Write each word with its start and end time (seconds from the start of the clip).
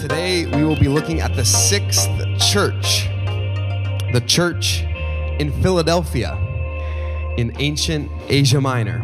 Today, 0.00 0.46
we 0.52 0.64
will 0.64 0.74
be 0.74 0.88
looking 0.88 1.20
at 1.20 1.36
the 1.36 1.44
sixth 1.44 2.10
church, 2.40 3.06
the 4.12 4.20
church 4.26 4.82
in 5.38 5.52
Philadelphia 5.62 6.36
in 7.38 7.52
ancient 7.60 8.10
Asia 8.26 8.60
Minor, 8.60 8.98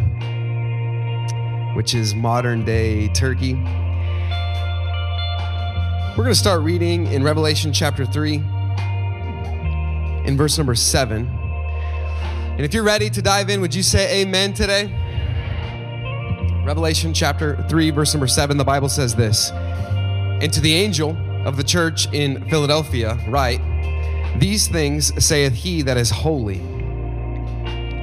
which 1.76 1.94
is 1.94 2.16
modern 2.16 2.64
day 2.64 3.06
Turkey. 3.12 3.54
We're 6.16 6.24
going 6.24 6.30
to 6.30 6.34
start 6.34 6.62
reading 6.62 7.06
in 7.06 7.22
Revelation 7.22 7.72
chapter 7.72 8.04
3, 8.04 8.42
in 10.26 10.36
verse 10.36 10.58
number 10.58 10.74
7. 10.74 11.28
And 11.28 12.60
if 12.62 12.74
you're 12.74 12.82
ready 12.82 13.08
to 13.08 13.22
dive 13.22 13.50
in, 13.50 13.60
would 13.60 13.72
you 13.72 13.84
say 13.84 14.22
amen 14.22 14.54
today? 14.54 14.98
Revelation 16.64 17.12
chapter 17.12 17.56
3, 17.68 17.90
verse 17.90 18.14
number 18.14 18.28
7, 18.28 18.56
the 18.56 18.64
Bible 18.64 18.88
says 18.88 19.16
this 19.16 19.50
And 19.50 20.52
to 20.52 20.60
the 20.60 20.72
angel 20.72 21.16
of 21.44 21.56
the 21.56 21.64
church 21.64 22.06
in 22.12 22.48
Philadelphia, 22.48 23.18
write, 23.26 23.60
These 24.38 24.68
things 24.68 25.12
saith 25.24 25.54
he 25.54 25.82
that 25.82 25.96
is 25.96 26.10
holy, 26.10 26.58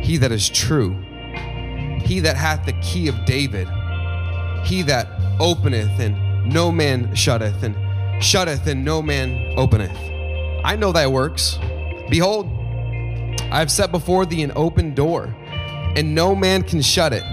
he 0.04 0.18
that 0.18 0.34
is 0.34 0.50
true, 0.50 0.92
he 2.04 2.20
that 2.20 2.36
hath 2.36 2.66
the 2.66 2.74
key 2.82 3.08
of 3.08 3.24
David, 3.24 3.70
he 4.66 4.82
that 4.82 5.08
openeth 5.40 5.98
and 5.98 6.54
no 6.54 6.70
man 6.70 7.16
shutteth, 7.16 7.64
and 7.64 7.78
shutteth 8.22 8.68
and 8.68 8.84
no 8.84 9.02
man 9.02 9.54
openeth. 9.58 9.98
I 10.66 10.76
know 10.76 10.92
thy 10.92 11.08
works. 11.08 11.58
Behold, 12.10 12.48
I 13.52 13.60
have 13.60 13.72
set 13.72 13.90
before 13.90 14.26
thee 14.26 14.44
an 14.44 14.52
open 14.58 14.94
door, 14.94 15.34
and 15.96 16.14
no 16.14 16.36
man 16.36 16.64
can 16.64 16.82
shut 16.82 17.14
it. 17.14 17.24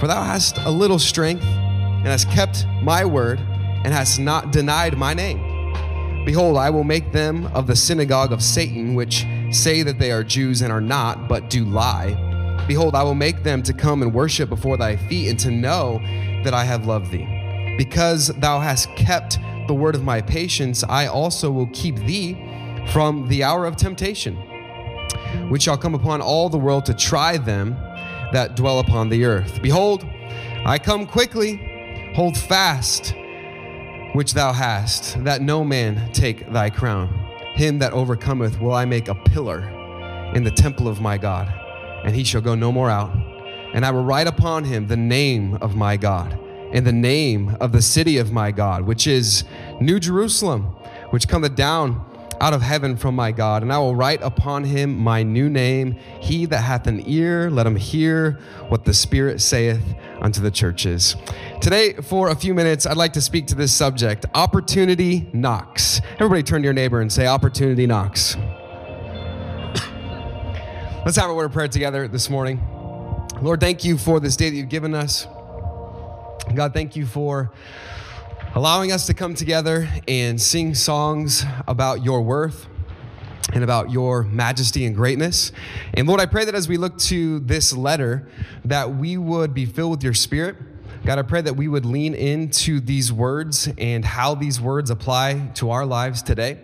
For 0.00 0.06
thou 0.06 0.22
hast 0.22 0.58
a 0.58 0.70
little 0.70 0.98
strength, 0.98 1.44
and 1.44 2.06
hast 2.06 2.30
kept 2.30 2.66
my 2.82 3.04
word, 3.04 3.40
and 3.40 3.94
hast 3.94 4.18
not 4.18 4.52
denied 4.52 4.96
my 4.98 5.14
name. 5.14 6.24
Behold, 6.26 6.56
I 6.58 6.70
will 6.70 6.84
make 6.84 7.12
them 7.12 7.46
of 7.54 7.66
the 7.66 7.76
synagogue 7.76 8.32
of 8.32 8.42
Satan, 8.42 8.94
which 8.94 9.24
say 9.50 9.82
that 9.82 9.98
they 9.98 10.10
are 10.10 10.22
Jews 10.22 10.60
and 10.60 10.72
are 10.72 10.80
not, 10.80 11.28
but 11.28 11.48
do 11.48 11.64
lie. 11.64 12.64
Behold, 12.66 12.94
I 12.94 13.04
will 13.04 13.14
make 13.14 13.42
them 13.42 13.62
to 13.62 13.72
come 13.72 14.02
and 14.02 14.12
worship 14.12 14.48
before 14.48 14.76
thy 14.76 14.96
feet, 14.96 15.30
and 15.30 15.38
to 15.40 15.50
know 15.50 15.98
that 16.44 16.52
I 16.52 16.64
have 16.64 16.86
loved 16.86 17.10
thee. 17.10 17.26
Because 17.78 18.28
thou 18.38 18.60
hast 18.60 18.88
kept 18.96 19.38
the 19.66 19.74
word 19.74 19.94
of 19.94 20.04
my 20.04 20.20
patience, 20.20 20.84
I 20.84 21.06
also 21.06 21.50
will 21.50 21.68
keep 21.72 21.96
thee 21.96 22.34
from 22.92 23.28
the 23.28 23.44
hour 23.44 23.66
of 23.66 23.76
temptation, 23.76 24.36
which 25.48 25.62
shall 25.62 25.78
come 25.78 25.94
upon 25.94 26.20
all 26.20 26.48
the 26.48 26.58
world 26.58 26.84
to 26.86 26.94
try 26.94 27.36
them 27.36 27.76
that 28.32 28.56
dwell 28.56 28.78
upon 28.78 29.08
the 29.08 29.24
earth. 29.24 29.60
Behold, 29.62 30.06
I 30.64 30.78
come 30.78 31.06
quickly, 31.06 32.12
hold 32.14 32.36
fast 32.36 33.14
which 34.16 34.32
thou 34.32 34.50
hast, 34.50 35.22
that 35.24 35.42
no 35.42 35.62
man 35.62 36.10
take 36.12 36.50
thy 36.50 36.70
crown. 36.70 37.08
Him 37.54 37.78
that 37.80 37.92
overcometh 37.92 38.58
will 38.58 38.72
I 38.72 38.86
make 38.86 39.08
a 39.08 39.14
pillar 39.14 39.60
in 40.34 40.42
the 40.42 40.50
temple 40.50 40.88
of 40.88 41.02
my 41.02 41.18
God, 41.18 41.52
and 42.02 42.16
he 42.16 42.24
shall 42.24 42.40
go 42.40 42.54
no 42.54 42.72
more 42.72 42.88
out. 42.88 43.14
And 43.74 43.84
I 43.84 43.90
will 43.90 44.04
write 44.04 44.26
upon 44.26 44.64
him 44.64 44.86
the 44.86 44.96
name 44.96 45.58
of 45.60 45.76
my 45.76 45.98
God, 45.98 46.38
and 46.72 46.86
the 46.86 46.92
name 46.94 47.58
of 47.60 47.72
the 47.72 47.82
city 47.82 48.16
of 48.16 48.32
my 48.32 48.52
God, 48.52 48.86
which 48.86 49.06
is 49.06 49.44
New 49.82 50.00
Jerusalem, 50.00 50.62
which 51.10 51.28
cometh 51.28 51.54
down 51.54 52.02
out 52.40 52.52
of 52.52 52.62
heaven 52.62 52.96
from 52.96 53.14
my 53.14 53.32
God, 53.32 53.62
and 53.62 53.72
I 53.72 53.78
will 53.78 53.94
write 53.94 54.20
upon 54.22 54.64
him 54.64 54.96
my 54.96 55.22
new 55.22 55.48
name. 55.48 55.96
He 56.20 56.46
that 56.46 56.58
hath 56.58 56.86
an 56.86 57.02
ear, 57.08 57.50
let 57.50 57.66
him 57.66 57.76
hear 57.76 58.38
what 58.68 58.84
the 58.84 58.94
Spirit 58.94 59.40
saith 59.40 59.94
unto 60.20 60.40
the 60.40 60.50
churches. 60.50 61.16
Today, 61.60 61.94
for 61.94 62.28
a 62.28 62.34
few 62.34 62.54
minutes, 62.54 62.86
I'd 62.86 62.96
like 62.96 63.12
to 63.14 63.20
speak 63.20 63.46
to 63.48 63.54
this 63.54 63.72
subject 63.72 64.26
opportunity 64.34 65.28
knocks. 65.32 66.00
Everybody 66.14 66.42
turn 66.42 66.62
to 66.62 66.64
your 66.66 66.74
neighbor 66.74 67.00
and 67.00 67.12
say, 67.12 67.26
Opportunity 67.26 67.86
knocks. 67.86 68.36
Let's 71.04 71.16
have 71.16 71.30
a 71.30 71.34
word 71.34 71.46
of 71.46 71.52
prayer 71.52 71.68
together 71.68 72.08
this 72.08 72.28
morning. 72.28 72.60
Lord, 73.40 73.60
thank 73.60 73.84
you 73.84 73.98
for 73.98 74.20
this 74.20 74.36
day 74.36 74.50
that 74.50 74.56
you've 74.56 74.68
given 74.68 74.94
us. 74.94 75.26
God, 76.54 76.72
thank 76.72 76.96
you 76.96 77.06
for 77.06 77.52
allowing 78.56 78.90
us 78.90 79.04
to 79.04 79.12
come 79.12 79.34
together 79.34 79.86
and 80.08 80.40
sing 80.40 80.74
songs 80.74 81.44
about 81.68 82.02
your 82.02 82.22
worth 82.22 82.66
and 83.52 83.62
about 83.62 83.90
your 83.90 84.22
majesty 84.22 84.86
and 84.86 84.96
greatness. 84.96 85.52
And 85.92 86.08
Lord, 86.08 86.22
I 86.22 86.26
pray 86.26 86.46
that 86.46 86.54
as 86.54 86.66
we 86.66 86.78
look 86.78 86.96
to 87.00 87.40
this 87.40 87.74
letter, 87.74 88.30
that 88.64 88.96
we 88.96 89.18
would 89.18 89.52
be 89.52 89.66
filled 89.66 89.90
with 89.90 90.02
your 90.02 90.14
spirit. 90.14 90.56
God, 91.04 91.18
I 91.18 91.22
pray 91.22 91.42
that 91.42 91.54
we 91.54 91.68
would 91.68 91.84
lean 91.84 92.14
into 92.14 92.80
these 92.80 93.12
words 93.12 93.68
and 93.76 94.02
how 94.02 94.34
these 94.34 94.58
words 94.58 94.88
apply 94.88 95.50
to 95.56 95.70
our 95.70 95.84
lives 95.84 96.22
today. 96.22 96.58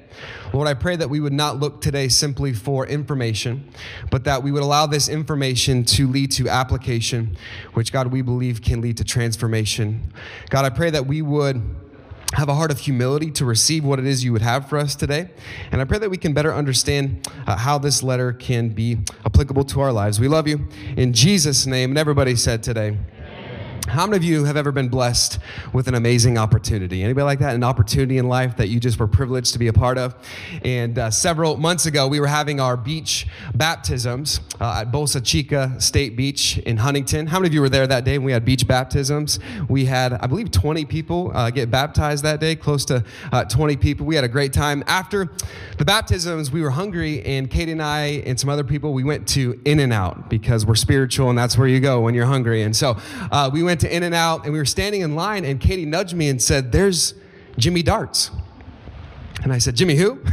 Lord, 0.55 0.69
I 0.69 0.75
pray 0.75 0.97
that 0.97 1.11
we 1.11 1.21
would 1.21 1.35
not 1.35 1.61
look 1.61 1.83
today 1.83 2.09
simply 2.09 2.55
for 2.55 2.87
information, 2.87 3.69
but 4.11 4.25
that 4.25 4.43
we 4.43 4.51
would 4.51 4.63
allow 4.63 4.87
this 4.87 5.11
information 5.11 5.85
to 5.85 6.09
lead 6.09 6.33
to 6.33 6.49
application, 6.49 7.37
which, 7.75 7.93
God, 7.93 8.07
we 8.07 8.23
believe 8.23 8.63
can 8.63 8.81
lead 8.81 8.97
to 8.97 9.05
transformation. 9.05 10.13
God, 10.49 10.65
I 10.65 10.71
pray 10.71 10.89
that 10.91 11.07
we 11.07 11.21
would 11.21 11.63
have 12.33 12.49
a 12.49 12.55
heart 12.55 12.71
of 12.71 12.79
humility 12.79 13.31
to 13.33 13.45
receive 13.45 13.85
what 13.85 13.99
it 13.99 14.07
is 14.07 14.25
you 14.25 14.33
would 14.33 14.43
have 14.43 14.69
for 14.69 14.79
us 14.79 14.95
today. 14.95 15.29
And 15.71 15.81
I 15.81 15.85
pray 15.85 15.99
that 15.99 16.11
we 16.11 16.17
can 16.17 16.33
better 16.33 16.55
understand 16.55 17.29
uh, 17.47 17.57
how 17.57 17.79
this 17.79 18.03
letter 18.03 18.33
can 18.33 18.71
be 18.71 18.99
applicable 19.25 19.65
to 19.65 19.81
our 19.81 19.93
lives. 19.93 20.19
We 20.19 20.29
love 20.29 20.49
you. 20.49 20.69
In 20.97 21.13
Jesus' 21.13 21.67
name, 21.67 21.91
and 21.91 21.99
everybody 21.99 22.37
said 22.37 22.63
today, 22.63 22.97
how 23.89 24.07
many 24.07 24.17
of 24.17 24.23
you 24.23 24.45
have 24.45 24.57
ever 24.57 24.71
been 24.71 24.89
blessed 24.89 25.39
with 25.73 25.89
an 25.89 25.95
amazing 25.95 26.39
opportunity? 26.39 27.03
Anybody 27.03 27.25
like 27.25 27.39
that? 27.41 27.55
An 27.55 27.65
opportunity 27.65 28.19
in 28.19 28.29
life 28.29 28.57
that 28.57 28.69
you 28.69 28.79
just 28.79 28.99
were 28.99 29.09
privileged 29.09 29.53
to 29.55 29.59
be 29.59 29.67
a 29.67 29.73
part 29.73 29.99
of? 29.99 30.15
And 30.65 30.99
uh, 30.99 31.11
several 31.11 31.57
months 31.57 31.87
ago, 31.87 32.07
we 32.07 32.21
were 32.21 32.29
having 32.29 32.61
our 32.61 32.77
beach 32.77 33.27
baptisms 33.55 34.41
uh, 34.61 34.83
at 34.83 34.93
Bolsa 34.93 35.25
Chica 35.25 35.75
State 35.79 36.17
Beach 36.17 36.59
in 36.59 36.77
Huntington. 36.77 37.27
How 37.27 37.39
many 37.39 37.49
of 37.49 37.55
you 37.55 37.61
were 37.61 37.69
there 37.69 37.87
that 37.87 38.05
day 38.05 38.19
when 38.19 38.27
we 38.27 38.33
had 38.33 38.45
beach 38.45 38.69
baptisms? 38.69 39.41
We 39.69 39.87
had, 39.87 40.13
I 40.13 40.27
believe, 40.27 40.51
20 40.51 40.85
people 40.85 41.33
uh, 41.35 41.51
get 41.51 41.71
baptized 41.71 42.23
that 42.25 42.39
day, 42.39 42.55
close 42.55 42.85
to 42.87 43.05
uh, 43.33 43.45
20 43.45 43.77
people. 43.79 44.07
We 44.07 44.15
had 44.15 44.25
a 44.25 44.29
great 44.29 44.53
time. 44.53 44.85
After 44.87 45.29
the 45.79 45.85
baptisms, 45.85 46.53
we 46.53 46.63
were 46.63 46.71
hungry, 46.71 47.23
and 47.25 47.51
Katie 47.51 47.73
and 47.73 47.83
I 47.83 48.23
and 48.27 48.39
some 48.39 48.49
other 48.49 48.65
people, 48.65 48.93
we 48.93 49.03
went 49.03 49.27
to 49.29 49.61
In 49.65 49.81
N 49.81 49.91
Out 49.91 50.31
because 50.31 50.65
we're 50.65 50.77
spiritual, 50.77 51.31
and 51.31 51.37
that's 51.37 51.59
where 51.59 51.69
you 51.69 51.81
go 51.81 52.01
when 52.01 52.15
you're 52.15 52.27
hungry. 52.27 52.63
And 52.63 52.77
so 52.77 52.97
uh, 53.33 53.51
we 53.53 53.63
went 53.63 53.72
to 53.81 53.95
In 53.95 54.03
N 54.03 54.15
Out, 54.15 54.45
and 54.45 54.53
we 54.53 54.59
were 54.59 54.65
standing 54.65 55.01
in 55.01 55.15
line, 55.15 55.45
and 55.45 55.61
Katie 55.61 55.87
nudged 55.87 56.15
me 56.15 56.29
and 56.29 56.41
said, 56.41 56.73
There's 56.73 57.15
Jimmy 57.59 57.83
Darts. 57.83 58.31
And 59.43 59.53
I 59.53 59.59
said, 59.59 59.75
Jimmy, 59.77 59.97
who? 59.97 60.21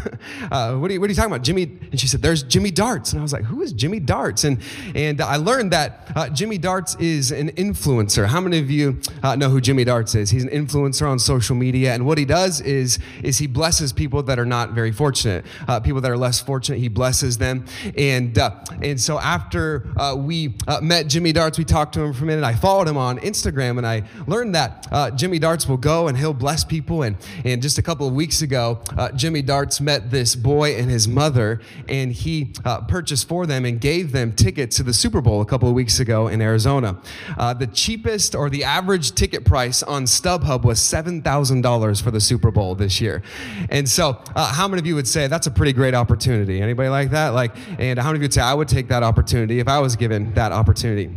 Uh, 0.52 0.76
what, 0.78 0.90
are 0.90 0.94
you, 0.94 1.00
what 1.00 1.08
are 1.08 1.12
you 1.12 1.16
talking 1.16 1.32
about? 1.32 1.44
Jimmy? 1.44 1.64
And 1.64 2.00
she 2.00 2.08
said, 2.08 2.22
there's 2.22 2.44
Jimmy 2.44 2.72
Darts. 2.72 3.12
And 3.12 3.20
I 3.20 3.24
was 3.24 3.34
like, 3.34 3.44
who 3.44 3.62
is 3.62 3.72
Jimmy 3.72 4.00
Darts? 4.00 4.44
And, 4.44 4.60
and 4.96 5.22
I 5.22 5.36
learned 5.36 5.72
that 5.74 6.12
uh, 6.16 6.30
Jimmy 6.30 6.58
Darts 6.58 6.96
is 6.96 7.32
an 7.32 7.50
influencer. 7.52 8.26
How 8.26 8.42
many 8.42 8.58
of 8.60 8.72
you 8.72 9.00
uh, 9.22 9.36
know 9.36 9.50
who 9.50 9.62
Jimmy 9.62 9.84
Darts 9.84 10.16
is? 10.16 10.32
He's 10.32 10.44
an 10.44 10.50
influencer 10.50 11.08
on 11.08 11.20
social 11.20 11.56
media. 11.56 11.94
And 11.94 12.06
what 12.06 12.18
he 12.18 12.26
does 12.26 12.62
is, 12.62 13.00
is 13.22 13.38
he 13.38 13.48
blesses 13.48 13.94
people 13.94 14.24
that 14.24 14.40
are 14.40 14.46
not 14.46 14.72
very 14.72 14.92
fortunate. 14.92 15.46
Uh, 15.68 15.80
people 15.80 16.02
that 16.02 16.10
are 16.10 16.18
less 16.18 16.40
fortunate, 16.40 16.80
he 16.80 16.88
blesses 16.88 17.38
them. 17.38 17.66
And, 17.96 18.38
uh, 18.38 18.60
and 18.82 19.00
so 19.00 19.20
after 19.20 19.88
uh, 19.98 20.16
we 20.18 20.56
met 20.82 21.08
Jimmy 21.08 21.32
Darts, 21.32 21.58
we 21.58 21.66
talked 21.66 21.94
to 21.94 22.02
him 22.02 22.14
for 22.14 22.24
a 22.24 22.28
minute. 22.28 22.44
I 22.44 22.56
followed 22.56 22.88
him 22.88 22.98
on 22.98 23.20
Instagram 23.20 23.78
and 23.78 23.86
I 23.86 24.04
learned 24.26 24.56
that 24.56 25.16
Jimmy 25.16 25.40
Darts 25.40 25.68
will 25.68 25.78
go 25.78 26.08
and 26.08 26.18
he'll 26.18 26.34
bless 26.34 26.64
people. 26.64 27.04
And, 27.04 27.18
and 27.46 27.62
just 27.62 27.78
a 27.78 27.84
couple 27.84 28.08
of 28.08 28.14
weeks 28.14 28.42
ago, 28.42 28.82
uh, 29.00 29.10
Jimmy 29.14 29.42
Darts 29.42 29.80
met 29.80 30.12
this 30.12 30.36
boy 30.36 30.76
and 30.76 30.92
his 30.92 31.08
mother, 31.08 31.62
and 31.88 32.12
he 32.12 32.54
uh, 32.66 32.82
purchased 32.82 33.30
for 33.30 33.46
them 33.46 33.64
and 33.64 33.80
gave 33.80 34.12
them 34.12 34.34
tickets 34.34 34.76
to 34.76 34.84
the 34.84 34.94
Super 34.94 35.22
Bowl 35.22 35.42
a 35.42 35.46
couple 35.46 35.70
of 35.70 35.74
weeks 35.74 36.02
ago 36.02 36.28
in 36.28 36.42
Arizona. 36.42 37.00
Uh, 37.38 37.54
the 37.54 37.68
cheapest 37.68 38.36
or 38.36 38.50
the 38.50 38.66
average 38.66 39.14
ticket 39.16 39.46
price 39.46 39.82
on 39.82 40.04
StubHub 40.04 40.64
was 40.64 40.80
$7,000 40.80 42.02
for 42.02 42.12
the 42.12 42.20
Super 42.20 42.52
Bowl 42.52 42.76
this 42.76 43.00
year. 43.00 43.24
And 43.70 43.88
so, 43.88 44.22
uh, 44.36 44.52
how 44.52 44.68
many 44.68 44.82
of 44.82 44.86
you 44.86 44.96
would 44.96 45.08
say 45.08 45.28
that's 45.28 45.48
a 45.48 45.52
pretty 45.52 45.72
great 45.72 45.94
opportunity? 45.94 46.62
Anybody 46.62 46.90
like 46.90 47.12
that? 47.12 47.30
Like, 47.30 47.56
and 47.80 47.98
how 47.98 48.10
many 48.10 48.18
of 48.18 48.22
you 48.22 48.26
would 48.26 48.34
say 48.34 48.42
I 48.42 48.54
would 48.54 48.68
take 48.68 48.90
that 48.90 49.04
opportunity 49.04 49.60
if 49.60 49.70
I 49.70 49.80
was 49.80 49.96
given 49.96 50.34
that 50.34 50.52
opportunity? 50.52 51.10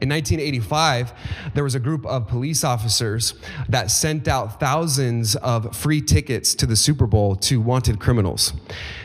In 0.00 0.08
1985, 0.08 1.12
there 1.54 1.62
was 1.62 1.74
a 1.74 1.80
group 1.80 2.04
of 2.04 2.26
police 2.26 2.64
officers 2.64 3.34
that 3.68 3.90
sent 3.90 4.26
out 4.26 4.58
thousands 4.58 5.36
of 5.36 5.76
free 5.76 6.00
tickets 6.00 6.54
to 6.56 6.66
the 6.66 6.74
Super 6.74 7.06
Bowl 7.06 7.36
to 7.36 7.60
wanted 7.60 8.00
criminals, 8.00 8.52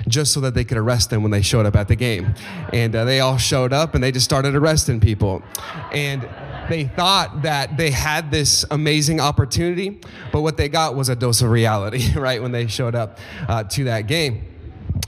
just 0.07 0.33
so 0.33 0.39
that 0.41 0.55
they 0.55 0.63
could 0.63 0.77
arrest 0.77 1.11
them 1.11 1.21
when 1.21 1.31
they 1.31 1.41
showed 1.41 1.65
up 1.65 1.75
at 1.75 1.87
the 1.87 1.95
game. 1.95 2.33
And 2.73 2.95
uh, 2.95 3.05
they 3.05 3.19
all 3.19 3.37
showed 3.37 3.71
up 3.71 3.93
and 3.93 4.03
they 4.03 4.11
just 4.11 4.25
started 4.25 4.55
arresting 4.55 4.99
people. 4.99 5.43
And 5.91 6.27
they 6.69 6.85
thought 6.85 7.43
that 7.43 7.77
they 7.77 7.91
had 7.91 8.31
this 8.31 8.65
amazing 8.71 9.19
opportunity, 9.19 10.01
but 10.31 10.41
what 10.41 10.57
they 10.57 10.69
got 10.69 10.95
was 10.95 11.07
a 11.07 11.15
dose 11.15 11.41
of 11.41 11.49
reality, 11.51 12.13
right, 12.15 12.41
when 12.41 12.51
they 12.51 12.67
showed 12.67 12.95
up 12.95 13.19
uh, 13.47 13.63
to 13.65 13.83
that 13.85 14.07
game. 14.07 14.45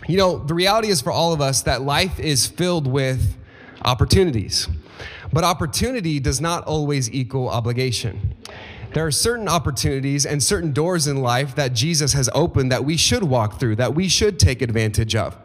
You 0.08 0.18
know, 0.18 0.38
the 0.38 0.54
reality 0.54 0.90
is 0.90 1.02
for 1.02 1.12
all 1.12 1.34
of 1.34 1.42
us 1.42 1.64
that 1.64 1.82
life 1.82 2.20
is 2.20 2.46
filled 2.46 2.86
with 2.86 3.36
opportunities. 3.84 4.68
But 5.36 5.44
opportunity 5.44 6.22
does 6.22 6.40
not 6.40 6.64
always 6.64 7.12
equal 7.12 7.50
obligation. 7.50 8.36
There 8.94 9.06
are 9.06 9.12
certain 9.12 9.50
opportunities 9.50 10.26
and 10.26 10.42
certain 10.42 10.72
doors 10.72 11.08
in 11.08 11.18
life 11.18 11.56
that 11.56 11.74
Jesus 11.74 12.14
has 12.14 12.30
opened 12.34 12.72
that 12.72 12.86
we 12.86 12.96
should 12.96 13.22
walk 13.22 13.60
through, 13.60 13.76
that 13.76 13.94
we 13.94 14.08
should 14.08 14.40
take 14.40 14.62
advantage 14.62 15.14
of. 15.14 15.36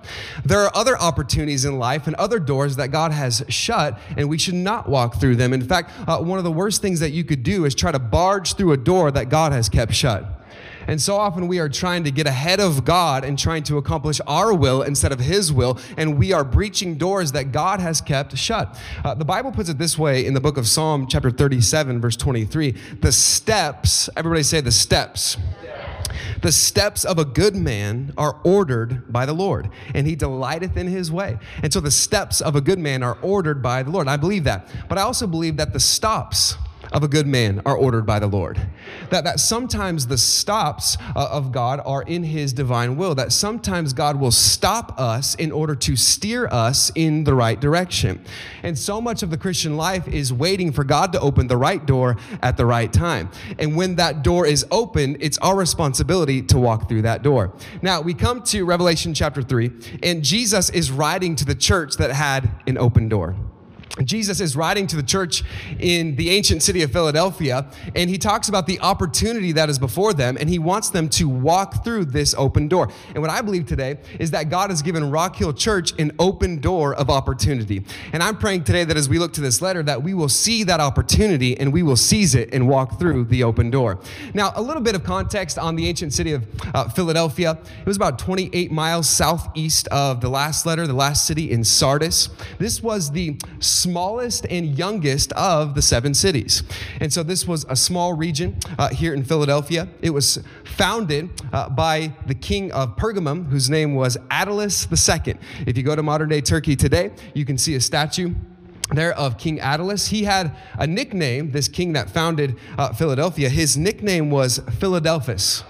There 0.45 0.61
are 0.61 0.71
other 0.77 0.97
opportunities 0.97 1.65
in 1.65 1.81
life 1.81 2.07
and 2.07 2.15
other 2.15 2.39
doors 2.39 2.77
that 2.77 2.93
God 2.93 3.11
has 3.11 3.43
shut, 3.49 3.99
and 4.17 4.29
we 4.29 4.39
should 4.39 4.55
not 4.55 4.89
walk 4.89 5.17
through 5.21 5.35
them. 5.35 5.53
In 5.53 5.63
fact, 5.63 5.91
uh, 6.07 6.19
one 6.19 6.39
of 6.39 6.45
the 6.45 6.53
worst 6.53 6.81
things 6.81 7.01
that 7.01 7.11
you 7.11 7.25
could 7.25 7.43
do 7.43 7.65
is 7.65 7.75
try 7.75 7.91
to 7.91 7.99
barge 7.99 8.55
through 8.55 8.71
a 8.71 8.77
door 8.77 9.11
that 9.11 9.29
God 9.29 9.51
has 9.51 9.69
kept 9.69 9.93
shut. 9.93 10.40
And 10.91 11.01
so 11.01 11.17
often 11.17 11.47
we 11.47 11.61
are 11.61 11.69
trying 11.69 12.03
to 12.03 12.11
get 12.11 12.27
ahead 12.27 12.59
of 12.59 12.85
God 12.85 13.25
and 13.25 13.39
trying 13.39 13.63
to 13.63 13.79
accomplish 13.79 14.21
our 14.27 14.53
will 14.53 14.83
instead 14.83 15.13
of 15.13 15.21
His 15.21 15.53
will, 15.53 15.79
and 15.97 16.19
we 16.19 16.33
are 16.33 16.43
breaching 16.43 16.97
doors 16.97 17.31
that 17.31 17.53
God 17.53 17.79
has 17.79 18.01
kept 18.01 18.37
shut. 18.37 18.77
Uh, 19.05 19.15
the 19.15 19.25
Bible 19.25 19.53
puts 19.53 19.69
it 19.69 19.79
this 19.79 19.97
way 19.97 20.27
in 20.27 20.35
the 20.35 20.41
book 20.41 20.57
of 20.57 20.67
Psalm, 20.67 21.07
chapter 21.07 21.31
37, 21.31 22.01
verse 22.01 22.17
23 22.17 22.73
the 23.03 23.13
steps, 23.13 24.11
everybody 24.17 24.43
say 24.43 24.61
the 24.61 24.73
steps. 24.73 25.37
The 26.43 26.51
steps 26.51 27.05
of 27.05 27.21
a 27.21 27.25
good 27.25 27.55
man 27.55 28.13
are 28.19 28.41
ordered 28.43 29.13
by 29.13 29.27
the 29.27 29.33
Lord, 29.33 29.71
and 29.95 30.09
he 30.09 30.17
delighteth 30.17 30.77
in 30.77 30.89
his 30.89 31.13
way. 31.13 31.39
And 31.63 31.73
so 31.73 31.79
the 31.79 31.93
steps 31.93 32.41
of 32.41 32.57
a 32.57 32.61
good 32.61 32.81
man 32.81 33.05
are 33.05 33.17
ordered 33.23 33.63
by 33.63 33.85
the 33.85 33.91
Lord. 33.91 34.09
I 34.09 34.17
believe 34.17 34.43
that. 34.43 34.69
But 34.89 34.99
I 34.99 35.03
also 35.03 35.29
believe 35.29 35.57
that 35.59 35.73
the 35.73 35.79
stops 35.79 36.57
of 36.93 37.03
a 37.03 37.09
good 37.09 37.27
man 37.27 37.61
are 37.65 37.77
ordered 37.77 38.06
by 38.06 38.19
the 38.19 38.27
Lord. 38.27 38.61
That, 39.11 39.25
that 39.25 39.41
sometimes 39.41 40.06
the 40.06 40.19
stops 40.19 40.97
uh, 41.15 41.29
of 41.31 41.53
God 41.53 41.81
are 41.85 42.03
in 42.03 42.25
his 42.25 42.53
divine 42.53 42.97
will. 42.97 43.15
That 43.15 43.32
sometimes 43.32 43.93
God 43.93 44.19
will 44.19 44.31
stop 44.31 44.99
us 44.99 45.35
in 45.35 45.53
order 45.53 45.75
to 45.77 45.97
steer 45.97 46.47
us 46.49 46.91
in 46.94 47.25
the 47.25 47.35
right 47.35 47.61
direction. 47.61 48.25
And 48.62 48.79
so 48.79 49.00
much 49.00 49.23
of 49.23 49.31
the 49.31 49.38
Christian 49.38 49.77
life 49.77 50.09
is 50.09 50.32
waiting 50.32 50.73
for 50.73 50.85
God 50.85 51.12
to 51.12 51.21
open 51.21 51.47
the 51.47 51.56
right 51.56 51.85
door 51.85 52.17
at 52.43 52.56
the 52.56 52.67
right 52.67 52.93
time. 52.93 53.31
And 53.59 53.77
when 53.77 53.97
that 53.97 54.23
door 54.23 54.47
is 54.47 54.67
open, 54.71 55.17
it's 55.21 55.38
our 55.38 55.56
responsibility 55.56 56.43
to 56.43 56.59
walk 56.59 56.88
through 56.88 57.03
that 57.03 57.23
door. 57.23 57.53
Now, 57.82 58.00
we 58.00 58.15
come 58.15 58.43
to 58.44 58.65
Revelation 58.65 59.15
chapter 59.15 59.43
3, 59.43 59.71
and 60.03 60.23
Jesus 60.25 60.71
is 60.71 60.91
writing 60.91 61.37
to 61.37 61.44
the 61.44 61.55
church 61.55 61.97
that 61.97 62.11
had 62.11 62.50
an 62.67 62.79
open 62.79 63.09
door. 63.09 63.37
Jesus 64.05 64.41
is 64.41 64.57
writing 64.57 64.87
to 64.89 64.97
the 64.97 65.03
church 65.03 65.43
in 65.79 66.17
the 66.17 66.31
ancient 66.31 66.63
city 66.63 66.83
of 66.83 66.93
Philadelphia, 66.93 67.71
and 67.95 68.09
he 68.09 68.19
talks 68.19 68.49
about 68.49 68.67
the 68.67 68.81
opportunity 68.81 69.53
that 69.53 69.69
is 69.69 69.79
before 69.79 70.15
them, 70.15 70.37
and 70.39 70.49
he 70.49 70.59
wants 70.59 70.91
them 70.91 71.09
to 71.11 71.29
walk 71.29 71.85
through 71.85 72.07
this 72.07 72.35
open 72.39 72.69
door. 72.69 72.89
And 73.09 73.21
what 73.21 73.31
I 73.31 73.41
believe 73.41 73.67
today 73.67 73.99
is 74.19 74.31
that 74.31 74.49
God 74.49 74.71
has 74.71 74.83
given 74.83 75.11
Rock 75.11 75.37
Hill 75.37 75.53
Church 75.53 75.93
an 75.99 76.13
open 76.19 76.61
door 76.61 76.95
of 76.95 77.11
opportunity. 77.11 77.85
And 78.13 78.23
I'm 78.23 78.37
praying 78.37 78.65
today 78.65 78.85
that 78.85 78.97
as 78.97 79.09
we 79.09 79.19
look 79.19 79.33
to 79.35 79.41
this 79.41 79.61
letter, 79.61 79.83
that 79.83 80.03
we 80.03 80.15
will 80.15 80.29
see 80.29 80.63
that 80.65 80.81
opportunity 80.81 81.59
and 81.59 81.73
we 81.73 81.83
will 81.83 81.97
seize 81.97 82.35
it 82.35 82.55
and 82.55 82.69
walk 82.69 82.99
through 82.99 83.25
the 83.25 83.43
open 83.43 83.71
door. 83.71 83.99
Now, 84.35 84.53
a 84.55 84.63
little 84.63 84.83
bit 84.83 84.95
of 84.95 85.05
context 85.05 85.59
on 85.59 85.77
the 85.77 85.87
ancient 85.89 86.13
city 86.13 86.33
of 86.33 86.47
uh, 86.75 86.89
Philadelphia. 86.89 87.59
It 87.81 87.87
was 87.87 87.97
about 87.97 88.19
28 88.19 88.71
miles 88.71 89.09
southeast 89.09 89.89
of 89.89 90.21
the 90.21 90.29
last 90.29 90.67
letter, 90.67 90.87
the 90.87 90.93
last 90.93 91.27
city 91.27 91.51
in 91.51 91.65
Sardis. 91.65 92.29
This 92.59 92.83
was 92.83 93.11
the 93.11 93.37
smallest 93.81 94.47
and 94.50 94.79
youngest 94.79 95.32
of 95.32 95.75
the 95.75 95.82
seven 95.82 96.15
cities. 96.15 96.62
And 97.00 97.12
so 97.12 97.23
this 97.23 97.47
was 97.47 97.65
a 97.69 97.77
small 97.77 98.12
region 98.12 98.59
uh, 98.79 98.88
here 98.88 99.15
in 99.15 99.25
Philadelphia. 99.25 99.88
It 100.03 100.11
was 100.11 100.38
founded 100.65 101.31
uh, 101.53 101.69
by 101.69 102.15
the 102.27 102.35
king 102.35 102.73
of 102.73 102.97
Pergamum, 102.97 103.49
whose 103.49 103.71
name 103.71 103.94
was 103.94 104.17
Attalus 104.31 104.87
II. 104.91 105.35
If 105.67 105.77
you 105.77 105.82
go 105.82 105.97
to 105.97 106.03
modern 106.03 106.29
day 106.29 106.41
Turkey 106.41 106.77
today, 106.77 107.12
you 107.35 107.44
can 107.44 107.59
see 107.59 107.75
a 107.75 107.81
statue 107.81 108.35
there 108.93 109.12
of 109.12 109.38
King 109.38 109.59
Attalus. 109.59 110.09
He 110.09 110.25
had 110.25 110.55
a 110.75 110.87
nickname, 110.87 111.53
this 111.53 111.69
king 111.69 111.93
that 111.93 112.11
founded 112.11 112.56
uh, 112.77 112.93
Philadelphia. 112.93 113.49
His 113.49 113.77
nickname 113.77 114.31
was 114.31 114.59
Philadelphus, 114.79 115.61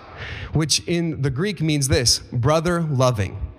which 0.53 0.81
in 0.87 1.23
the 1.23 1.31
Greek 1.31 1.61
means 1.61 1.89
this 1.89 2.21
brother 2.33 2.81
loving. 2.83 3.50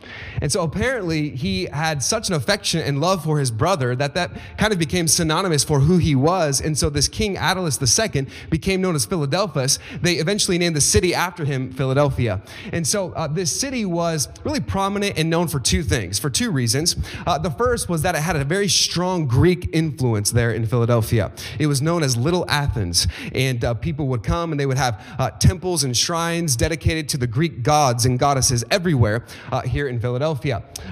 And 0.41 0.51
so 0.51 0.63
apparently 0.63 1.29
he 1.29 1.65
had 1.65 2.03
such 2.03 2.27
an 2.27 2.33
affection 2.33 2.81
and 2.81 2.99
love 2.99 3.23
for 3.23 3.39
his 3.39 3.51
brother 3.51 3.95
that 3.95 4.15
that 4.15 4.31
kind 4.57 4.73
of 4.73 4.79
became 4.79 5.07
synonymous 5.07 5.63
for 5.63 5.79
who 5.79 5.97
he 5.97 6.15
was. 6.15 6.59
And 6.59 6.77
so 6.77 6.89
this 6.89 7.07
King 7.07 7.35
Attalus 7.35 7.79
II 7.79 8.27
became 8.49 8.81
known 8.81 8.95
as 8.95 9.05
Philadelphus. 9.05 9.77
They 10.01 10.15
eventually 10.15 10.57
named 10.57 10.75
the 10.75 10.81
city 10.81 11.13
after 11.13 11.45
him 11.45 11.71
Philadelphia. 11.71 12.41
And 12.73 12.85
so 12.85 13.11
uh, 13.13 13.27
this 13.27 13.51
city 13.51 13.85
was 13.85 14.27
really 14.43 14.59
prominent 14.59 15.17
and 15.17 15.29
known 15.29 15.47
for 15.47 15.59
two 15.59 15.83
things, 15.83 16.17
for 16.17 16.29
two 16.29 16.51
reasons. 16.51 16.95
Uh, 17.27 17.37
the 17.37 17.51
first 17.51 17.87
was 17.87 18.01
that 18.01 18.15
it 18.15 18.21
had 18.21 18.35
a 18.35 18.43
very 18.43 18.67
strong 18.67 19.27
Greek 19.27 19.69
influence 19.73 20.31
there 20.31 20.51
in 20.51 20.65
Philadelphia. 20.65 21.31
It 21.59 21.67
was 21.67 21.81
known 21.81 22.01
as 22.01 22.17
Little 22.17 22.45
Athens. 22.49 23.07
And 23.33 23.63
uh, 23.63 23.75
people 23.75 24.07
would 24.07 24.23
come 24.23 24.51
and 24.51 24.59
they 24.59 24.65
would 24.65 24.77
have 24.77 25.05
uh, 25.19 25.29
temples 25.31 25.83
and 25.83 25.95
shrines 25.95 26.55
dedicated 26.55 27.07
to 27.09 27.17
the 27.17 27.27
Greek 27.27 27.61
gods 27.61 28.05
and 28.05 28.17
goddesses 28.17 28.63
everywhere 28.71 29.23
uh, 29.51 29.61
here 29.61 29.87
in 29.87 29.99
Philadelphia. 29.99 30.30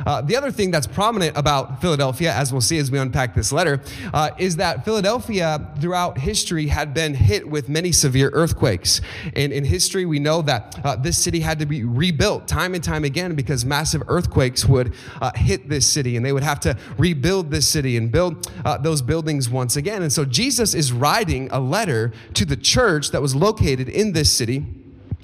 Uh, 0.06 0.22
the 0.22 0.36
other 0.36 0.52
thing 0.52 0.72
that's 0.72 0.88
prominent 0.88 1.36
about 1.38 1.82
Philadelphia, 1.82 2.34
as 2.34 2.52
we'll 2.52 2.62
see 2.62 2.78
as 2.78 2.92
we 2.92 3.00
unpack 3.00 3.36
this 3.36 3.52
letter, 3.52 3.82
uh, 4.14 4.32
is 4.38 4.58
that 4.58 4.86
Philadelphia 4.86 5.70
throughout 5.80 6.18
history 6.18 6.68
had 6.68 6.94
been 6.94 7.14
hit 7.14 7.48
with 7.48 7.70
many 7.70 7.92
severe 7.92 8.30
earthquakes. 8.34 9.02
And 9.36 9.52
in 9.52 9.64
history, 9.64 10.06
we 10.06 10.20
know 10.20 10.42
that 10.44 10.80
uh, 10.84 10.96
this 10.96 11.18
city 11.18 11.40
had 11.40 11.60
to 11.60 11.66
be 11.66 11.84
rebuilt 11.84 12.48
time 12.48 12.74
and 12.74 12.84
time 12.84 13.04
again 13.04 13.36
because 13.36 13.66
massive 13.66 14.04
earthquakes 14.08 14.66
would 14.66 14.94
uh, 15.22 15.32
hit 15.36 15.70
this 15.70 15.88
city 15.88 16.18
and 16.18 16.26
they 16.26 16.34
would 16.34 16.44
have 16.44 16.60
to 16.62 16.78
rebuild 16.98 17.52
this 17.52 17.68
city 17.68 17.98
and 17.98 18.12
build 18.12 18.52
uh, 18.66 18.78
those 18.78 19.02
buildings 19.02 19.50
once 19.50 19.76
again. 19.76 20.02
And 20.02 20.12
so 20.12 20.26
Jesus 20.26 20.74
is 20.74 20.92
writing 20.92 21.50
a 21.52 21.60
letter 21.60 22.12
to 22.34 22.46
the 22.46 22.58
church 22.58 23.12
that 23.12 23.22
was 23.22 23.36
located 23.36 23.90
in 23.90 24.14
this 24.14 24.32
city 24.32 24.66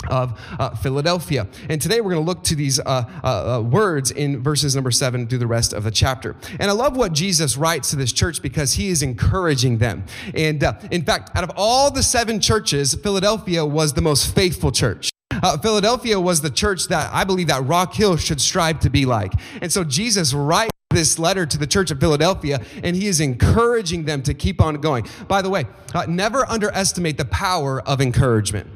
of 0.07 0.39
uh, 0.59 0.75
Philadelphia. 0.75 1.47
And 1.69 1.81
today 1.81 2.01
we're 2.01 2.11
going 2.13 2.25
to 2.25 2.29
look 2.29 2.43
to 2.45 2.55
these 2.55 2.79
uh, 2.79 3.03
uh, 3.23 3.57
uh, 3.57 3.61
words 3.61 4.11
in 4.11 4.41
verses 4.41 4.75
number 4.75 4.91
seven 4.91 5.27
through 5.27 5.39
the 5.39 5.47
rest 5.47 5.73
of 5.73 5.83
the 5.83 5.91
chapter. 5.91 6.35
And 6.59 6.69
I 6.69 6.73
love 6.73 6.95
what 6.95 7.13
Jesus 7.13 7.57
writes 7.57 7.89
to 7.91 7.95
this 7.95 8.11
church 8.11 8.41
because 8.41 8.73
he 8.73 8.89
is 8.89 9.01
encouraging 9.01 9.77
them. 9.77 10.05
And 10.33 10.63
uh, 10.63 10.73
in 10.91 11.03
fact, 11.03 11.31
out 11.35 11.43
of 11.43 11.51
all 11.55 11.91
the 11.91 12.03
seven 12.03 12.39
churches, 12.39 12.93
Philadelphia 12.95 13.65
was 13.65 13.93
the 13.93 14.01
most 14.01 14.33
faithful 14.33 14.71
church. 14.71 15.09
Uh, 15.31 15.57
Philadelphia 15.57 16.19
was 16.19 16.41
the 16.41 16.49
church 16.49 16.87
that 16.87 17.13
I 17.13 17.23
believe 17.23 17.47
that 17.47 17.65
Rock 17.65 17.93
Hill 17.93 18.17
should 18.17 18.39
strive 18.39 18.79
to 18.81 18.89
be 18.89 19.05
like. 19.05 19.33
And 19.61 19.71
so 19.71 19.83
Jesus 19.83 20.33
writes 20.33 20.71
this 20.91 21.19
letter 21.19 21.45
to 21.45 21.57
the 21.57 21.67
church 21.67 21.91
of 21.91 21.99
Philadelphia, 21.99 22.61
and 22.83 22.95
he 22.95 23.07
is 23.07 23.19
encouraging 23.19 24.05
them 24.05 24.23
to 24.23 24.33
keep 24.33 24.61
on 24.61 24.75
going. 24.75 25.05
By 25.27 25.41
the 25.41 25.49
way, 25.49 25.65
uh, 25.93 26.05
never 26.07 26.49
underestimate 26.49 27.17
the 27.17 27.25
power 27.25 27.81
of 27.81 28.01
encouragement. 28.01 28.67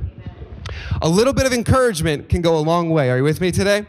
A 1.01 1.09
little 1.09 1.33
bit 1.33 1.45
of 1.45 1.53
encouragement 1.53 2.29
can 2.29 2.41
go 2.41 2.57
a 2.57 2.61
long 2.61 2.89
way. 2.89 3.09
Are 3.09 3.17
you 3.17 3.23
with 3.23 3.41
me 3.41 3.51
today? 3.51 3.85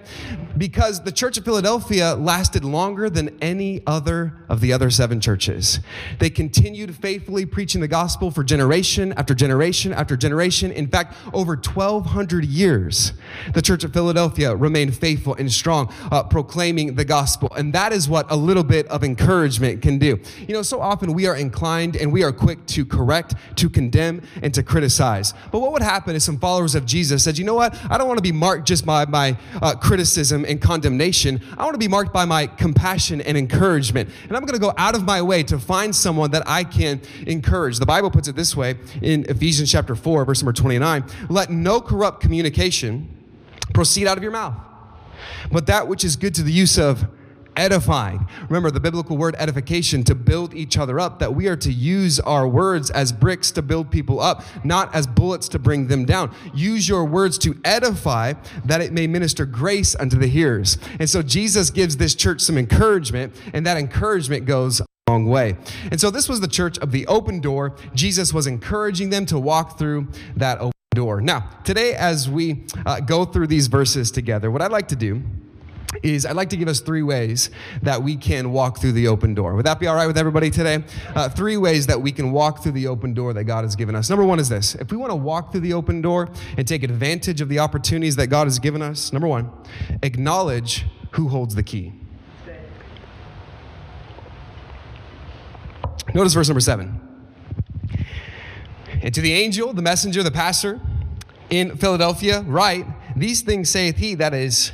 Because 0.57 1.03
the 1.03 1.13
church 1.13 1.39
of 1.39 1.45
Philadelphia 1.45 2.15
lasted 2.15 2.65
longer 2.65 3.09
than 3.09 3.37
any 3.41 3.83
other 3.87 4.35
of 4.49 4.61
the 4.61 4.73
other 4.73 4.91
seven 4.91 5.21
churches. 5.21 5.81
They 6.19 6.31
continued 6.31 6.95
faithfully 6.97 7.47
preaching 7.47 7.81
the 7.81 7.89
gospel 7.89 8.31
for 8.31 8.43
generation 8.43 9.13
after 9.17 9.35
generation 9.35 9.93
after 9.93 10.17
generation. 10.17 10.73
In 10.73 10.89
fact, 10.89 11.17
over 11.33 11.55
1,200 11.55 12.45
years, 12.45 13.13
the 13.55 13.63
church 13.63 13.85
of 13.85 13.93
Philadelphia 13.93 14.55
remained 14.55 14.97
faithful 14.97 15.35
and 15.35 15.51
strong, 15.53 15.93
uh, 16.11 16.25
proclaiming 16.25 16.95
the 16.97 17.05
gospel. 17.05 17.53
And 17.57 17.73
that 17.75 17.93
is 17.93 18.09
what 18.09 18.31
a 18.31 18.37
little 18.37 18.65
bit 18.65 18.87
of 18.89 19.05
encouragement 19.05 19.83
can 19.83 19.99
do. 19.99 20.19
You 20.47 20.55
know, 20.55 20.63
so 20.63 20.81
often 20.81 21.13
we 21.13 21.27
are 21.27 21.37
inclined 21.37 21.97
and 21.97 22.13
we 22.13 22.25
are 22.25 22.33
quick 22.33 22.67
to 22.67 22.85
correct, 22.85 23.35
to 23.57 23.71
condemn, 23.71 24.23
and 24.43 24.53
to 24.55 24.63
criticize. 24.63 25.33
But 25.53 25.61
what 25.61 25.73
would 25.73 25.83
happen 25.83 26.17
if 26.17 26.23
some 26.23 26.39
followers 26.39 26.75
of 26.75 26.87
Jesus 26.87 27.23
said, 27.23 27.39
you 27.39 27.45
know 27.45 27.55
what? 27.55 27.77
I 27.91 27.99
don't 27.99 28.09
want 28.09 28.19
to 28.19 28.23
be 28.23 28.33
marked 28.33 28.67
just 28.67 28.85
by 28.85 29.07
my 29.07 29.37
uh, 29.63 29.75
criticism 29.77 30.40
and 30.45 30.61
condemnation. 30.61 31.41
I 31.57 31.65
want 31.65 31.75
to 31.75 31.79
be 31.79 31.89
marked 31.89 32.13
by 32.13 32.25
my 32.25 32.47
compassion 32.47 33.21
and 33.21 33.37
encouragement. 33.37 34.11
And 34.29 34.37
I'm 34.37 34.45
going 34.45 34.59
to 34.59 34.61
go 34.61 34.73
out 34.77 34.95
of 34.95 35.05
my 35.05 35.23
way 35.23 35.43
to 35.45 35.59
find 35.59 35.95
someone 35.95 36.31
that 36.33 36.43
I 36.47 36.65
can 36.65 37.01
encourage. 37.27 37.79
The 37.79 37.87
Bible 37.87 38.11
puts 38.11 38.29
it 38.29 38.37
this 38.37 38.57
way 38.57 38.77
in 39.03 39.25
Ephesians 39.29 39.71
chapter 39.71 39.95
4, 39.95 40.25
verse 40.25 40.43
number 40.43 40.53
29 40.53 41.05
Let 41.29 41.51
no 41.51 41.81
corrupt 41.81 42.21
communication 42.21 43.09
proceed 43.75 44.07
out 44.07 44.17
of 44.17 44.23
your 44.23 44.33
mouth, 44.33 44.55
but 45.51 45.67
that 45.67 45.89
which 45.89 46.05
is 46.05 46.17
good 46.17 46.35
to 46.35 46.43
the 46.43 46.53
use 46.53 46.79
of 46.79 47.07
edifying. 47.57 48.27
Remember 48.49 48.71
the 48.71 48.81
biblical 48.81 49.17
word 49.17 49.35
edification 49.39 50.05
to 50.05 50.15
build 50.15 50.55
each 50.55 50.79
other 50.79 50.99
up, 50.99 51.19
that 51.19 51.35
we 51.35 51.49
are 51.49 51.57
to 51.57 51.73
use 51.73 52.21
our 52.21 52.47
words 52.47 52.91
as 52.91 53.13
bricks 53.13 53.51
to 53.53 53.63
build 53.63 53.91
people 53.91 54.21
up, 54.21 54.45
not 54.65 54.95
as 54.95 55.07
bullets 55.07 55.49
to 55.49 55.59
bring 55.59 55.89
them 55.89 56.05
down. 56.05 56.35
Use 56.55 56.89
your 56.89 57.05
words 57.05 57.39
to 57.39 57.61
edify 57.65 58.35
that 58.65 58.81
it 58.81 58.93
may 58.93 59.07
minister 59.07 59.45
grace 59.47 59.95
unto 59.97 60.17
the 60.19 60.27
hearers. 60.27 60.79
And 60.99 61.09
so 61.09 61.23
Jesus 61.23 61.71
gives 61.71 61.97
this 61.97 62.15
church 62.15 62.41
some 62.41 62.59
encouragement, 62.59 63.35
and 63.53 63.67
that 63.67 63.77
encouragement 63.77 64.47
goes 64.47 64.81
a 64.81 64.85
long 65.09 65.27
way. 65.27 65.57
And 65.91 66.01
so 66.01 66.11
this 66.11 66.29
was 66.29 66.41
the 66.41 66.49
church 66.49 66.79
of 66.79 66.93
the 66.93 67.07
open 67.07 67.41
door. 67.41 67.77
Jesus 67.95 68.33
was 68.33 68.47
encouraging 68.47 69.11
them 69.11 69.27
to 69.27 69.39
walk 69.39 69.79
through 69.79 70.09
that 70.37 70.59
open 70.59 70.73
door. 70.95 71.21
Now, 71.21 71.49
today, 71.65 71.95
as 71.95 72.29
we 72.29 72.65
uh, 72.85 73.01
go 73.01 73.25
through 73.25 73.47
these 73.47 73.69
verses 73.69 74.11
together, 74.11 74.51
what 74.51 74.61
I'd 74.61 74.73
like 74.73 74.89
to 74.89 74.97
do 74.97 75.23
is 76.03 76.25
I'd 76.25 76.37
like 76.37 76.51
to 76.51 76.57
give 76.57 76.69
us 76.69 76.81
three 76.81 77.03
ways 77.03 77.51
that 77.83 78.03
we 78.03 78.17
can 78.17 78.53
walk 78.53 78.79
through 78.79 78.93
the 78.93 79.09
open 79.09 79.35
door. 79.35 79.55
Would 79.55 79.67
that 79.67 79.81
be 79.81 79.87
all 79.87 79.95
right 79.95 80.07
with 80.07 80.17
everybody 80.17 80.51
today? 80.51 80.85
Uh, 81.15 81.29
three 81.29 81.57
ways 81.57 81.87
that 81.87 82.01
we 82.01 82.13
can 82.13 82.33
walk 82.33 82.63
through 82.63 82.73
the 82.73 82.87
open 82.87 83.15
door 83.15 83.33
that 83.33 83.45
God 83.45 83.65
has 83.65 83.77
given 83.77 83.95
us. 83.95 84.09
Number 84.09 84.25
one 84.25 84.39
is 84.39 84.49
this 84.49 84.75
if 84.77 84.91
we 84.91 84.97
want 84.97 85.11
to 85.11 85.17
walk 85.17 85.53
through 85.53 85.63
the 85.63 85.73
open 85.73 86.01
door 86.01 86.29
and 86.57 86.67
take 86.67 86.83
advantage 86.83 87.41
of 87.41 87.49
the 87.49 87.59
opportunities 87.59 88.17
that 88.17 88.29
God 88.29 88.47
has 88.47 88.59
given 88.59 88.83
us, 88.83 89.13
number 89.13 89.29
one, 89.29 89.51
acknowledge 90.03 90.87
who 91.13 91.29
holds 91.29 91.55
the 91.55 91.63
key. 91.63 91.93
Notice 96.15 96.35
verse 96.35 96.49
number 96.49 96.61
seven. 96.61 97.01
And 99.03 99.15
to 99.15 99.21
the 99.21 99.33
angel, 99.33 99.73
the 99.73 99.83
messenger, 99.83 100.23
the 100.23 100.31
pastor 100.31 100.81
in 101.49 101.77
Philadelphia, 101.77 102.43
write, 102.43 102.87
These 103.17 103.43
things 103.43 103.69
saith 103.71 103.97
he 103.97 104.15
that 104.17 104.35
is 104.35 104.73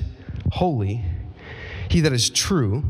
holy, 0.57 1.05
he 1.89 2.01
that 2.01 2.13
is 2.13 2.31
true, 2.31 2.85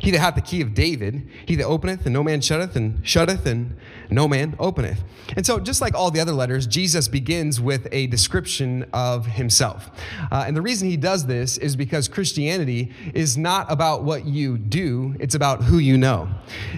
he 0.00 0.10
that 0.10 0.18
hath 0.18 0.34
the 0.34 0.40
key 0.40 0.60
of 0.60 0.74
David, 0.74 1.28
he 1.46 1.54
that 1.56 1.64
openeth 1.64 2.04
and 2.04 2.12
no 2.12 2.22
man 2.22 2.40
shutteth, 2.40 2.76
and 2.76 3.06
shutteth 3.06 3.46
and 3.46 3.76
no 4.10 4.26
man 4.28 4.56
openeth. 4.58 5.02
And 5.36 5.44
so, 5.44 5.58
just 5.58 5.80
like 5.80 5.94
all 5.94 6.10
the 6.10 6.20
other 6.20 6.32
letters, 6.32 6.66
Jesus 6.66 7.08
begins 7.08 7.60
with 7.60 7.88
a 7.92 8.06
description 8.08 8.86
of 8.92 9.26
himself. 9.26 9.90
Uh, 10.30 10.44
and 10.46 10.56
the 10.56 10.62
reason 10.62 10.88
he 10.88 10.96
does 10.96 11.26
this 11.26 11.58
is 11.58 11.76
because 11.76 12.08
Christianity 12.08 12.92
is 13.14 13.36
not 13.36 13.70
about 13.70 14.04
what 14.04 14.24
you 14.24 14.58
do, 14.58 15.14
it's 15.20 15.34
about 15.34 15.64
who 15.64 15.78
you 15.78 15.98
know. 15.98 16.28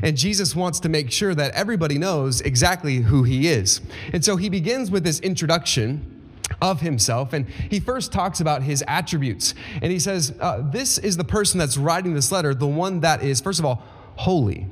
And 0.02 0.16
Jesus 0.16 0.54
wants 0.54 0.80
to 0.80 0.88
make 0.88 1.10
sure 1.10 1.34
that 1.34 1.52
everybody 1.52 1.98
knows 1.98 2.40
exactly 2.40 2.96
who 2.96 3.22
he 3.22 3.48
is. 3.48 3.80
And 4.12 4.24
so, 4.24 4.36
he 4.36 4.48
begins 4.48 4.90
with 4.90 5.04
this 5.04 5.20
introduction 5.20 6.17
of 6.60 6.80
himself. 6.80 7.32
And 7.32 7.48
he 7.48 7.80
first 7.80 8.12
talks 8.12 8.40
about 8.40 8.62
his 8.62 8.82
attributes. 8.86 9.54
And 9.80 9.92
he 9.92 9.98
says, 9.98 10.34
uh, 10.40 10.62
This 10.70 10.98
is 10.98 11.16
the 11.16 11.24
person 11.24 11.58
that's 11.58 11.76
writing 11.76 12.14
this 12.14 12.32
letter, 12.32 12.54
the 12.54 12.66
one 12.66 13.00
that 13.00 13.22
is, 13.22 13.40
first 13.40 13.58
of 13.58 13.64
all, 13.64 13.82
holy 14.16 14.66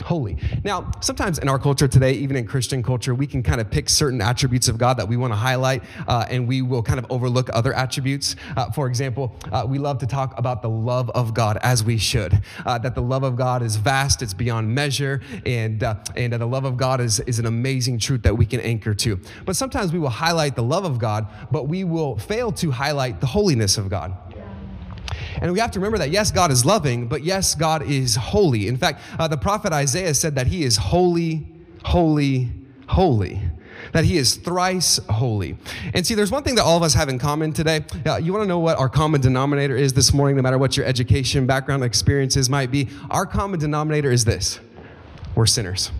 holy. 0.00 0.36
Now, 0.64 0.90
sometimes 1.00 1.38
in 1.38 1.48
our 1.48 1.58
culture 1.58 1.88
today, 1.88 2.12
even 2.12 2.36
in 2.36 2.46
Christian 2.46 2.82
culture, 2.82 3.14
we 3.14 3.26
can 3.26 3.42
kind 3.42 3.60
of 3.60 3.70
pick 3.70 3.88
certain 3.88 4.20
attributes 4.20 4.68
of 4.68 4.78
God 4.78 4.96
that 4.98 5.08
we 5.08 5.16
want 5.16 5.32
to 5.32 5.36
highlight, 5.36 5.82
uh, 6.08 6.26
and 6.28 6.46
we 6.46 6.62
will 6.62 6.82
kind 6.82 6.98
of 6.98 7.06
overlook 7.10 7.50
other 7.52 7.72
attributes. 7.74 8.36
Uh, 8.56 8.70
for 8.70 8.86
example, 8.86 9.34
uh, 9.52 9.64
we 9.66 9.78
love 9.78 9.98
to 9.98 10.06
talk 10.06 10.38
about 10.38 10.62
the 10.62 10.70
love 10.70 11.10
of 11.10 11.34
God 11.34 11.58
as 11.62 11.84
we 11.84 11.98
should. 11.98 12.42
Uh, 12.64 12.78
that 12.78 12.94
the 12.94 13.02
love 13.02 13.22
of 13.22 13.36
God 13.36 13.62
is 13.62 13.76
vast, 13.76 14.22
it's 14.22 14.34
beyond 14.34 14.74
measure, 14.74 15.20
and 15.46 15.82
uh, 15.82 15.94
and 16.16 16.32
the 16.32 16.46
love 16.46 16.64
of 16.64 16.76
God 16.76 17.00
is 17.00 17.20
is 17.20 17.38
an 17.38 17.46
amazing 17.46 17.98
truth 17.98 18.22
that 18.22 18.36
we 18.36 18.46
can 18.46 18.60
anchor 18.60 18.94
to. 18.94 19.20
But 19.44 19.56
sometimes 19.56 19.92
we 19.92 19.98
will 19.98 20.08
highlight 20.08 20.56
the 20.56 20.62
love 20.62 20.84
of 20.84 20.98
God, 20.98 21.26
but 21.50 21.68
we 21.68 21.84
will 21.84 22.18
fail 22.18 22.52
to 22.52 22.70
highlight 22.70 23.20
the 23.20 23.26
holiness 23.26 23.78
of 23.78 23.88
God. 23.88 24.16
And 25.40 25.52
we 25.52 25.58
have 25.58 25.70
to 25.72 25.78
remember 25.78 25.98
that, 25.98 26.10
yes, 26.10 26.30
God 26.30 26.50
is 26.50 26.64
loving, 26.64 27.08
but 27.08 27.22
yes, 27.22 27.54
God 27.54 27.82
is 27.82 28.16
holy. 28.16 28.68
In 28.68 28.76
fact, 28.76 29.00
uh, 29.18 29.28
the 29.28 29.36
prophet 29.36 29.72
Isaiah 29.72 30.14
said 30.14 30.34
that 30.34 30.46
he 30.46 30.64
is 30.64 30.76
holy, 30.76 31.46
holy, 31.84 32.50
holy 32.88 33.40
that 33.92 34.04
he 34.04 34.16
is 34.16 34.36
thrice 34.36 35.00
holy. 35.08 35.56
And 35.94 36.06
see, 36.06 36.14
there's 36.14 36.30
one 36.30 36.42
thing 36.42 36.54
that 36.56 36.64
all 36.64 36.76
of 36.76 36.82
us 36.82 36.94
have 36.94 37.08
in 37.08 37.18
common 37.18 37.52
today. 37.52 37.84
Uh, 38.06 38.16
you 38.16 38.32
want 38.32 38.42
to 38.42 38.48
know 38.48 38.58
what 38.58 38.78
our 38.78 38.88
common 38.88 39.20
denominator 39.20 39.76
is 39.76 39.92
this 39.92 40.12
morning, 40.12 40.36
no 40.36 40.42
matter 40.42 40.58
what 40.58 40.76
your 40.76 40.86
education, 40.86 41.46
background, 41.46 41.82
experiences 41.82 42.50
might 42.50 42.70
be? 42.70 42.88
Our 43.10 43.26
common 43.26 43.58
denominator 43.58 44.10
is 44.10 44.24
this 44.24 44.60
we're 45.34 45.46
sinners. 45.46 45.90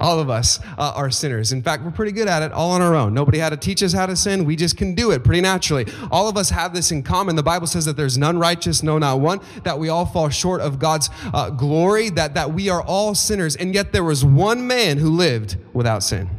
All 0.00 0.18
of 0.18 0.30
us 0.30 0.58
uh, 0.78 0.92
are 0.96 1.10
sinners. 1.10 1.52
In 1.52 1.62
fact, 1.62 1.84
we're 1.84 1.90
pretty 1.90 2.12
good 2.12 2.26
at 2.26 2.42
it 2.42 2.52
all 2.52 2.70
on 2.70 2.80
our 2.80 2.94
own. 2.94 3.12
Nobody 3.12 3.38
had 3.38 3.50
to 3.50 3.56
teach 3.56 3.82
us 3.82 3.92
how 3.92 4.06
to 4.06 4.16
sin. 4.16 4.44
We 4.44 4.56
just 4.56 4.76
can 4.76 4.94
do 4.94 5.10
it 5.10 5.22
pretty 5.22 5.42
naturally. 5.42 5.86
All 6.10 6.28
of 6.28 6.36
us 6.36 6.50
have 6.50 6.72
this 6.72 6.90
in 6.90 7.02
common. 7.02 7.36
The 7.36 7.42
Bible 7.42 7.66
says 7.66 7.84
that 7.84 7.96
there's 7.96 8.16
none 8.16 8.38
righteous, 8.38 8.82
no, 8.82 8.98
not 8.98 9.20
one, 9.20 9.40
that 9.64 9.78
we 9.78 9.90
all 9.90 10.06
fall 10.06 10.30
short 10.30 10.62
of 10.62 10.78
God's 10.78 11.10
uh, 11.34 11.50
glory, 11.50 12.08
that, 12.10 12.34
that 12.34 12.52
we 12.52 12.70
are 12.70 12.82
all 12.82 13.14
sinners. 13.14 13.56
And 13.56 13.74
yet 13.74 13.92
there 13.92 14.04
was 14.04 14.24
one 14.24 14.66
man 14.66 14.98
who 14.98 15.10
lived 15.10 15.56
without 15.74 16.02
sin. 16.02 16.30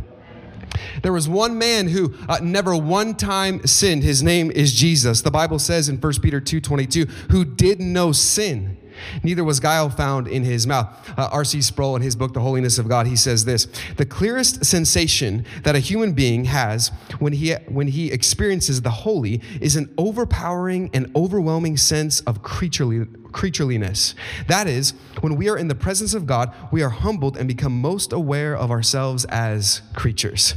There 1.04 1.14
was 1.14 1.28
one 1.28 1.58
man 1.58 1.88
who 1.88 2.16
uh, 2.28 2.40
never 2.42 2.76
one 2.76 3.16
time 3.16 3.66
sinned. 3.66 4.04
His 4.04 4.24
name 4.24 4.52
is 4.52 4.74
Jesus. 4.74 5.22
The 5.22 5.32
Bible 5.32 5.60
says 5.60 5.90
in 5.90 5.98
1 5.98 6.14
Peter 6.22 6.40
2:22, 6.40 7.10
who 7.32 7.46
did 7.46 7.80
no 7.80 8.12
sin. 8.12 8.78
Neither 9.24 9.44
was 9.44 9.60
guile 9.60 9.90
found 9.90 10.28
in 10.28 10.44
his 10.44 10.68
mouth. 10.68 10.88
Uh, 11.18 11.30
R.C. 11.32 11.62
Sproul, 11.62 11.96
in 11.96 12.02
his 12.02 12.16
book, 12.16 12.34
The 12.34 12.40
Holiness 12.40 12.78
of 12.78 12.88
God, 12.88 13.08
he 13.08 13.16
says 13.16 13.46
this 13.46 13.68
The 13.98 14.06
clearest 14.06 14.66
sensation 14.66 15.46
that 15.64 15.76
a 15.76 15.80
human 15.80 16.14
being 16.14 16.46
has 16.46 16.90
when 17.20 17.34
he, 17.34 17.54
when 17.68 17.88
he 17.88 18.12
experiences 18.12 18.82
the 18.82 18.90
holy 18.90 19.42
is 19.60 19.76
an 19.76 19.94
overpowering 19.98 20.90
and 20.94 21.12
overwhelming 21.16 21.78
sense 21.78 22.22
of 22.22 22.42
creaturely, 22.42 23.06
creatureliness. 23.32 24.14
That 24.48 24.68
is, 24.68 24.94
when 25.22 25.36
we 25.36 25.50
are 25.50 25.58
in 25.58 25.68
the 25.68 25.76
presence 25.76 26.14
of 26.14 26.26
God, 26.26 26.54
we 26.72 26.84
are 26.84 26.90
humbled 26.90 27.38
and 27.38 27.48
become 27.48 27.80
most 27.80 28.14
aware 28.14 28.56
of 28.56 28.72
ourselves 28.72 29.26
as 29.26 29.82
creatures. 29.96 30.56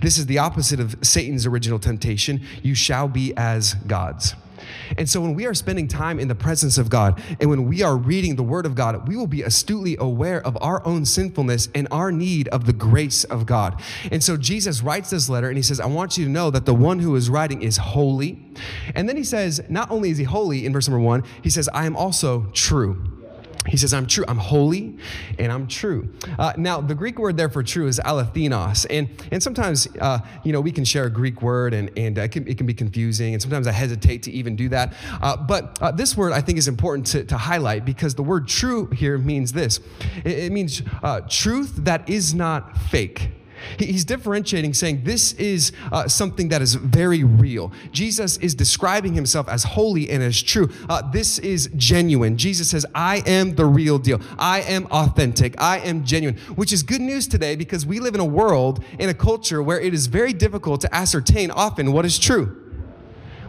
This 0.00 0.18
is 0.18 0.26
the 0.26 0.38
opposite 0.38 0.80
of 0.80 0.96
Satan's 1.02 1.46
original 1.46 1.78
temptation 1.78 2.42
you 2.62 2.74
shall 2.74 3.08
be 3.08 3.34
as 3.36 3.74
gods. 3.74 4.34
And 4.98 5.08
so 5.08 5.20
when 5.20 5.34
we 5.34 5.46
are 5.46 5.54
spending 5.54 5.88
time 5.88 6.18
in 6.18 6.28
the 6.28 6.34
presence 6.34 6.78
of 6.78 6.90
God 6.90 7.22
and 7.40 7.48
when 7.48 7.66
we 7.66 7.82
are 7.82 7.96
reading 7.96 8.36
the 8.36 8.42
Word 8.42 8.66
of 8.66 8.74
God, 8.74 9.08
we 9.08 9.16
will 9.16 9.26
be 9.26 9.42
astutely 9.42 9.96
aware 9.98 10.44
of 10.44 10.56
our 10.60 10.84
own 10.86 11.04
sinfulness 11.04 11.68
and 11.74 11.88
our 11.90 12.10
need 12.12 12.48
of 12.48 12.66
the 12.66 12.72
grace 12.72 13.24
of 13.24 13.46
God. 13.46 13.80
And 14.10 14.22
so 14.22 14.36
Jesus 14.36 14.82
writes 14.82 15.10
this 15.10 15.28
letter 15.28 15.48
and 15.48 15.56
he 15.56 15.62
says, 15.62 15.80
I 15.80 15.86
want 15.86 16.18
you 16.18 16.24
to 16.24 16.30
know 16.30 16.50
that 16.50 16.66
the 16.66 16.74
one 16.74 16.98
who 16.98 17.14
is 17.16 17.30
writing 17.30 17.62
is 17.62 17.76
holy. 17.76 18.38
And 18.94 19.08
then 19.08 19.16
he 19.16 19.24
says, 19.24 19.62
not 19.68 19.90
only 19.90 20.10
is 20.10 20.18
he 20.18 20.24
holy 20.24 20.66
in 20.66 20.72
verse 20.72 20.88
number 20.88 21.04
one, 21.04 21.24
he 21.42 21.50
says, 21.50 21.68
I 21.72 21.86
am 21.86 21.96
also 21.96 22.46
true. 22.52 23.19
He 23.68 23.76
says, 23.76 23.92
I'm 23.92 24.06
true. 24.06 24.24
I'm 24.26 24.38
holy 24.38 24.96
and 25.38 25.52
I'm 25.52 25.66
true. 25.66 26.08
Uh, 26.38 26.52
now, 26.56 26.80
the 26.80 26.94
Greek 26.94 27.18
word 27.18 27.36
there 27.36 27.50
for 27.50 27.62
true 27.62 27.86
is 27.86 28.00
alethinos. 28.04 28.86
And, 28.88 29.10
and 29.30 29.42
sometimes, 29.42 29.86
uh, 30.00 30.20
you 30.44 30.52
know, 30.52 30.60
we 30.60 30.72
can 30.72 30.84
share 30.84 31.04
a 31.04 31.10
Greek 31.10 31.42
word 31.42 31.74
and, 31.74 31.90
and 31.96 32.18
uh, 32.18 32.22
it, 32.22 32.32
can, 32.32 32.48
it 32.48 32.56
can 32.56 32.66
be 32.66 32.72
confusing. 32.72 33.34
And 33.34 33.42
sometimes 33.42 33.66
I 33.66 33.72
hesitate 33.72 34.22
to 34.24 34.32
even 34.32 34.56
do 34.56 34.70
that. 34.70 34.94
Uh, 35.20 35.36
but 35.36 35.78
uh, 35.82 35.90
this 35.90 36.16
word 36.16 36.32
I 36.32 36.40
think 36.40 36.58
is 36.58 36.68
important 36.68 37.06
to, 37.08 37.24
to 37.24 37.36
highlight 37.36 37.84
because 37.84 38.14
the 38.14 38.22
word 38.22 38.48
true 38.48 38.86
here 38.86 39.18
means 39.18 39.52
this 39.52 39.80
it, 40.24 40.38
it 40.38 40.52
means 40.52 40.82
uh, 41.02 41.20
truth 41.28 41.76
that 41.84 42.08
is 42.08 42.34
not 42.34 42.76
fake. 42.78 43.30
He's 43.78 44.04
differentiating, 44.04 44.74
saying 44.74 45.04
this 45.04 45.32
is 45.34 45.72
uh, 45.92 46.08
something 46.08 46.48
that 46.48 46.62
is 46.62 46.74
very 46.74 47.24
real. 47.24 47.72
Jesus 47.92 48.36
is 48.38 48.54
describing 48.54 49.14
himself 49.14 49.48
as 49.48 49.64
holy 49.64 50.10
and 50.10 50.22
as 50.22 50.42
true. 50.42 50.70
Uh, 50.88 51.02
this 51.10 51.38
is 51.38 51.70
genuine. 51.76 52.36
Jesus 52.36 52.70
says, 52.70 52.86
I 52.94 53.22
am 53.26 53.54
the 53.54 53.66
real 53.66 53.98
deal. 53.98 54.20
I 54.38 54.62
am 54.62 54.86
authentic. 54.86 55.60
I 55.60 55.78
am 55.78 56.04
genuine, 56.04 56.36
which 56.56 56.72
is 56.72 56.82
good 56.82 57.00
news 57.00 57.26
today 57.26 57.56
because 57.56 57.84
we 57.86 58.00
live 58.00 58.14
in 58.14 58.20
a 58.20 58.24
world, 58.24 58.84
in 58.98 59.08
a 59.08 59.14
culture 59.14 59.62
where 59.62 59.80
it 59.80 59.94
is 59.94 60.06
very 60.06 60.32
difficult 60.32 60.80
to 60.82 60.94
ascertain 60.94 61.50
often 61.50 61.92
what 61.92 62.04
is 62.04 62.18
true. 62.18 62.69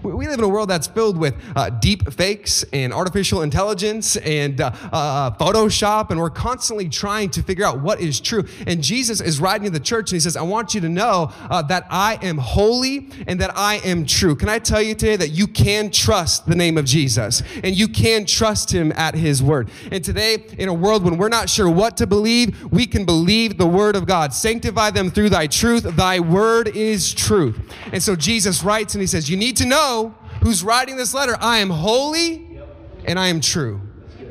We 0.04 0.28
live 0.28 0.40
in 0.40 0.44
a 0.44 0.50
world 0.50 0.68
that's 0.68 0.88
filled 0.88 1.16
with 1.16 1.36
uh, 1.56 1.70
deep 1.70 2.12
fakes 2.12 2.66
and 2.74 2.92
artificial 2.92 3.44
intelligence 3.44 4.18
and 4.18 4.60
uh, 4.60 4.72
uh, 4.92 5.32
Photoshop, 5.32 6.10
and 6.10 6.20
we're 6.20 6.32
constantly 6.32 6.90
trying 6.90 7.30
to 7.32 7.44
figure 7.44 7.64
out 7.64 7.82
what 7.82 8.02
is 8.02 8.20
true. 8.20 8.44
And 8.66 8.82
Jesus 8.84 9.22
is 9.22 9.40
writing 9.40 9.66
to 9.66 9.70
the 9.70 9.80
church 9.80 10.10
and 10.12 10.16
he 10.16 10.20
says, 10.20 10.36
I 10.36 10.42
want 10.42 10.74
you 10.74 10.82
to 10.82 10.90
know 10.90 11.32
uh, 11.52 11.62
that 11.64 11.86
I 11.92 12.18
am 12.24 12.40
holy 12.40 13.10
and 13.28 13.40
that 13.42 13.56
I 13.56 13.76
am 13.86 14.08
true. 14.08 14.36
Can 14.36 14.50
I 14.50 14.58
tell 14.58 14.82
you 14.82 14.96
today 14.96 15.18
that 15.18 15.30
you 15.30 15.46
can 15.46 15.92
trust 15.92 16.48
the 16.48 16.56
name 16.56 16.80
of 16.80 16.86
Jesus 16.86 17.44
and 17.64 17.78
you 17.78 17.88
can 17.88 18.26
trust 18.26 18.72
him 18.74 18.92
at 18.94 19.14
his 19.14 19.44
word? 19.44 19.70
And 19.92 20.04
today, 20.04 20.44
in 20.58 20.68
a 20.68 20.74
world 20.74 21.04
when 21.04 21.18
we're 21.18 21.30
not 21.30 21.48
sure 21.48 21.70
what 21.70 21.96
to 21.98 22.08
believe, 22.08 22.72
we 22.72 22.88
can 22.88 23.06
believe 23.06 23.60
the 23.60 23.68
word 23.68 23.96
of 23.96 24.08
God. 24.08 24.34
Sanctify 24.34 24.90
them 24.90 25.12
through 25.12 25.30
thy 25.30 25.46
truth. 25.46 25.84
Thy 25.84 26.20
word 26.20 26.76
is 26.76 27.14
truth. 27.14 27.60
And 27.94 28.02
so 28.02 28.16
Jesus 28.16 28.64
writes 28.64 28.96
and 28.96 29.02
he 29.02 29.08
says, 29.08 29.30
You 29.30 29.38
need 29.38 29.58
to 29.58 29.66
know 29.68 29.91
know 29.92 30.16
who's 30.42 30.64
writing 30.64 30.98
this 30.98 31.14
letter. 31.14 31.38
I 31.40 31.60
am 31.60 31.70
holy 31.70 32.60
and 33.06 33.20
I 33.20 33.28
am 33.28 33.42
true. 33.42 33.82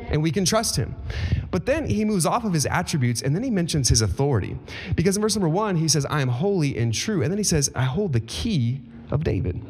And 0.08 0.22
we 0.22 0.32
can 0.32 0.44
trust 0.44 0.76
him. 0.76 0.96
But 1.50 1.66
then 1.66 1.88
he 1.88 2.04
moves 2.04 2.26
off 2.26 2.44
of 2.44 2.52
his 2.52 2.66
attributes 2.66 3.22
and 3.22 3.34
then 3.34 3.42
he 3.42 3.50
mentions 3.50 3.88
his 3.88 4.00
authority. 4.00 4.56
Because 4.96 5.16
in 5.16 5.22
verse 5.22 5.36
number 5.36 5.48
one, 5.48 5.76
he 5.76 5.88
says, 5.88 6.04
I 6.06 6.20
am 6.20 6.28
holy 6.28 6.76
and 6.76 6.92
true. 6.92 7.22
And 7.22 7.30
then 7.30 7.38
he 7.38 7.44
says, 7.44 7.70
I 7.74 7.84
hold 7.84 8.12
the 8.12 8.20
key 8.20 8.80
of 9.10 9.22
David. 9.22 9.62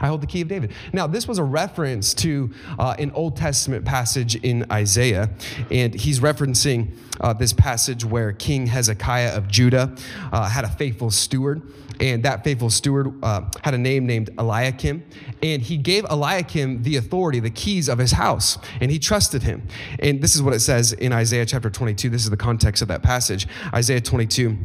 I 0.00 0.08
hold 0.08 0.20
the 0.20 0.26
key 0.26 0.40
of 0.40 0.48
David. 0.48 0.72
Now, 0.92 1.06
this 1.06 1.28
was 1.28 1.38
a 1.38 1.44
reference 1.44 2.12
to 2.14 2.50
uh, 2.78 2.96
an 2.98 3.12
Old 3.12 3.36
Testament 3.36 3.84
passage 3.84 4.34
in 4.36 4.66
Isaiah, 4.70 5.30
and 5.70 5.94
he's 5.94 6.20
referencing 6.20 6.96
uh, 7.20 7.32
this 7.32 7.52
passage 7.52 8.04
where 8.04 8.32
King 8.32 8.66
Hezekiah 8.66 9.36
of 9.36 9.46
Judah 9.48 9.94
uh, 10.32 10.48
had 10.48 10.64
a 10.64 10.70
faithful 10.70 11.10
steward 11.10 11.62
and 12.02 12.24
that 12.24 12.42
faithful 12.42 12.68
steward 12.68 13.14
uh, 13.22 13.42
had 13.62 13.74
a 13.74 13.78
name 13.78 14.06
named 14.06 14.30
Eliakim, 14.36 15.04
and 15.42 15.62
he 15.62 15.76
gave 15.76 16.04
Eliakim 16.10 16.82
the 16.82 16.96
authority, 16.96 17.38
the 17.38 17.50
keys 17.50 17.88
of 17.88 17.98
his 17.98 18.12
house, 18.12 18.58
and 18.80 18.90
he 18.90 18.98
trusted 18.98 19.44
him. 19.44 19.62
And 20.00 20.20
this 20.20 20.34
is 20.34 20.42
what 20.42 20.52
it 20.52 20.60
says 20.60 20.92
in 20.92 21.12
Isaiah 21.12 21.46
chapter 21.46 21.70
22. 21.70 22.10
This 22.10 22.24
is 22.24 22.30
the 22.30 22.36
context 22.36 22.82
of 22.82 22.88
that 22.88 23.02
passage. 23.02 23.46
Isaiah 23.72 24.00
22. 24.00 24.58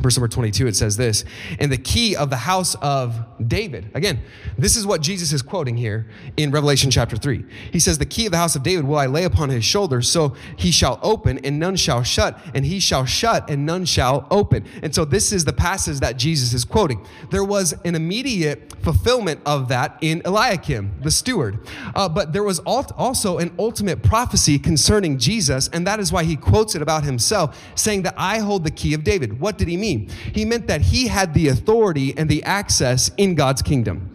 Verse 0.00 0.16
number 0.16 0.28
22, 0.28 0.66
it 0.66 0.76
says 0.76 0.96
this, 0.96 1.24
and 1.58 1.70
the 1.70 1.78
key 1.78 2.16
of 2.16 2.30
the 2.30 2.36
house 2.36 2.74
of 2.76 3.24
David. 3.46 3.90
Again, 3.94 4.20
this 4.58 4.76
is 4.76 4.86
what 4.86 5.00
Jesus 5.00 5.32
is 5.32 5.42
quoting 5.42 5.76
here 5.76 6.06
in 6.36 6.50
Revelation 6.50 6.90
chapter 6.90 7.16
3. 7.16 7.44
He 7.72 7.78
says, 7.78 7.98
The 7.98 8.06
key 8.06 8.26
of 8.26 8.32
the 8.32 8.38
house 8.38 8.56
of 8.56 8.62
David 8.62 8.86
will 8.86 8.98
I 8.98 9.06
lay 9.06 9.24
upon 9.24 9.50
his 9.50 9.64
shoulders, 9.64 10.08
so 10.08 10.34
he 10.56 10.70
shall 10.70 10.98
open 11.02 11.38
and 11.44 11.58
none 11.58 11.76
shall 11.76 12.02
shut, 12.02 12.38
and 12.54 12.64
he 12.64 12.80
shall 12.80 13.04
shut 13.04 13.48
and 13.48 13.64
none 13.66 13.84
shall 13.84 14.26
open. 14.30 14.64
And 14.82 14.94
so 14.94 15.04
this 15.04 15.32
is 15.32 15.44
the 15.44 15.52
passage 15.52 16.00
that 16.00 16.16
Jesus 16.16 16.52
is 16.52 16.64
quoting. 16.64 17.06
There 17.30 17.44
was 17.44 17.74
an 17.84 17.94
immediate 17.94 18.74
fulfillment 18.82 19.40
of 19.46 19.68
that 19.68 19.98
in 20.00 20.22
Eliakim, 20.24 20.92
the 21.02 21.10
steward. 21.10 21.58
Uh, 21.94 22.08
but 22.08 22.32
there 22.32 22.42
was 22.42 22.58
also 22.60 23.38
an 23.38 23.54
ultimate 23.58 24.02
prophecy 24.02 24.58
concerning 24.58 25.18
Jesus, 25.18 25.68
and 25.68 25.86
that 25.86 26.00
is 26.00 26.12
why 26.12 26.24
he 26.24 26.36
quotes 26.36 26.74
it 26.74 26.82
about 26.82 27.04
himself, 27.04 27.60
saying 27.74 28.02
that 28.02 28.14
I 28.16 28.38
hold 28.38 28.64
the 28.64 28.70
key 28.70 28.94
of 28.94 29.04
David. 29.04 29.40
What 29.40 29.58
did 29.58 29.68
he 29.68 29.76
mean? 29.76 29.83
Mean? 29.84 30.08
He 30.32 30.44
meant 30.44 30.66
that 30.68 30.80
he 30.80 31.08
had 31.08 31.34
the 31.34 31.48
authority 31.48 32.16
and 32.16 32.28
the 32.28 32.42
access 32.44 33.10
in 33.16 33.34
God's 33.34 33.62
kingdom 33.62 34.13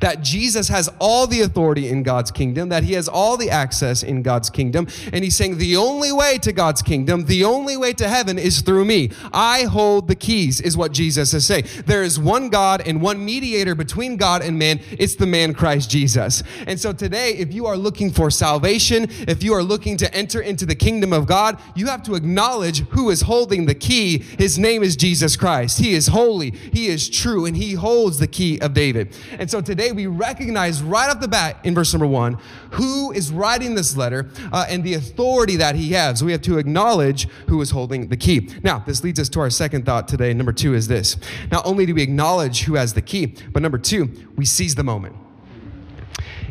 that 0.00 0.22
Jesus 0.22 0.68
has 0.68 0.88
all 0.98 1.26
the 1.26 1.40
authority 1.40 1.88
in 1.88 2.02
God's 2.02 2.30
kingdom, 2.30 2.68
that 2.68 2.84
he 2.84 2.94
has 2.94 3.08
all 3.08 3.36
the 3.36 3.50
access 3.50 4.02
in 4.02 4.22
God's 4.22 4.50
kingdom. 4.50 4.86
And 5.12 5.24
he's 5.24 5.36
saying 5.36 5.58
the 5.58 5.76
only 5.76 6.12
way 6.12 6.38
to 6.38 6.52
God's 6.52 6.82
kingdom, 6.82 7.26
the 7.26 7.44
only 7.44 7.76
way 7.76 7.92
to 7.94 8.08
heaven 8.08 8.38
is 8.38 8.60
through 8.60 8.84
me. 8.84 9.10
I 9.32 9.64
hold 9.64 10.08
the 10.08 10.14
keys, 10.14 10.60
is 10.60 10.76
what 10.76 10.92
Jesus 10.92 11.34
is 11.34 11.44
saying. 11.46 11.64
There 11.86 12.02
is 12.02 12.18
one 12.18 12.48
God 12.48 12.82
and 12.86 13.00
one 13.00 13.24
mediator 13.24 13.74
between 13.74 14.16
God 14.16 14.42
and 14.42 14.58
man. 14.58 14.80
It's 14.92 15.14
the 15.14 15.26
man 15.26 15.54
Christ 15.54 15.90
Jesus. 15.90 16.42
And 16.66 16.78
so 16.78 16.92
today, 16.92 17.32
if 17.34 17.52
you 17.52 17.66
are 17.66 17.76
looking 17.76 18.10
for 18.10 18.30
salvation, 18.30 19.06
if 19.28 19.42
you 19.42 19.54
are 19.54 19.62
looking 19.62 19.96
to 19.98 20.14
enter 20.14 20.40
into 20.40 20.66
the 20.66 20.74
kingdom 20.74 21.12
of 21.12 21.26
God, 21.26 21.58
you 21.74 21.86
have 21.86 22.02
to 22.04 22.14
acknowledge 22.14 22.80
who 22.90 23.10
is 23.10 23.22
holding 23.22 23.66
the 23.66 23.74
key. 23.74 24.18
His 24.18 24.58
name 24.58 24.82
is 24.82 24.96
Jesus 24.96 25.36
Christ. 25.36 25.78
He 25.78 25.94
is 25.94 26.08
holy, 26.08 26.50
he 26.50 26.88
is 26.88 27.08
true, 27.08 27.46
and 27.46 27.56
he 27.56 27.74
holds 27.74 28.18
the 28.18 28.26
key 28.26 28.58
of 28.60 28.74
David. 28.74 29.16
And 29.38 29.50
so 29.50 29.59
today 29.60 29.92
we 29.92 30.06
recognize 30.06 30.82
right 30.82 31.10
off 31.10 31.20
the 31.20 31.28
bat 31.28 31.58
in 31.64 31.74
verse 31.74 31.92
number 31.92 32.06
one 32.06 32.38
who 32.72 33.12
is 33.12 33.32
writing 33.32 33.74
this 33.74 33.96
letter 33.96 34.30
uh, 34.52 34.66
and 34.68 34.84
the 34.84 34.94
authority 34.94 35.56
that 35.56 35.74
he 35.74 35.92
has. 35.92 36.22
We 36.22 36.32
have 36.32 36.42
to 36.42 36.58
acknowledge 36.58 37.28
who 37.48 37.60
is 37.60 37.70
holding 37.70 38.08
the 38.08 38.16
key. 38.16 38.50
Now, 38.62 38.80
this 38.80 39.02
leads 39.02 39.18
us 39.18 39.28
to 39.30 39.40
our 39.40 39.50
second 39.50 39.86
thought 39.86 40.08
today. 40.08 40.32
Number 40.34 40.52
two 40.52 40.74
is 40.74 40.88
this 40.88 41.16
not 41.50 41.66
only 41.66 41.86
do 41.86 41.94
we 41.94 42.02
acknowledge 42.02 42.62
who 42.64 42.74
has 42.74 42.94
the 42.94 43.02
key, 43.02 43.34
but 43.52 43.62
number 43.62 43.78
two, 43.78 44.10
we 44.36 44.44
seize 44.44 44.74
the 44.74 44.84
moment. 44.84 45.16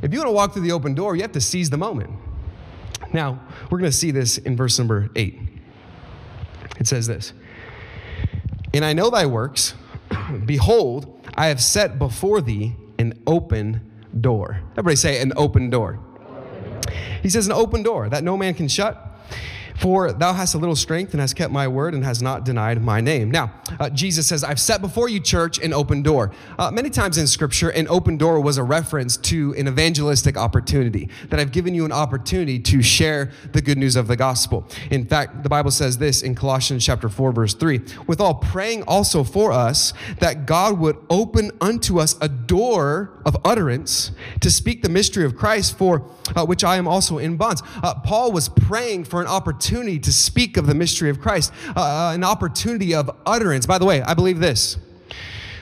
If 0.01 0.13
you 0.13 0.19
want 0.19 0.29
to 0.29 0.33
walk 0.33 0.53
through 0.53 0.63
the 0.63 0.71
open 0.71 0.95
door, 0.95 1.15
you 1.15 1.21
have 1.21 1.31
to 1.33 1.41
seize 1.41 1.69
the 1.69 1.77
moment. 1.77 2.11
Now, 3.13 3.41
we're 3.69 3.79
going 3.79 3.91
to 3.91 3.97
see 3.97 4.11
this 4.11 4.37
in 4.37 4.55
verse 4.55 4.77
number 4.77 5.09
eight. 5.15 5.39
It 6.79 6.87
says 6.87 7.07
this 7.07 7.33
And 8.73 8.85
I 8.85 8.93
know 8.93 9.09
thy 9.09 9.25
works, 9.25 9.73
behold, 10.45 11.19
I 11.35 11.47
have 11.47 11.61
set 11.61 11.99
before 11.99 12.41
thee 12.41 12.75
an 12.99 13.19
open 13.25 13.81
door. 14.19 14.61
Everybody 14.71 14.95
say 14.97 15.21
an 15.21 15.33
open 15.35 15.69
door. 15.69 15.99
He 17.23 17.29
says 17.29 17.47
an 17.47 17.53
open 17.53 17.81
door 17.81 18.09
that 18.09 18.23
no 18.23 18.37
man 18.37 18.53
can 18.53 18.67
shut 18.67 19.05
for 19.79 20.11
thou 20.11 20.33
hast 20.33 20.53
a 20.55 20.57
little 20.57 20.75
strength 20.75 21.13
and 21.13 21.21
hast 21.21 21.35
kept 21.35 21.53
my 21.53 21.67
word 21.67 21.93
and 21.93 22.03
has 22.03 22.21
not 22.21 22.43
denied 22.43 22.81
my 22.81 22.99
name. 22.99 23.31
Now, 23.31 23.53
uh, 23.79 23.89
Jesus 23.89 24.27
says, 24.27 24.43
I've 24.43 24.59
set 24.59 24.81
before 24.81 25.07
you, 25.07 25.21
church, 25.21 25.57
an 25.59 25.73
open 25.73 26.01
door. 26.01 26.31
Uh, 26.57 26.69
many 26.69 26.89
times 26.89 27.17
in 27.17 27.27
scripture, 27.27 27.69
an 27.69 27.87
open 27.87 28.17
door 28.17 28.41
was 28.41 28.57
a 28.57 28.63
reference 28.63 29.15
to 29.17 29.55
an 29.57 29.69
evangelistic 29.69 30.35
opportunity, 30.35 31.09
that 31.29 31.39
I've 31.39 31.53
given 31.53 31.73
you 31.73 31.85
an 31.85 31.93
opportunity 31.93 32.59
to 32.59 32.81
share 32.81 33.31
the 33.53 33.61
good 33.61 33.77
news 33.77 33.95
of 33.95 34.07
the 34.07 34.17
gospel. 34.17 34.67
In 34.91 35.05
fact, 35.05 35.43
the 35.43 35.49
Bible 35.49 35.71
says 35.71 35.97
this 35.97 36.21
in 36.23 36.35
Colossians 36.35 36.85
chapter 36.85 37.07
4, 37.07 37.31
verse 37.31 37.53
3 37.53 37.79
with 38.05 38.19
all 38.19 38.35
praying 38.35 38.83
also 38.83 39.23
for 39.23 39.51
us 39.51 39.93
that 40.19 40.45
God 40.45 40.77
would 40.79 40.97
open 41.09 41.51
unto 41.61 41.99
us 41.99 42.15
a 42.19 42.27
door 42.27 43.21
of 43.25 43.37
utterance 43.45 44.11
to 44.41 44.51
speak 44.51 44.81
the 44.81 44.89
mystery 44.89 45.23
of 45.23 45.35
Christ, 45.35 45.77
for 45.77 46.09
uh, 46.35 46.45
which 46.45 46.63
I 46.63 46.77
am 46.77 46.87
also 46.87 47.17
in 47.17 47.37
bonds. 47.37 47.61
Uh, 47.81 47.95
Paul 47.95 48.31
was 48.31 48.49
praying 48.49 49.05
for 49.05 49.21
an 49.21 49.27
opportunity 49.27 49.68
opportunity 49.69 49.99
to 49.99 50.11
speak 50.11 50.57
of 50.57 50.65
the 50.65 50.73
mystery 50.73 51.11
of 51.11 51.21
Christ, 51.21 51.53
uh, 51.75 51.79
uh, 51.79 52.11
an 52.15 52.23
opportunity 52.23 52.95
of 52.95 53.11
utterance. 53.27 53.67
By 53.67 53.77
the 53.77 53.85
way, 53.85 54.01
I 54.01 54.15
believe 54.15 54.39
this 54.39 54.77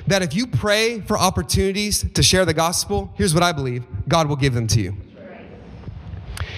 that 0.08 0.22
if 0.22 0.34
you 0.34 0.48
pray 0.48 1.02
for 1.02 1.18
opportunities 1.18 2.06
to 2.14 2.24
share 2.24 2.46
the 2.46 2.54
gospel, 2.54 3.14
here's 3.18 3.34
what 3.34 3.44
I 3.44 3.52
believe 3.52 3.84
God 4.08 4.30
will 4.30 4.38
give 4.38 4.54
them 4.54 4.66
to 4.68 4.80
you. 4.80 4.96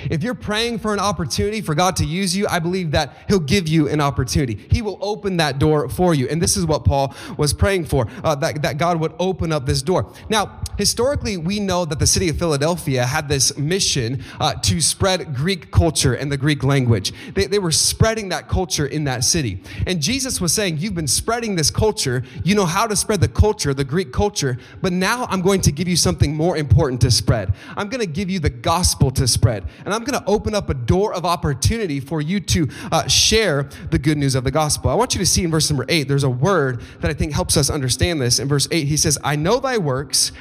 If 0.10 0.24
you're 0.24 0.36
praying 0.36 0.80
for 0.80 0.94
an 0.94 1.00
opportunity 1.00 1.62
for 1.62 1.76
God 1.76 1.96
to 1.98 2.06
use 2.06 2.36
you, 2.36 2.48
I 2.48 2.60
believe 2.60 2.92
that 2.92 3.16
He'll 3.28 3.40
give 3.40 3.68
you 3.68 3.88
an 3.88 4.02
opportunity. 4.02 4.68
He 4.70 4.82
will 4.82 4.98
open 5.02 5.38
that 5.38 5.60
door 5.60 5.90
for 5.90 6.14
you. 6.14 6.28
And 6.28 6.42
this 6.42 6.58
is 6.58 6.66
what 6.66 6.86
Paul 6.86 7.14
was 7.38 7.54
praying 7.54 7.86
for 7.86 8.08
uh, 8.24 8.36
that, 8.36 8.62
that 8.62 8.78
God 8.78 9.00
would 9.00 9.14
open 9.20 9.52
up 9.52 9.66
this 9.66 9.82
door. 9.82 10.12
Now, 10.30 10.62
historically, 10.78 11.38
we 11.38 11.60
know 11.60 11.86
that 11.86 12.00
the 12.00 12.08
city 12.08 12.30
of 12.30 12.38
Philadelphia 12.38 13.06
had 13.06 13.30
this 13.30 13.58
mission 13.58 14.24
uh, 14.40 14.54
to 14.56 14.82
spread 14.82 15.36
Greek 15.36 15.72
culture 15.72 16.14
and 16.14 16.32
the 16.32 16.38
Greek 16.38 16.64
language. 16.64 17.14
They, 17.34 17.46
they 17.46 17.60
were 17.60 17.72
spreading 17.72 18.30
that 18.30 18.48
culture 18.48 18.86
in 18.86 19.04
that 19.06 19.24
city. 19.24 19.62
And 19.86 20.02
Jesus 20.02 20.42
was 20.42 20.54
saying, 20.54 20.78
You've 20.78 20.96
been 20.96 21.08
spreading 21.08 21.56
this 21.56 21.72
culture. 21.72 22.24
You 22.44 22.56
know 22.56 22.66
how 22.66 22.88
to 22.88 22.96
spread 22.96 23.22
the 23.22 23.28
culture, 23.28 23.74
the 23.74 23.84
Greek 23.84 24.12
culture, 24.12 24.58
but 24.82 24.94
now 24.94 25.26
I'm 25.30 25.42
going 25.42 25.62
to 25.62 25.72
give 25.72 25.88
you 25.88 25.96
something 25.96 26.36
more 26.36 26.58
important 26.58 27.02
to 27.02 27.12
spread. 27.12 27.54
I'm 27.76 27.90
going 27.90 28.02
to 28.02 28.08
give 28.08 28.30
you 28.30 28.40
the 28.40 28.50
gospel 28.50 29.12
to 29.12 29.28
spread 29.28 29.66
and 29.86 29.94
I'm 29.94 29.99
going 30.04 30.20
to 30.20 30.28
open 30.28 30.54
up 30.56 30.70
a 30.70 30.74
door 30.74 31.14
of 31.14 31.26
opportunity 31.26 32.00
for 32.00 32.22
you 32.22 32.40
to 32.40 32.68
uh, 32.92 33.08
share 33.08 33.70
the 33.92 34.00
good 34.00 34.18
news 34.18 34.36
of 34.36 34.44
the 34.44 34.52
gospel. 34.52 34.90
I 34.90 34.96
want 34.96 35.14
you 35.14 35.20
to 35.20 35.26
see 35.26 35.44
in 35.44 35.52
verse 35.52 35.70
number 35.70 35.86
eight, 35.90 36.08
there's 36.08 36.24
a 36.24 36.30
word 36.30 36.82
that 37.02 37.10
I 37.10 37.14
think 37.14 37.34
helps 37.34 37.58
us 37.58 37.70
understand 37.70 38.22
this. 38.22 38.40
In 38.40 38.48
verse 38.48 38.68
eight, 38.72 38.88
he 38.88 38.98
says, 38.98 39.18
I 39.24 39.36
know 39.36 39.60
thy 39.60 39.78
works, 39.78 40.32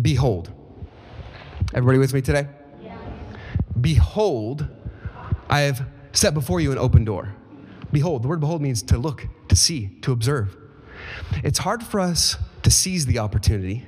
behold. 0.00 0.52
Everybody 1.74 1.98
with 1.98 2.14
me 2.14 2.22
today? 2.22 2.48
Yeah. 2.82 2.96
Behold, 3.80 4.68
I 5.48 5.60
have 5.60 5.86
set 6.12 6.34
before 6.34 6.60
you 6.60 6.72
an 6.72 6.78
open 6.78 7.04
door. 7.04 7.34
Behold, 7.92 8.22
the 8.22 8.28
word 8.28 8.40
behold 8.40 8.62
means 8.62 8.82
to 8.82 8.98
look, 8.98 9.26
to 9.48 9.56
see, 9.56 9.88
to 10.02 10.12
observe. 10.12 10.56
It's 11.44 11.58
hard 11.58 11.82
for 11.82 12.00
us 12.00 12.36
to 12.62 12.70
seize 12.70 13.06
the 13.06 13.18
opportunity 13.18 13.84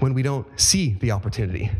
when 0.00 0.14
we 0.14 0.22
don't 0.22 0.46
see 0.58 0.96
the 1.00 1.10
opportunity. 1.10 1.70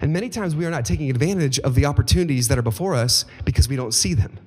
And 0.00 0.12
many 0.12 0.28
times 0.28 0.54
we 0.54 0.66
are 0.66 0.70
not 0.70 0.84
taking 0.84 1.10
advantage 1.10 1.58
of 1.60 1.74
the 1.74 1.86
opportunities 1.86 2.48
that 2.48 2.58
are 2.58 2.62
before 2.62 2.94
us 2.94 3.24
because 3.44 3.68
we 3.68 3.76
don't 3.76 3.92
see 3.92 4.14
them. 4.14 4.38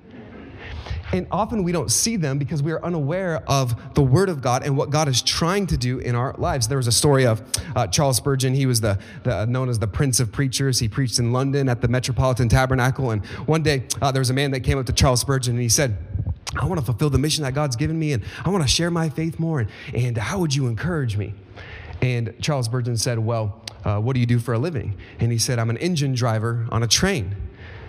And 1.11 1.27
often 1.31 1.63
we 1.63 1.71
don't 1.71 1.91
see 1.91 2.17
them 2.17 2.37
because 2.37 2.61
we 2.61 2.71
are 2.71 2.83
unaware 2.83 3.43
of 3.47 3.95
the 3.95 4.01
Word 4.01 4.29
of 4.29 4.41
God 4.41 4.63
and 4.63 4.77
what 4.77 4.89
God 4.89 5.07
is 5.07 5.21
trying 5.21 5.65
to 5.67 5.77
do 5.77 5.99
in 5.99 6.15
our 6.15 6.35
lives. 6.37 6.67
There 6.67 6.77
was 6.77 6.87
a 6.87 6.91
story 6.91 7.25
of 7.25 7.41
uh, 7.75 7.87
Charles 7.87 8.17
Spurgeon. 8.17 8.53
He 8.53 8.65
was 8.65 8.81
the, 8.81 8.99
the, 9.23 9.45
known 9.45 9.69
as 9.69 9.79
the 9.79 9.87
Prince 9.87 10.19
of 10.19 10.31
Preachers. 10.31 10.79
He 10.79 10.87
preached 10.87 11.17
in 11.19 11.31
London 11.31 11.67
at 11.67 11.81
the 11.81 11.87
Metropolitan 11.87 12.47
Tabernacle. 12.47 13.11
And 13.11 13.25
one 13.47 13.63
day 13.63 13.85
uh, 14.01 14.11
there 14.11 14.21
was 14.21 14.29
a 14.29 14.33
man 14.33 14.51
that 14.51 14.59
came 14.61 14.77
up 14.77 14.85
to 14.85 14.93
Charles 14.93 15.21
Spurgeon 15.21 15.55
and 15.55 15.61
he 15.61 15.69
said, 15.69 15.97
I 16.59 16.65
want 16.65 16.79
to 16.79 16.85
fulfill 16.85 17.09
the 17.09 17.19
mission 17.19 17.43
that 17.43 17.53
God's 17.53 17.75
given 17.75 17.97
me 17.97 18.13
and 18.13 18.23
I 18.43 18.49
want 18.49 18.63
to 18.63 18.69
share 18.69 18.91
my 18.91 19.09
faith 19.09 19.39
more. 19.39 19.59
And, 19.61 19.69
and 19.93 20.17
how 20.17 20.39
would 20.39 20.53
you 20.53 20.67
encourage 20.67 21.17
me? 21.17 21.33
And 22.01 22.33
Charles 22.39 22.65
Spurgeon 22.65 22.97
said, 22.97 23.19
Well, 23.19 23.61
uh, 23.83 23.99
What 23.99 24.13
do 24.13 24.19
you 24.19 24.25
do 24.25 24.39
for 24.39 24.53
a 24.53 24.59
living? 24.59 24.95
And 25.19 25.31
he 25.31 25.37
said, 25.37 25.59
I'm 25.59 25.69
an 25.69 25.77
engine 25.77 26.13
driver 26.13 26.67
on 26.71 26.83
a 26.83 26.87
train. 26.87 27.35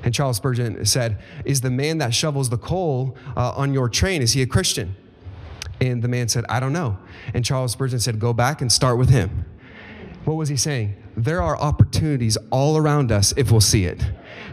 And 0.02 0.14
Charles 0.14 0.38
Spurgeon 0.38 0.84
said, 0.86 1.18
Is 1.44 1.60
the 1.60 1.70
man 1.70 1.98
that 1.98 2.14
shovels 2.14 2.48
the 2.50 2.58
coal 2.58 3.16
uh, 3.36 3.52
on 3.52 3.74
your 3.74 3.88
train, 3.88 4.22
is 4.22 4.32
he 4.32 4.42
a 4.42 4.46
Christian? 4.46 4.96
And 5.80 6.02
the 6.02 6.08
man 6.08 6.28
said, 6.28 6.44
I 6.48 6.60
don't 6.60 6.72
know. 6.72 6.98
And 7.34 7.44
Charles 7.44 7.72
Spurgeon 7.72 8.00
said, 8.00 8.18
Go 8.18 8.32
back 8.32 8.60
and 8.60 8.70
start 8.70 8.98
with 8.98 9.10
him. 9.10 9.44
What 10.24 10.34
was 10.34 10.48
he 10.48 10.56
saying? 10.56 10.94
There 11.16 11.42
are 11.42 11.56
opportunities 11.56 12.38
all 12.50 12.76
around 12.76 13.10
us 13.10 13.32
if 13.36 13.50
we'll 13.50 13.60
see 13.60 13.84
it. 13.84 14.04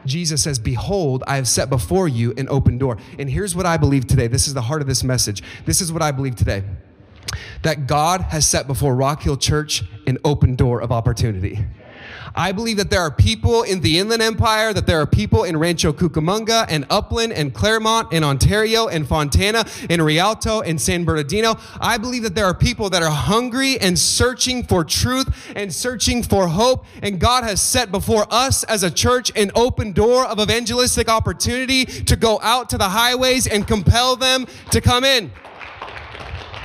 Jesus 0.06 0.42
says, 0.42 0.60
Behold, 0.60 1.24
I 1.28 1.36
have 1.36 1.48
set 1.48 1.70
before 1.70 2.08
you 2.08 2.34
an 2.38 2.48
open 2.50 2.78
door. 2.78 2.98
And 3.20 3.30
here's 3.30 3.56
what 3.56 3.66
I 3.66 3.78
believe 3.78 4.08
today. 4.08 4.28
This 4.28 4.48
is 4.48 4.54
the 4.54 4.64
heart 4.64 4.82
of 4.82 4.88
this 4.88 5.04
message. 5.04 5.44
This 5.66 5.82
is 5.82 5.92
what 5.92 6.02
I 6.02 6.12
believe 6.12 6.36
today 6.36 6.64
that 7.64 7.88
God 7.88 8.22
has 8.22 8.48
set 8.48 8.68
before 8.68 8.96
Rock 8.96 9.24
Hill 9.24 9.38
Church 9.38 9.84
an 10.06 10.18
open 10.24 10.56
door 10.56 10.82
of 10.82 10.92
opportunity. 10.92 11.66
I 12.36 12.52
believe 12.52 12.78
that 12.78 12.92
there 12.92 13.02
are 13.02 13.10
people 13.10 13.64
in 13.64 13.82
the 13.82 13.98
Inland 13.98 14.22
Empire, 14.22 14.72
that 14.72 14.86
there 14.86 15.02
are 15.02 15.08
people 15.08 15.44
in 15.44 15.58
Rancho 15.58 15.92
Cucamonga 15.92 16.68
and 16.70 16.86
Upland 16.90 17.34
and 17.34 17.52
Claremont 17.52 18.10
and 18.12 18.24
Ontario 18.24 18.88
and 18.88 19.08
Fontana 19.08 19.66
and 19.90 20.06
Rialto 20.06 20.62
and 20.62 20.80
San 20.80 21.04
Bernardino. 21.04 21.56
I 21.82 21.98
believe 21.98 22.22
that 22.24 22.36
there 22.36 22.46
are 22.46 22.54
people 22.54 22.92
that 22.92 23.02
are 23.02 23.10
hungry 23.10 23.80
and 23.80 23.98
searching 23.98 24.64
for 24.64 24.84
truth 24.84 25.52
and 25.56 25.74
searching 25.74 26.22
for 26.22 26.48
hope. 26.48 26.86
And 27.02 27.20
God 27.20 27.44
has 27.44 27.60
set 27.60 27.92
before 27.92 28.28
us 28.30 28.64
as 28.66 28.84
a 28.84 28.92
church 28.92 29.32
an 29.36 29.52
open 29.56 29.92
door 29.92 30.26
of 30.26 30.40
evangelistic 30.40 31.10
opportunity 31.10 31.86
to 31.86 32.16
go 32.16 32.40
out 32.44 32.70
to 32.70 32.78
the 32.78 32.90
highways 32.90 33.48
and 33.48 33.68
compel 33.68 34.16
them 34.16 34.46
to 34.70 34.80
come 34.80 35.04
in. 35.04 35.32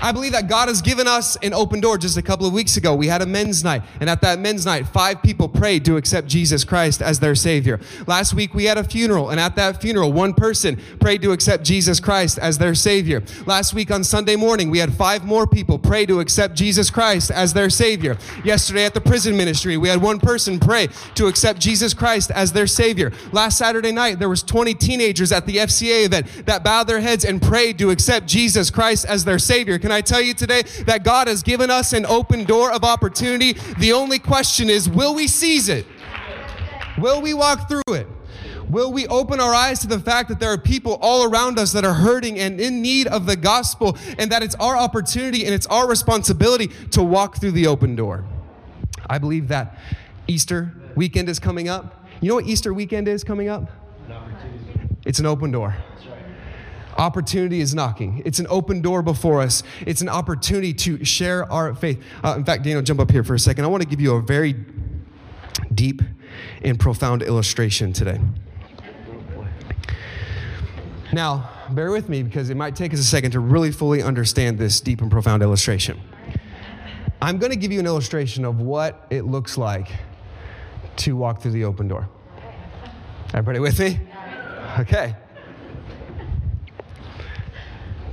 I 0.03 0.11
believe 0.11 0.33
that 0.33 0.49
God 0.49 0.67
has 0.67 0.83
given 0.83 1.07
us 1.07 1.37
an 1.43 1.55
open 1.55 1.81
door. 1.81 1.97
Just 1.97 2.17
a 2.17 2.23
couple 2.23 2.45
of 2.45 2.53
weeks 2.53 2.77
ago, 2.77 2.93
we 2.93 3.07
had 3.07 3.23
a 3.23 3.27
men's 3.27 3.63
night. 3.63 3.83
And 4.01 4.11
at 4.11 4.21
that 4.23 4.41
men's 4.41 4.67
night, 4.67 4.89
five 4.89 5.23
people 5.23 5.49
prayed 5.49 5.85
to 5.85 5.97
accept 5.97 6.27
Jesus 6.27 6.65
Christ 6.65 7.01
as 7.01 7.21
their 7.21 7.37
Savior. 7.37 7.79
Last 8.09 8.35
week, 8.35 8.53
we 8.53 8.65
had 8.65 8.77
a 8.79 8.83
funeral. 8.83 9.31
And 9.31 9.39
at 9.39 9.55
that 9.55 9.81
funeral, 9.81 10.13
one 10.13 10.35
person 10.35 10.81
prayed 10.99 11.23
to 11.23 11.31
accept 11.31 11.63
Jesus 11.63 12.01
Christ 12.01 12.37
as 12.41 12.59
their 12.59 12.75
Savior. 12.75 13.23
Last 13.47 13.75
week 13.75 13.93
on 13.93 14.03
Sunday 14.03 14.35
morning, 14.35 14.71
we 14.71 14.79
had 14.79 14.93
five 14.93 15.25
more 15.25 15.47
people 15.47 15.79
pray 15.79 16.05
to 16.07 16.19
accept 16.19 16.57
Jesus 16.57 16.91
Christ 16.91 17.31
as 17.31 17.53
their 17.53 17.71
Savior. 17.71 18.19
Yesterday 18.45 18.85
at 18.85 18.95
the 18.95 19.01
prison 19.01 19.37
ministry, 19.37 19.77
we 19.77 19.89
had 19.89 20.03
one 20.03 20.19
person 20.19 20.59
pray 20.59 20.89
to 21.15 21.29
accept 21.29 21.61
Jesus 21.61 21.95
Christ 21.95 22.33
as 22.33 22.53
their 22.53 22.67
Savior. 22.67 23.13
Last 23.31 23.57
Saturday 23.57 23.93
night, 23.93 24.19
there 24.19 24.29
was 24.29 24.43
20 24.43 24.75
teenagers 24.75 25.31
at 25.31 25.47
the 25.47 25.59
FCA 25.59 26.07
event 26.07 26.27
that 26.47 26.65
bowed 26.65 26.89
their 26.89 27.01
heads 27.01 27.25
and 27.25 27.41
prayed 27.41 27.79
to 27.79 27.91
accept 27.91 28.27
Jesus 28.27 28.69
Christ 28.69 29.05
as 29.05 29.25
their 29.25 29.39
Savior. 29.39 29.79
Can 29.93 29.99
I 29.99 30.01
tell 30.01 30.23
you 30.23 30.33
today 30.33 30.63
that 30.87 31.05
God 31.05 31.29
has 31.29 31.43
given 31.43 31.71
us 31.71 31.93
an 31.93 32.07
open 32.07 32.45
door 32.45 32.73
of 32.73 32.83
opportunity? 32.83 33.53
The 33.79 33.93
only 33.93 34.19
question 34.19 34.71
is, 34.71 34.89
will 34.89 35.15
we 35.15 35.27
seize 35.27 35.69
it? 35.69 35.85
Will 36.97 37.21
we 37.21 37.35
walk 37.35 37.69
through 37.69 37.95
it? 37.95 38.07
Will 38.71 38.91
we 38.91 39.07
open 39.09 39.39
our 39.39 39.53
eyes 39.53 39.81
to 39.81 39.87
the 39.87 40.01
fact 40.01 40.31
that 40.31 40.41
there 40.41 40.51
are 40.51 40.57
people 40.57 40.99
all 41.03 41.31
around 41.31 41.59
us 41.59 41.73
that 41.73 41.85
are 41.85 41.93
hurting 41.93 42.39
and 42.39 42.59
in 42.59 42.81
need 42.81 43.07
of 43.07 43.27
the 43.27 43.37
gospel, 43.37 43.99
and 44.17 44.33
that 44.33 44.43
it's 44.43 44.55
our 44.55 44.79
opportunity 44.79 45.45
and 45.45 45.53
it's 45.53 45.67
our 45.67 45.87
responsibility 45.87 46.69
to 46.93 47.03
walk 47.03 47.37
through 47.37 47.53
the 47.53 47.67
open 47.67 47.95
door? 47.95 48.25
I 49.11 49.19
believe 49.19 49.49
that 49.49 49.79
Easter 50.27 50.73
weekend 50.97 51.29
is 51.29 51.39
coming 51.39 51.69
up. 51.69 52.09
You 52.23 52.31
know 52.31 52.37
what 52.37 52.47
Easter 52.47 52.73
weekend 52.73 53.09
is 53.09 53.23
coming 53.25 53.51
up? 53.51 53.71
It's 55.05 55.19
an 55.19 55.27
open 55.27 55.51
door. 55.51 55.77
Opportunity 56.99 57.61
is 57.61 57.75
knocking. 57.75 58.23
It's 58.25 58.39
an 58.39 58.47
open 58.49 58.83
door 58.83 59.03
before 59.03 59.41
us. 59.41 59.63
It's 59.87 60.03
an 60.03 60.09
opportunity 60.09 60.75
to 60.75 61.05
share 61.05 61.51
our 61.51 61.75
faith. 61.75 62.03
Uh, 62.23 62.35
in 62.37 62.45
fact, 62.45 62.65
Daniel, 62.65 62.83
jump 62.83 63.01
up 63.01 63.11
here 63.11 63.25
for 63.25 63.35
a 63.35 63.39
second. 63.39 63.65
I 63.65 63.69
want 63.69 63.83
to 63.83 63.89
give 63.89 64.01
you 64.01 64.15
a 64.15 64.21
very 64.21 64.55
deep 65.75 66.03
and 66.63 66.79
profound 66.79 67.23
illustration 67.23 67.93
today. 67.93 68.21
Now, 71.13 71.51
bear 71.71 71.91
with 71.91 72.09
me 72.09 72.23
because 72.23 72.51
it 72.51 72.57
might 72.57 72.75
take 72.75 72.95
us 72.95 73.01
a 73.01 73.05
second 73.05 73.33
to 73.33 73.41
really 73.41 73.71
fully 73.71 74.03
understand 74.03 74.59
this 74.59 74.81
deep 74.81 75.03
and 75.03 75.11
profound 75.11 75.43
illustration. 75.43 76.01
I'm 77.21 77.39
going 77.39 77.53
to 77.53 77.59
give 77.59 77.71
you 77.71 77.79
an 77.81 77.87
illustration 77.87 78.45
of 78.45 78.61
what 78.61 79.07
it 79.11 79.25
looks 79.25 79.57
like 79.59 79.89
to 80.97 81.17
walk 81.17 81.43
through 81.43 81.53
the 81.53 81.65
open 81.65 81.89
door. 81.89 82.09
Everybody 83.29 83.61
with 83.61 83.79
me? 83.79 84.01
Okay. 84.81 85.15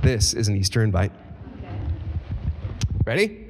This 0.02 0.32
is 0.32 0.48
an 0.48 0.56
Easter 0.56 0.82
invite. 0.82 1.12
Ready? 3.04 3.48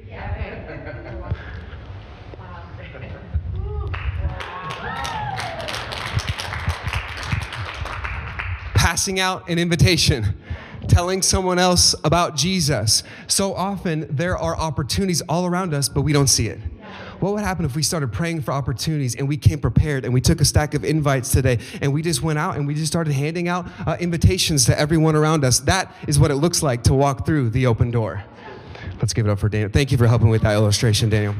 Passing 8.75 9.21
out 9.21 9.47
an 9.47 9.59
invitation, 9.59 10.35
telling 10.89 11.21
someone 11.21 11.57
else 11.57 11.95
about 12.03 12.35
Jesus. 12.35 13.03
So 13.27 13.53
often 13.53 14.05
there 14.09 14.37
are 14.37 14.57
opportunities 14.57 15.21
all 15.29 15.45
around 15.45 15.73
us, 15.73 15.87
but 15.87 16.01
we 16.01 16.11
don't 16.11 16.27
see 16.27 16.47
it. 16.47 16.59
What 17.21 17.33
would 17.33 17.43
happen 17.43 17.65
if 17.65 17.75
we 17.75 17.83
started 17.83 18.11
praying 18.11 18.41
for 18.41 18.51
opportunities 18.51 19.13
and 19.13 19.29
we 19.29 19.37
came 19.37 19.59
prepared 19.59 20.05
and 20.05 20.13
we 20.13 20.21
took 20.21 20.41
a 20.41 20.45
stack 20.45 20.73
of 20.73 20.83
invites 20.83 21.29
today 21.29 21.59
and 21.79 21.93
we 21.93 22.01
just 22.01 22.23
went 22.23 22.39
out 22.39 22.57
and 22.57 22.65
we 22.65 22.73
just 22.73 22.87
started 22.87 23.13
handing 23.13 23.47
out 23.47 23.67
uh, 23.85 23.95
invitations 23.99 24.65
to 24.65 24.79
everyone 24.79 25.15
around 25.15 25.45
us? 25.45 25.59
That 25.59 25.95
is 26.07 26.17
what 26.17 26.31
it 26.31 26.37
looks 26.37 26.63
like 26.63 26.81
to 26.85 26.95
walk 26.95 27.27
through 27.27 27.51
the 27.51 27.67
open 27.67 27.91
door. 27.91 28.23
Let's 28.99 29.13
give 29.13 29.27
it 29.27 29.29
up 29.29 29.37
for 29.37 29.49
Daniel. 29.49 29.69
Thank 29.69 29.91
you 29.91 29.99
for 29.99 30.07
helping 30.07 30.29
with 30.29 30.41
that 30.41 30.53
illustration, 30.53 31.09
Daniel. 31.09 31.35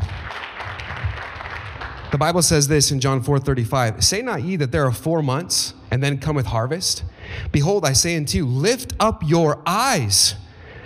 The 2.12 2.18
Bible 2.20 2.44
says 2.44 2.68
this 2.68 2.92
in 2.92 3.00
John 3.00 3.24
4:35, 3.24 4.04
"Say 4.04 4.22
not 4.22 4.44
ye 4.44 4.58
that 4.58 4.72
there 4.72 4.86
are 4.86 4.92
4 4.92 5.24
months 5.24 5.74
and 5.90 6.04
then 6.04 6.20
cometh 6.20 6.46
harvest? 6.46 7.04
Behold, 7.52 7.86
I 7.86 7.94
say 7.94 8.16
unto 8.16 8.38
you, 8.38 8.46
lift 8.46 8.94
up 9.00 9.24
your 9.26 9.58
eyes 9.66 10.36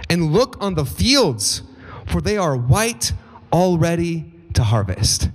and 0.10 0.31
look 0.31 0.55
on 0.62 0.75
the 0.75 0.86
fields, 0.86 1.63
for 2.05 2.21
they 2.21 2.38
are 2.38 2.55
white 2.55 3.12
already 3.51 4.31
to 4.55 4.63
harvest. 4.63 5.29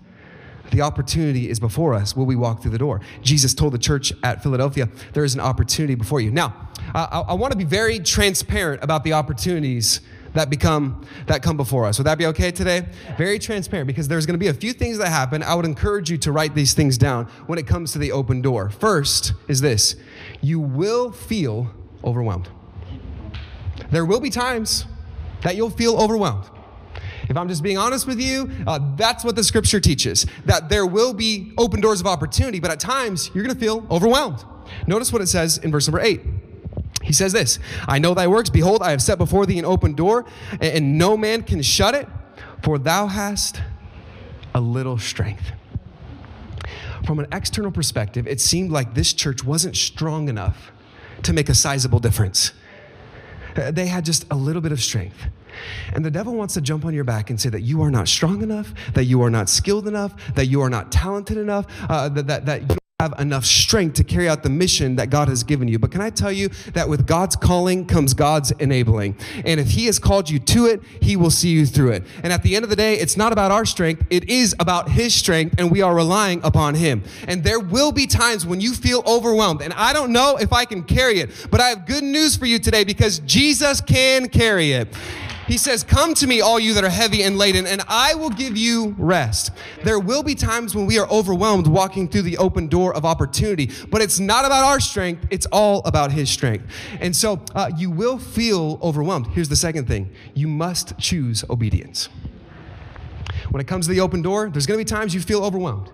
The 0.70 0.82
opportunity 0.82 1.50
is 1.50 1.58
before 1.58 1.94
us. 1.94 2.14
Will 2.14 2.26
we 2.26 2.36
walk 2.36 2.62
through 2.62 2.70
the 2.70 2.78
door? 2.78 3.00
Jesus 3.22 3.54
told 3.54 3.72
the 3.72 3.78
church 3.78 4.12
at 4.22 4.42
Philadelphia, 4.42 4.88
there 5.14 5.24
is 5.24 5.34
an 5.34 5.40
opportunity 5.40 5.96
before 5.96 6.20
you. 6.20 6.30
Now, 6.30 6.68
I, 6.94 7.24
I 7.28 7.34
want 7.34 7.52
to 7.52 7.58
be 7.58 7.64
very 7.64 7.98
transparent 7.98 8.82
about 8.84 9.02
the 9.02 9.12
opportunities 9.12 10.00
that 10.32 10.48
become 10.48 11.04
that 11.26 11.42
come 11.42 11.56
before 11.56 11.86
us. 11.86 11.98
Would 11.98 12.06
that 12.06 12.16
be 12.16 12.26
okay 12.26 12.52
today? 12.52 12.86
Very 13.18 13.40
transparent 13.40 13.88
because 13.88 14.06
there's 14.06 14.26
going 14.26 14.34
to 14.34 14.38
be 14.38 14.46
a 14.46 14.54
few 14.54 14.72
things 14.72 14.98
that 14.98 15.08
happen. 15.08 15.42
I 15.42 15.56
would 15.56 15.64
encourage 15.64 16.08
you 16.08 16.18
to 16.18 16.30
write 16.30 16.54
these 16.54 16.72
things 16.72 16.96
down 16.96 17.26
when 17.48 17.58
it 17.58 17.66
comes 17.66 17.90
to 17.94 17.98
the 17.98 18.12
open 18.12 18.40
door. 18.40 18.70
First 18.70 19.32
is 19.48 19.60
this: 19.60 19.96
you 20.40 20.60
will 20.60 21.10
feel 21.10 21.74
overwhelmed. 22.04 22.48
There 23.90 24.04
will 24.04 24.20
be 24.20 24.30
times 24.30 24.86
that 25.42 25.56
you'll 25.56 25.70
feel 25.70 25.96
overwhelmed. 25.96 26.48
If 27.30 27.36
I'm 27.36 27.48
just 27.48 27.62
being 27.62 27.78
honest 27.78 28.08
with 28.08 28.20
you, 28.20 28.50
uh, 28.66 28.80
that's 28.96 29.24
what 29.24 29.36
the 29.36 29.44
scripture 29.44 29.78
teaches 29.78 30.26
that 30.46 30.68
there 30.68 30.84
will 30.84 31.14
be 31.14 31.52
open 31.56 31.80
doors 31.80 32.00
of 32.00 32.08
opportunity, 32.08 32.58
but 32.58 32.72
at 32.72 32.80
times 32.80 33.30
you're 33.32 33.44
going 33.44 33.54
to 33.54 33.60
feel 33.60 33.86
overwhelmed. 33.88 34.44
Notice 34.88 35.12
what 35.12 35.22
it 35.22 35.28
says 35.28 35.56
in 35.58 35.70
verse 35.70 35.86
number 35.86 36.00
eight. 36.00 36.22
He 37.02 37.12
says 37.12 37.32
this 37.32 37.60
I 37.86 38.00
know 38.00 38.14
thy 38.14 38.26
works. 38.26 38.50
Behold, 38.50 38.82
I 38.82 38.90
have 38.90 39.00
set 39.00 39.16
before 39.16 39.46
thee 39.46 39.60
an 39.60 39.64
open 39.64 39.94
door, 39.94 40.26
and 40.60 40.98
no 40.98 41.16
man 41.16 41.44
can 41.44 41.62
shut 41.62 41.94
it, 41.94 42.08
for 42.64 42.78
thou 42.78 43.06
hast 43.06 43.62
a 44.52 44.60
little 44.60 44.98
strength. 44.98 45.52
From 47.06 47.20
an 47.20 47.28
external 47.30 47.70
perspective, 47.70 48.26
it 48.26 48.40
seemed 48.40 48.72
like 48.72 48.94
this 48.94 49.12
church 49.12 49.44
wasn't 49.44 49.76
strong 49.76 50.28
enough 50.28 50.72
to 51.22 51.32
make 51.32 51.48
a 51.48 51.54
sizable 51.54 52.00
difference. 52.00 52.52
Uh, 53.56 53.70
they 53.70 53.86
had 53.86 54.04
just 54.04 54.26
a 54.32 54.36
little 54.36 54.60
bit 54.60 54.72
of 54.72 54.82
strength. 54.82 55.28
And 55.92 56.04
the 56.04 56.10
devil 56.10 56.34
wants 56.34 56.54
to 56.54 56.60
jump 56.60 56.84
on 56.84 56.94
your 56.94 57.04
back 57.04 57.30
and 57.30 57.40
say 57.40 57.48
that 57.50 57.62
you 57.62 57.82
are 57.82 57.90
not 57.90 58.08
strong 58.08 58.42
enough, 58.42 58.72
that 58.94 59.04
you 59.04 59.22
are 59.22 59.30
not 59.30 59.48
skilled 59.48 59.86
enough, 59.86 60.14
that 60.34 60.46
you 60.46 60.60
are 60.62 60.70
not 60.70 60.92
talented 60.92 61.36
enough, 61.36 61.66
uh, 61.88 62.08
that, 62.10 62.26
that, 62.26 62.46
that 62.46 62.60
you 62.62 62.68
don't 62.68 62.78
have 63.00 63.18
enough 63.18 63.46
strength 63.46 63.94
to 63.94 64.04
carry 64.04 64.28
out 64.28 64.42
the 64.42 64.50
mission 64.50 64.96
that 64.96 65.08
God 65.08 65.28
has 65.28 65.42
given 65.42 65.68
you. 65.68 65.78
But 65.78 65.90
can 65.90 66.02
I 66.02 66.10
tell 66.10 66.30
you 66.30 66.48
that 66.74 66.88
with 66.88 67.06
God's 67.06 67.34
calling 67.34 67.86
comes 67.86 68.12
God's 68.12 68.50
enabling? 68.52 69.16
And 69.44 69.58
if 69.58 69.70
He 69.70 69.86
has 69.86 69.98
called 69.98 70.28
you 70.28 70.38
to 70.38 70.66
it, 70.66 70.82
He 71.00 71.16
will 71.16 71.30
see 71.30 71.48
you 71.48 71.64
through 71.64 71.92
it. 71.92 72.04
And 72.22 72.30
at 72.32 72.42
the 72.42 72.54
end 72.54 72.64
of 72.64 72.68
the 72.68 72.76
day, 72.76 72.98
it's 72.98 73.16
not 73.16 73.32
about 73.32 73.50
our 73.50 73.64
strength, 73.64 74.04
it 74.10 74.28
is 74.28 74.54
about 74.60 74.90
His 74.90 75.14
strength, 75.14 75.54
and 75.58 75.70
we 75.70 75.80
are 75.80 75.94
relying 75.94 76.42
upon 76.44 76.74
Him. 76.74 77.02
And 77.26 77.42
there 77.42 77.58
will 77.58 77.90
be 77.90 78.06
times 78.06 78.44
when 78.44 78.60
you 78.60 78.74
feel 78.74 79.02
overwhelmed. 79.06 79.62
And 79.62 79.72
I 79.72 79.94
don't 79.94 80.12
know 80.12 80.36
if 80.36 80.52
I 80.52 80.66
can 80.66 80.82
carry 80.82 81.20
it, 81.20 81.30
but 81.50 81.60
I 81.60 81.68
have 81.70 81.86
good 81.86 82.04
news 82.04 82.36
for 82.36 82.44
you 82.44 82.58
today 82.58 82.84
because 82.84 83.20
Jesus 83.20 83.80
can 83.80 84.28
carry 84.28 84.72
it. 84.72 84.94
He 85.50 85.58
says, 85.58 85.82
Come 85.82 86.14
to 86.14 86.28
me, 86.28 86.40
all 86.40 86.60
you 86.60 86.74
that 86.74 86.84
are 86.84 86.88
heavy 86.88 87.24
and 87.24 87.36
laden, 87.36 87.66
and 87.66 87.82
I 87.88 88.14
will 88.14 88.30
give 88.30 88.56
you 88.56 88.94
rest. 88.96 89.50
There 89.82 89.98
will 89.98 90.22
be 90.22 90.36
times 90.36 90.76
when 90.76 90.86
we 90.86 90.96
are 90.96 91.10
overwhelmed 91.10 91.66
walking 91.66 92.06
through 92.06 92.22
the 92.22 92.38
open 92.38 92.68
door 92.68 92.94
of 92.94 93.04
opportunity, 93.04 93.68
but 93.90 94.00
it's 94.00 94.20
not 94.20 94.44
about 94.44 94.62
our 94.62 94.78
strength, 94.78 95.26
it's 95.28 95.46
all 95.46 95.82
about 95.84 96.12
His 96.12 96.30
strength. 96.30 96.66
And 97.00 97.16
so 97.16 97.42
uh, 97.56 97.68
you 97.76 97.90
will 97.90 98.16
feel 98.16 98.78
overwhelmed. 98.80 99.26
Here's 99.26 99.48
the 99.48 99.56
second 99.56 99.88
thing 99.88 100.12
you 100.34 100.46
must 100.46 100.96
choose 100.98 101.44
obedience. 101.50 102.08
When 103.50 103.60
it 103.60 103.66
comes 103.66 103.88
to 103.88 103.92
the 103.92 103.98
open 103.98 104.22
door, 104.22 104.50
there's 104.50 104.66
gonna 104.66 104.78
be 104.78 104.84
times 104.84 105.16
you 105.16 105.20
feel 105.20 105.44
overwhelmed. 105.44 105.90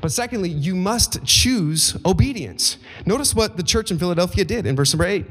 But 0.00 0.10
secondly, 0.10 0.48
you 0.48 0.74
must 0.74 1.24
choose 1.24 1.96
obedience. 2.04 2.76
Notice 3.06 3.36
what 3.36 3.56
the 3.56 3.62
church 3.62 3.92
in 3.92 4.00
Philadelphia 4.00 4.44
did 4.44 4.66
in 4.66 4.74
verse 4.74 4.92
number 4.92 5.06
eight. 5.06 5.26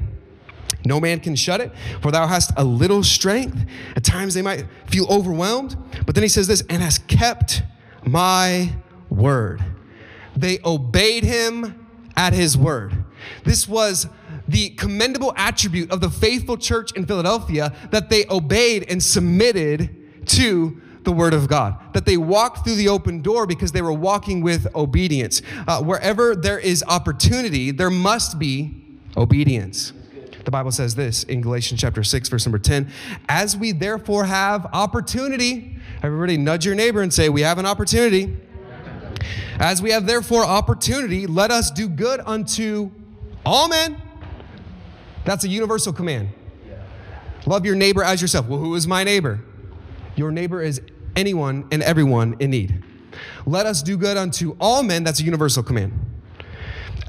No 0.86 1.00
man 1.00 1.20
can 1.20 1.36
shut 1.36 1.60
it, 1.62 1.72
for 2.02 2.12
thou 2.12 2.28
hast 2.28 2.52
a 2.56 2.64
little 2.64 3.04
strength. 3.04 3.66
At 3.96 4.04
times 4.04 4.34
they 4.34 4.42
might 4.42 4.66
feel 4.88 5.06
overwhelmed. 5.08 5.76
But 6.06 6.16
then 6.16 6.24
he 6.24 6.30
says 6.30 6.48
this, 6.48 6.64
and 6.70 6.82
has 6.82 6.98
kept 6.98 7.64
my 8.06 8.74
word. 9.10 9.64
They 10.36 10.60
obeyed 10.64 11.24
him 11.24 11.88
at 12.16 12.34
his 12.34 12.58
word. 12.58 13.04
This 13.44 13.68
was 13.68 14.08
the 14.48 14.70
commendable 14.72 15.34
attribute 15.36 15.92
of 15.92 16.02
the 16.02 16.10
faithful 16.10 16.58
church 16.58 16.92
in 16.94 17.06
Philadelphia 17.06 17.74
that 17.92 18.10
they 18.10 18.26
obeyed 18.30 18.86
and 18.90 19.04
submitted 19.04 20.28
to 20.28 20.82
the 21.04 21.12
word 21.12 21.34
of 21.34 21.48
God, 21.48 21.78
that 21.94 22.06
they 22.06 22.18
walked 22.18 22.66
through 22.66 22.76
the 22.76 22.90
open 22.90 23.22
door 23.22 23.46
because 23.46 23.72
they 23.72 23.82
were 23.82 23.94
walking 23.94 24.42
with 24.42 24.68
obedience. 24.76 25.42
Uh, 25.68 25.82
wherever 25.82 26.36
there 26.36 26.60
is 26.60 26.84
opportunity, 26.88 27.72
there 27.72 27.90
must 27.90 28.38
be 28.38 28.76
obedience. 29.16 29.94
The 30.46 30.52
Bible 30.52 30.72
says 30.72 30.96
this 30.96 31.24
in 31.24 31.42
Galatians 31.42 31.82
chapter 31.82 32.04
6, 32.04 32.30
verse 32.30 32.46
number 32.46 32.60
10. 32.60 32.92
As 33.28 33.58
we 33.58 33.72
therefore 33.72 34.26
have 34.26 34.66
opportunity, 34.74 35.78
everybody 36.02 36.38
nudge 36.38 36.66
your 36.66 36.76
neighbor 36.76 37.02
and 37.02 37.14
say, 37.14 37.30
We 37.30 37.42
have 37.42 37.58
an 37.58 37.66
opportunity. 37.66 38.38
As 39.60 39.82
we 39.82 39.92
have 39.92 40.06
therefore 40.06 40.46
opportunity, 40.46 41.28
let 41.28 41.52
us 41.52 41.70
do 41.70 41.90
good 41.90 42.22
unto 42.26 42.92
all 43.46 43.68
men. 43.68 44.02
That's 45.26 45.44
a 45.44 45.50
universal 45.50 45.92
command. 45.92 46.30
Love 47.46 47.66
your 47.66 47.76
neighbor 47.76 48.04
as 48.04 48.22
yourself. 48.22 48.48
Well, 48.48 48.60
who 48.60 48.76
is 48.76 48.88
my 48.88 49.04
neighbor? 49.04 49.42
Your 50.16 50.32
neighbor 50.32 50.62
is 50.62 50.82
anyone 51.16 51.68
and 51.72 51.84
everyone 51.84 52.38
in 52.40 52.52
need. 52.52 52.84
Let 53.46 53.66
us 53.66 53.82
do 53.82 53.98
good 53.98 54.18
unto 54.18 54.56
all 54.60 54.84
men. 54.84 55.04
That's 55.04 55.20
a 55.20 55.24
universal 55.24 55.64
command. 55.64 56.09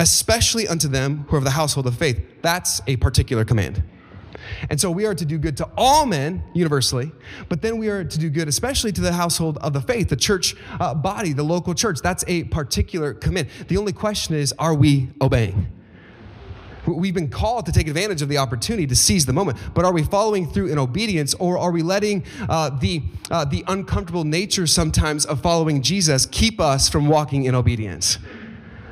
Especially 0.00 0.66
unto 0.66 0.88
them 0.88 1.26
who 1.28 1.36
are 1.36 1.38
of 1.38 1.44
the 1.44 1.50
household 1.50 1.86
of 1.86 1.96
faith. 1.96 2.20
That's 2.42 2.80
a 2.86 2.96
particular 2.96 3.44
command. 3.44 3.84
And 4.68 4.80
so 4.80 4.90
we 4.90 5.06
are 5.06 5.14
to 5.14 5.24
do 5.24 5.38
good 5.38 5.56
to 5.58 5.68
all 5.76 6.06
men 6.06 6.42
universally, 6.54 7.12
but 7.48 7.62
then 7.62 7.78
we 7.78 7.88
are 7.88 8.04
to 8.04 8.18
do 8.18 8.30
good 8.30 8.48
especially 8.48 8.92
to 8.92 9.00
the 9.00 9.12
household 9.12 9.58
of 9.58 9.72
the 9.72 9.80
faith, 9.80 10.08
the 10.08 10.16
church 10.16 10.56
uh, 10.80 10.94
body, 10.94 11.32
the 11.32 11.42
local 11.42 11.74
church. 11.74 12.00
That's 12.00 12.24
a 12.26 12.44
particular 12.44 13.14
command. 13.14 13.48
The 13.68 13.76
only 13.76 13.92
question 13.92 14.34
is 14.34 14.52
are 14.58 14.74
we 14.74 15.10
obeying? 15.20 15.70
We've 16.86 17.14
been 17.14 17.28
called 17.28 17.66
to 17.66 17.72
take 17.72 17.88
advantage 17.88 18.22
of 18.22 18.28
the 18.28 18.38
opportunity 18.38 18.86
to 18.86 18.96
seize 18.96 19.26
the 19.26 19.34
moment, 19.34 19.58
but 19.74 19.84
are 19.84 19.92
we 19.92 20.02
following 20.02 20.50
through 20.50 20.68
in 20.68 20.78
obedience 20.78 21.34
or 21.34 21.58
are 21.58 21.70
we 21.70 21.82
letting 21.82 22.24
uh, 22.48 22.70
the, 22.70 23.02
uh, 23.30 23.44
the 23.44 23.64
uncomfortable 23.68 24.24
nature 24.24 24.66
sometimes 24.66 25.26
of 25.26 25.42
following 25.42 25.82
Jesus 25.82 26.24
keep 26.26 26.58
us 26.58 26.88
from 26.88 27.06
walking 27.06 27.44
in 27.44 27.54
obedience? 27.54 28.18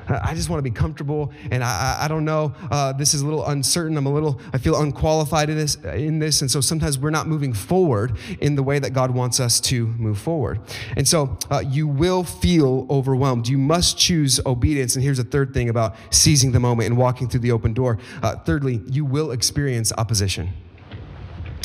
I 0.08 0.34
just 0.34 0.48
want 0.48 0.58
to 0.58 0.62
be 0.62 0.70
comfortable, 0.70 1.32
and 1.50 1.62
I, 1.62 1.98
I 2.02 2.08
don't 2.08 2.24
know. 2.24 2.54
Uh, 2.70 2.92
this 2.92 3.14
is 3.14 3.20
a 3.20 3.24
little 3.24 3.46
uncertain. 3.46 3.96
I'm 3.96 4.06
a 4.06 4.12
little, 4.12 4.40
I 4.52 4.58
feel 4.58 4.80
unqualified 4.80 5.50
in 5.50 5.56
this, 5.56 5.74
in 5.76 6.18
this, 6.18 6.40
and 6.40 6.50
so 6.50 6.60
sometimes 6.60 6.98
we're 6.98 7.10
not 7.10 7.26
moving 7.26 7.52
forward 7.52 8.16
in 8.40 8.54
the 8.54 8.62
way 8.62 8.78
that 8.78 8.90
God 8.90 9.10
wants 9.10 9.40
us 9.40 9.60
to 9.60 9.86
move 9.86 10.18
forward. 10.18 10.60
And 10.96 11.06
so 11.06 11.36
uh, 11.50 11.62
you 11.66 11.86
will 11.86 12.24
feel 12.24 12.86
overwhelmed. 12.90 13.48
You 13.48 13.58
must 13.58 13.98
choose 13.98 14.40
obedience. 14.46 14.94
And 14.94 15.04
here's 15.04 15.18
a 15.18 15.24
third 15.24 15.52
thing 15.52 15.68
about 15.68 15.96
seizing 16.10 16.52
the 16.52 16.60
moment 16.60 16.88
and 16.88 16.96
walking 16.96 17.28
through 17.28 17.40
the 17.40 17.52
open 17.52 17.74
door. 17.74 17.98
Uh, 18.22 18.36
thirdly, 18.36 18.80
you 18.86 19.04
will 19.04 19.30
experience 19.30 19.92
opposition. 19.96 20.50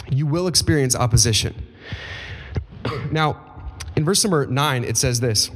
You 0.10 0.28
will 0.28 0.48
experience 0.48 0.96
opposition. 0.96 1.56
now, 3.12 3.40
in 3.96 4.04
verse 4.06 4.24
number 4.24 4.46
nine, 4.48 4.84
it 4.84 4.98
says 4.98 5.20
this. 5.20 5.50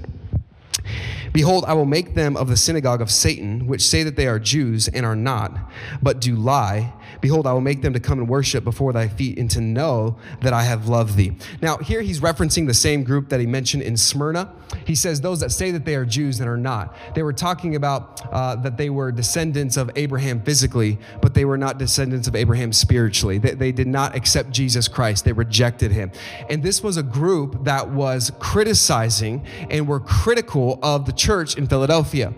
Behold, 1.37 1.65
I 1.67 1.73
will 1.73 1.85
make 1.85 2.15
them 2.15 2.35
of 2.35 2.47
the 2.47 2.57
synagogue 2.57 2.99
of 2.99 3.11
Satan, 3.11 3.67
which 3.67 3.85
say 3.85 4.01
that 4.01 4.15
they 4.15 4.25
are 4.25 4.39
Jews 4.39 4.87
and 4.87 5.05
are 5.05 5.15
not, 5.15 5.55
but 6.01 6.19
do 6.19 6.35
lie. 6.35 6.93
Behold, 7.21 7.47
I 7.47 7.53
will 7.53 7.61
make 7.61 7.81
them 7.81 7.93
to 7.93 7.99
come 7.99 8.19
and 8.19 8.27
worship 8.27 8.63
before 8.63 8.93
thy 8.93 9.07
feet 9.07 9.37
and 9.37 9.49
to 9.51 9.61
know 9.61 10.17
that 10.41 10.53
I 10.53 10.63
have 10.63 10.87
loved 10.87 11.15
thee. 11.15 11.35
Now, 11.61 11.77
here 11.77 12.01
he's 12.01 12.19
referencing 12.19 12.67
the 12.67 12.73
same 12.73 13.03
group 13.03 13.29
that 13.29 13.39
he 13.39 13.45
mentioned 13.45 13.83
in 13.83 13.97
Smyrna. 13.97 14.51
He 14.85 14.95
says, 14.95 15.21
Those 15.21 15.39
that 15.39 15.51
say 15.51 15.71
that 15.71 15.85
they 15.85 15.95
are 15.95 16.05
Jews 16.05 16.39
and 16.39 16.49
are 16.49 16.57
not. 16.57 16.95
They 17.15 17.23
were 17.23 17.33
talking 17.33 17.75
about 17.75 18.21
uh, 18.31 18.55
that 18.57 18.77
they 18.77 18.89
were 18.89 19.11
descendants 19.11 19.77
of 19.77 19.89
Abraham 19.95 20.41
physically, 20.41 20.97
but 21.21 21.33
they 21.33 21.45
were 21.45 21.57
not 21.57 21.77
descendants 21.77 22.27
of 22.27 22.35
Abraham 22.35 22.73
spiritually. 22.73 23.37
They, 23.37 23.51
they 23.51 23.71
did 23.71 23.87
not 23.87 24.15
accept 24.15 24.51
Jesus 24.51 24.87
Christ, 24.87 25.25
they 25.25 25.33
rejected 25.33 25.91
him. 25.91 26.11
And 26.49 26.63
this 26.63 26.83
was 26.83 26.97
a 26.97 27.03
group 27.03 27.63
that 27.63 27.89
was 27.89 28.31
criticizing 28.39 29.45
and 29.69 29.87
were 29.87 29.99
critical 29.99 30.79
of 30.81 31.05
the 31.05 31.13
church 31.13 31.57
in 31.57 31.67
Philadelphia. 31.67 32.33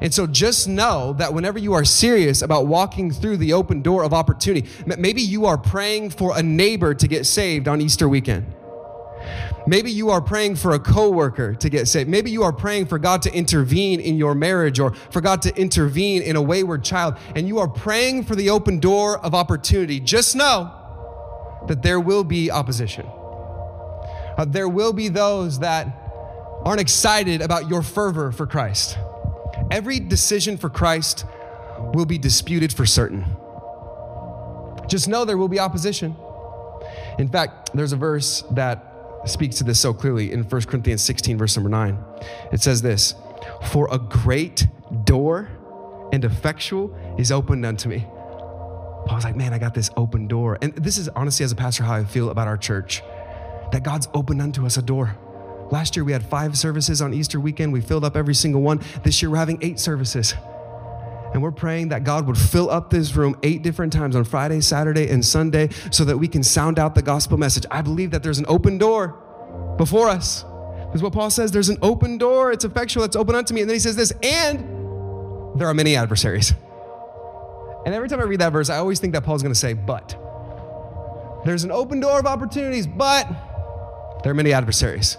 And 0.00 0.12
so 0.12 0.26
just 0.26 0.68
know 0.68 1.14
that 1.14 1.32
whenever 1.32 1.58
you 1.58 1.72
are 1.72 1.84
serious 1.84 2.42
about 2.42 2.66
walking 2.66 3.10
through 3.10 3.38
the 3.38 3.52
open 3.52 3.82
door 3.82 4.04
of 4.04 4.12
opportunity, 4.12 4.68
maybe 4.84 5.22
you 5.22 5.46
are 5.46 5.58
praying 5.58 6.10
for 6.10 6.36
a 6.36 6.42
neighbor 6.42 6.94
to 6.94 7.08
get 7.08 7.26
saved 7.26 7.68
on 7.68 7.80
Easter 7.80 8.08
weekend. 8.08 8.52
Maybe 9.66 9.90
you 9.90 10.10
are 10.10 10.20
praying 10.20 10.56
for 10.56 10.72
a 10.72 10.78
coworker 10.78 11.54
to 11.56 11.68
get 11.68 11.88
saved. 11.88 12.08
Maybe 12.08 12.30
you 12.30 12.44
are 12.44 12.52
praying 12.52 12.86
for 12.86 12.98
God 12.98 13.22
to 13.22 13.34
intervene 13.34 13.98
in 13.98 14.16
your 14.16 14.34
marriage 14.34 14.78
or 14.78 14.94
for 15.10 15.20
God 15.20 15.42
to 15.42 15.54
intervene 15.56 16.22
in 16.22 16.36
a 16.36 16.42
wayward 16.42 16.84
child, 16.84 17.16
and 17.34 17.48
you 17.48 17.58
are 17.58 17.66
praying 17.66 18.24
for 18.24 18.36
the 18.36 18.50
open 18.50 18.78
door 18.78 19.18
of 19.18 19.34
opportunity. 19.34 19.98
Just 19.98 20.36
know 20.36 20.72
that 21.66 21.82
there 21.82 21.98
will 21.98 22.22
be 22.22 22.50
opposition. 22.50 23.06
Uh, 24.38 24.44
there 24.46 24.68
will 24.68 24.92
be 24.92 25.08
those 25.08 25.58
that 25.58 25.88
aren't 26.64 26.80
excited 26.80 27.40
about 27.40 27.68
your 27.68 27.82
fervor 27.82 28.30
for 28.30 28.46
Christ. 28.46 28.98
Every 29.70 30.00
decision 30.00 30.56
for 30.56 30.70
Christ 30.70 31.24
will 31.92 32.06
be 32.06 32.18
disputed 32.18 32.72
for 32.72 32.86
certain. 32.86 33.24
Just 34.88 35.08
know 35.08 35.24
there 35.24 35.36
will 35.36 35.48
be 35.48 35.58
opposition. 35.58 36.16
In 37.18 37.28
fact, 37.28 37.70
there's 37.74 37.92
a 37.92 37.96
verse 37.96 38.42
that 38.52 38.92
speaks 39.24 39.56
to 39.56 39.64
this 39.64 39.80
so 39.80 39.92
clearly 39.92 40.32
in 40.32 40.44
1 40.44 40.62
Corinthians 40.62 41.02
16, 41.02 41.36
verse 41.38 41.56
number 41.56 41.70
9. 41.70 41.98
It 42.52 42.60
says 42.62 42.82
this 42.82 43.14
For 43.70 43.88
a 43.90 43.98
great 43.98 44.66
door 45.04 45.48
and 46.12 46.24
effectual 46.24 46.96
is 47.18 47.32
opened 47.32 47.66
unto 47.66 47.88
me. 47.88 48.06
Paul's 49.06 49.24
like, 49.24 49.36
man, 49.36 49.52
I 49.52 49.58
got 49.58 49.74
this 49.74 49.90
open 49.96 50.26
door. 50.26 50.58
And 50.60 50.74
this 50.74 50.98
is 50.98 51.08
honestly, 51.10 51.44
as 51.44 51.52
a 51.52 51.56
pastor, 51.56 51.84
how 51.84 51.94
I 51.94 52.04
feel 52.04 52.30
about 52.30 52.48
our 52.48 52.56
church 52.56 53.02
that 53.72 53.82
God's 53.82 54.08
opened 54.14 54.42
unto 54.42 54.66
us 54.66 54.76
a 54.76 54.82
door. 54.82 55.16
Last 55.70 55.96
year 55.96 56.04
we 56.04 56.12
had 56.12 56.24
five 56.24 56.56
services 56.56 57.02
on 57.02 57.12
Easter 57.12 57.40
weekend. 57.40 57.72
We 57.72 57.80
filled 57.80 58.04
up 58.04 58.16
every 58.16 58.34
single 58.34 58.62
one. 58.62 58.80
This 59.02 59.20
year 59.20 59.30
we're 59.30 59.36
having 59.38 59.58
eight 59.62 59.80
services. 59.80 60.34
And 61.32 61.42
we're 61.42 61.50
praying 61.50 61.88
that 61.88 62.04
God 62.04 62.26
would 62.26 62.38
fill 62.38 62.70
up 62.70 62.88
this 62.88 63.14
room 63.14 63.36
eight 63.42 63.62
different 63.62 63.92
times 63.92 64.16
on 64.16 64.24
Friday, 64.24 64.60
Saturday, 64.60 65.10
and 65.10 65.24
Sunday 65.24 65.68
so 65.90 66.04
that 66.04 66.16
we 66.16 66.28
can 66.28 66.42
sound 66.42 66.78
out 66.78 66.94
the 66.94 67.02
gospel 67.02 67.36
message. 67.36 67.66
I 67.70 67.82
believe 67.82 68.12
that 68.12 68.22
there's 68.22 68.38
an 68.38 68.46
open 68.48 68.78
door 68.78 69.74
before 69.76 70.08
us. 70.08 70.44
Is 70.94 71.02
what 71.02 71.12
Paul 71.12 71.28
says 71.30 71.50
there's 71.50 71.68
an 71.68 71.78
open 71.82 72.16
door, 72.16 72.52
it's 72.52 72.64
effectual, 72.64 73.04
it's 73.04 73.16
open 73.16 73.34
unto 73.34 73.52
me. 73.52 73.60
And 73.60 73.68
then 73.68 73.74
he 73.74 73.80
says 73.80 73.96
this, 73.96 74.12
and 74.22 75.60
there 75.60 75.68
are 75.68 75.74
many 75.74 75.96
adversaries. 75.96 76.54
And 77.84 77.94
every 77.94 78.08
time 78.08 78.20
I 78.20 78.22
read 78.22 78.40
that 78.40 78.52
verse, 78.52 78.70
I 78.70 78.78
always 78.78 78.98
think 78.98 79.12
that 79.12 79.22
Paul's 79.22 79.42
gonna 79.42 79.54
say, 79.54 79.74
but. 79.74 80.16
There's 81.44 81.64
an 81.64 81.70
open 81.70 82.00
door 82.00 82.18
of 82.18 82.26
opportunities, 82.26 82.86
but 82.86 83.28
there 84.22 84.32
are 84.32 84.34
many 84.34 84.52
adversaries. 84.52 85.18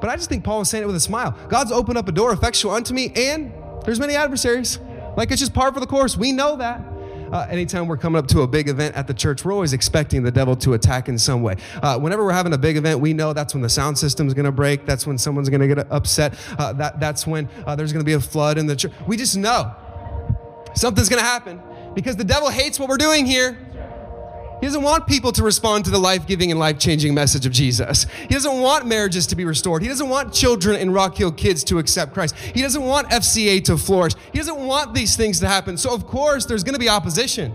But 0.00 0.10
I 0.10 0.16
just 0.16 0.28
think 0.28 0.44
Paul 0.44 0.60
was 0.60 0.70
saying 0.70 0.84
it 0.84 0.86
with 0.86 0.96
a 0.96 1.00
smile. 1.00 1.36
God's 1.48 1.72
opened 1.72 1.98
up 1.98 2.08
a 2.08 2.12
door 2.12 2.32
effectual 2.32 2.72
unto 2.72 2.94
me, 2.94 3.12
and 3.16 3.52
there's 3.84 4.00
many 4.00 4.14
adversaries. 4.14 4.78
Like 5.16 5.30
it's 5.30 5.40
just 5.40 5.54
par 5.54 5.72
for 5.72 5.80
the 5.80 5.86
course. 5.86 6.16
We 6.16 6.32
know 6.32 6.56
that. 6.56 6.80
Uh, 7.32 7.46
anytime 7.50 7.86
we're 7.86 7.96
coming 7.96 8.18
up 8.18 8.26
to 8.26 8.40
a 8.40 8.46
big 8.46 8.68
event 8.68 8.94
at 8.94 9.06
the 9.06 9.12
church, 9.12 9.44
we're 9.44 9.52
always 9.52 9.72
expecting 9.72 10.22
the 10.22 10.30
devil 10.30 10.56
to 10.56 10.72
attack 10.72 11.08
in 11.08 11.18
some 11.18 11.42
way. 11.42 11.56
Uh, 11.82 11.98
whenever 11.98 12.24
we're 12.24 12.32
having 12.32 12.54
a 12.54 12.58
big 12.58 12.76
event, 12.76 13.00
we 13.00 13.12
know 13.12 13.32
that's 13.32 13.52
when 13.52 13.62
the 13.62 13.68
sound 13.68 13.98
system 13.98 14.26
is 14.26 14.34
going 14.34 14.46
to 14.46 14.52
break. 14.52 14.86
That's 14.86 15.06
when 15.06 15.18
someone's 15.18 15.50
going 15.50 15.60
to 15.60 15.74
get 15.74 15.86
upset. 15.90 16.34
Uh, 16.58 16.72
that, 16.74 17.00
that's 17.00 17.26
when 17.26 17.48
uh, 17.66 17.76
there's 17.76 17.92
going 17.92 18.02
to 18.02 18.08
be 18.08 18.14
a 18.14 18.20
flood 18.20 18.56
in 18.56 18.66
the 18.66 18.76
church. 18.76 18.92
We 19.06 19.16
just 19.18 19.36
know 19.36 19.74
something's 20.74 21.08
going 21.10 21.22
to 21.22 21.28
happen 21.28 21.60
because 21.94 22.16
the 22.16 22.24
devil 22.24 22.48
hates 22.48 22.78
what 22.78 22.88
we're 22.88 22.96
doing 22.96 23.26
here. 23.26 23.58
He 24.60 24.66
doesn't 24.66 24.82
want 24.82 25.06
people 25.06 25.30
to 25.32 25.44
respond 25.44 25.84
to 25.84 25.90
the 25.90 25.98
life 25.98 26.26
giving 26.26 26.50
and 26.50 26.58
life 26.58 26.78
changing 26.78 27.14
message 27.14 27.46
of 27.46 27.52
Jesus. 27.52 28.06
He 28.22 28.34
doesn't 28.34 28.60
want 28.60 28.86
marriages 28.86 29.26
to 29.28 29.36
be 29.36 29.44
restored. 29.44 29.82
He 29.82 29.88
doesn't 29.88 30.08
want 30.08 30.32
children 30.32 30.80
in 30.80 30.90
Rock 30.90 31.16
Hill 31.16 31.30
kids 31.30 31.62
to 31.64 31.78
accept 31.78 32.12
Christ. 32.12 32.34
He 32.36 32.62
doesn't 32.62 32.82
want 32.82 33.08
FCA 33.08 33.64
to 33.66 33.76
flourish. 33.76 34.14
He 34.32 34.38
doesn't 34.38 34.58
want 34.58 34.94
these 34.94 35.16
things 35.16 35.38
to 35.40 35.48
happen. 35.48 35.76
So, 35.76 35.94
of 35.94 36.06
course, 36.06 36.44
there's 36.44 36.64
going 36.64 36.74
to 36.74 36.80
be 36.80 36.88
opposition. 36.88 37.52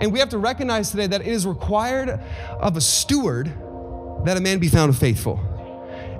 And 0.00 0.12
we 0.12 0.18
have 0.18 0.30
to 0.30 0.38
recognize 0.38 0.90
today 0.90 1.06
that 1.06 1.20
it 1.20 1.28
is 1.28 1.46
required 1.46 2.20
of 2.58 2.76
a 2.76 2.80
steward 2.80 3.46
that 4.24 4.36
a 4.36 4.40
man 4.40 4.58
be 4.58 4.68
found 4.68 4.96
faithful. 4.96 5.38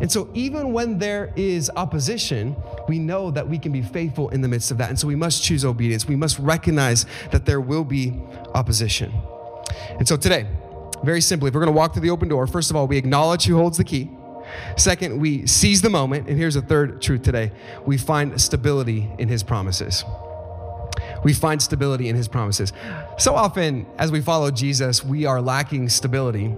And 0.00 0.10
so, 0.10 0.30
even 0.32 0.72
when 0.72 0.98
there 0.98 1.32
is 1.34 1.70
opposition, 1.76 2.56
we 2.88 2.98
know 2.98 3.30
that 3.32 3.48
we 3.48 3.58
can 3.58 3.72
be 3.72 3.82
faithful 3.82 4.28
in 4.30 4.42
the 4.42 4.48
midst 4.48 4.70
of 4.70 4.78
that. 4.78 4.90
And 4.90 4.98
so, 4.98 5.08
we 5.08 5.16
must 5.16 5.42
choose 5.42 5.64
obedience. 5.64 6.06
We 6.06 6.16
must 6.16 6.38
recognize 6.38 7.04
that 7.32 7.46
there 7.46 7.60
will 7.60 7.84
be 7.84 8.18
opposition. 8.54 9.12
And 9.98 10.06
so 10.06 10.16
today, 10.16 10.46
very 11.02 11.20
simply, 11.20 11.48
if 11.48 11.54
we're 11.54 11.60
going 11.60 11.72
to 11.72 11.76
walk 11.76 11.94
through 11.94 12.02
the 12.02 12.10
open 12.10 12.28
door, 12.28 12.46
first 12.46 12.70
of 12.70 12.76
all, 12.76 12.86
we 12.86 12.96
acknowledge 12.96 13.44
who 13.44 13.56
holds 13.56 13.78
the 13.78 13.84
key. 13.84 14.10
Second, 14.76 15.20
we 15.20 15.46
seize 15.46 15.82
the 15.82 15.90
moment. 15.90 16.28
And 16.28 16.38
here's 16.38 16.56
a 16.56 16.62
third 16.62 17.00
truth 17.00 17.22
today 17.22 17.52
we 17.86 17.96
find 17.96 18.40
stability 18.40 19.10
in 19.18 19.28
his 19.28 19.42
promises. 19.42 20.04
We 21.22 21.32
find 21.34 21.60
stability 21.60 22.08
in 22.08 22.16
his 22.16 22.28
promises. 22.28 22.72
So 23.18 23.34
often, 23.34 23.86
as 23.98 24.10
we 24.10 24.20
follow 24.20 24.50
Jesus, 24.50 25.04
we 25.04 25.26
are 25.26 25.40
lacking 25.40 25.88
stability 25.90 26.54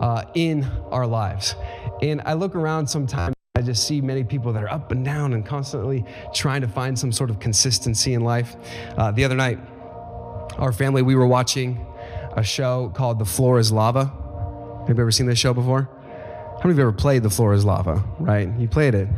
uh, 0.00 0.24
in 0.34 0.64
our 0.90 1.06
lives. 1.06 1.54
And 2.02 2.20
I 2.24 2.34
look 2.34 2.54
around 2.54 2.86
sometimes. 2.88 3.34
I 3.54 3.62
just 3.62 3.86
see 3.86 4.00
many 4.00 4.24
people 4.24 4.52
that 4.54 4.62
are 4.62 4.70
up 4.70 4.92
and 4.92 5.04
down 5.04 5.34
and 5.34 5.44
constantly 5.44 6.04
trying 6.34 6.62
to 6.62 6.68
find 6.68 6.98
some 6.98 7.12
sort 7.12 7.30
of 7.30 7.38
consistency 7.38 8.14
in 8.14 8.22
life. 8.22 8.56
Uh, 8.96 9.10
the 9.12 9.24
other 9.24 9.34
night, 9.34 9.58
our 10.58 10.72
family, 10.72 11.02
we 11.02 11.14
were 11.14 11.26
watching 11.26 11.84
a 12.36 12.42
show 12.42 12.92
called 12.94 13.18
The 13.18 13.24
Floor 13.24 13.58
is 13.58 13.72
Lava. 13.72 14.12
Have 14.86 14.96
you 14.96 15.02
ever 15.02 15.10
seen 15.10 15.26
this 15.26 15.38
show 15.38 15.54
before? 15.54 15.88
How 16.62 16.68
many 16.68 16.72
of 16.72 16.78
you 16.78 16.82
ever 16.82 16.92
played 16.92 17.22
The 17.22 17.30
Floor 17.30 17.54
is 17.54 17.64
Lava, 17.64 18.04
right? 18.18 18.48
You 18.58 18.68
played 18.68 18.94
it. 18.94 19.08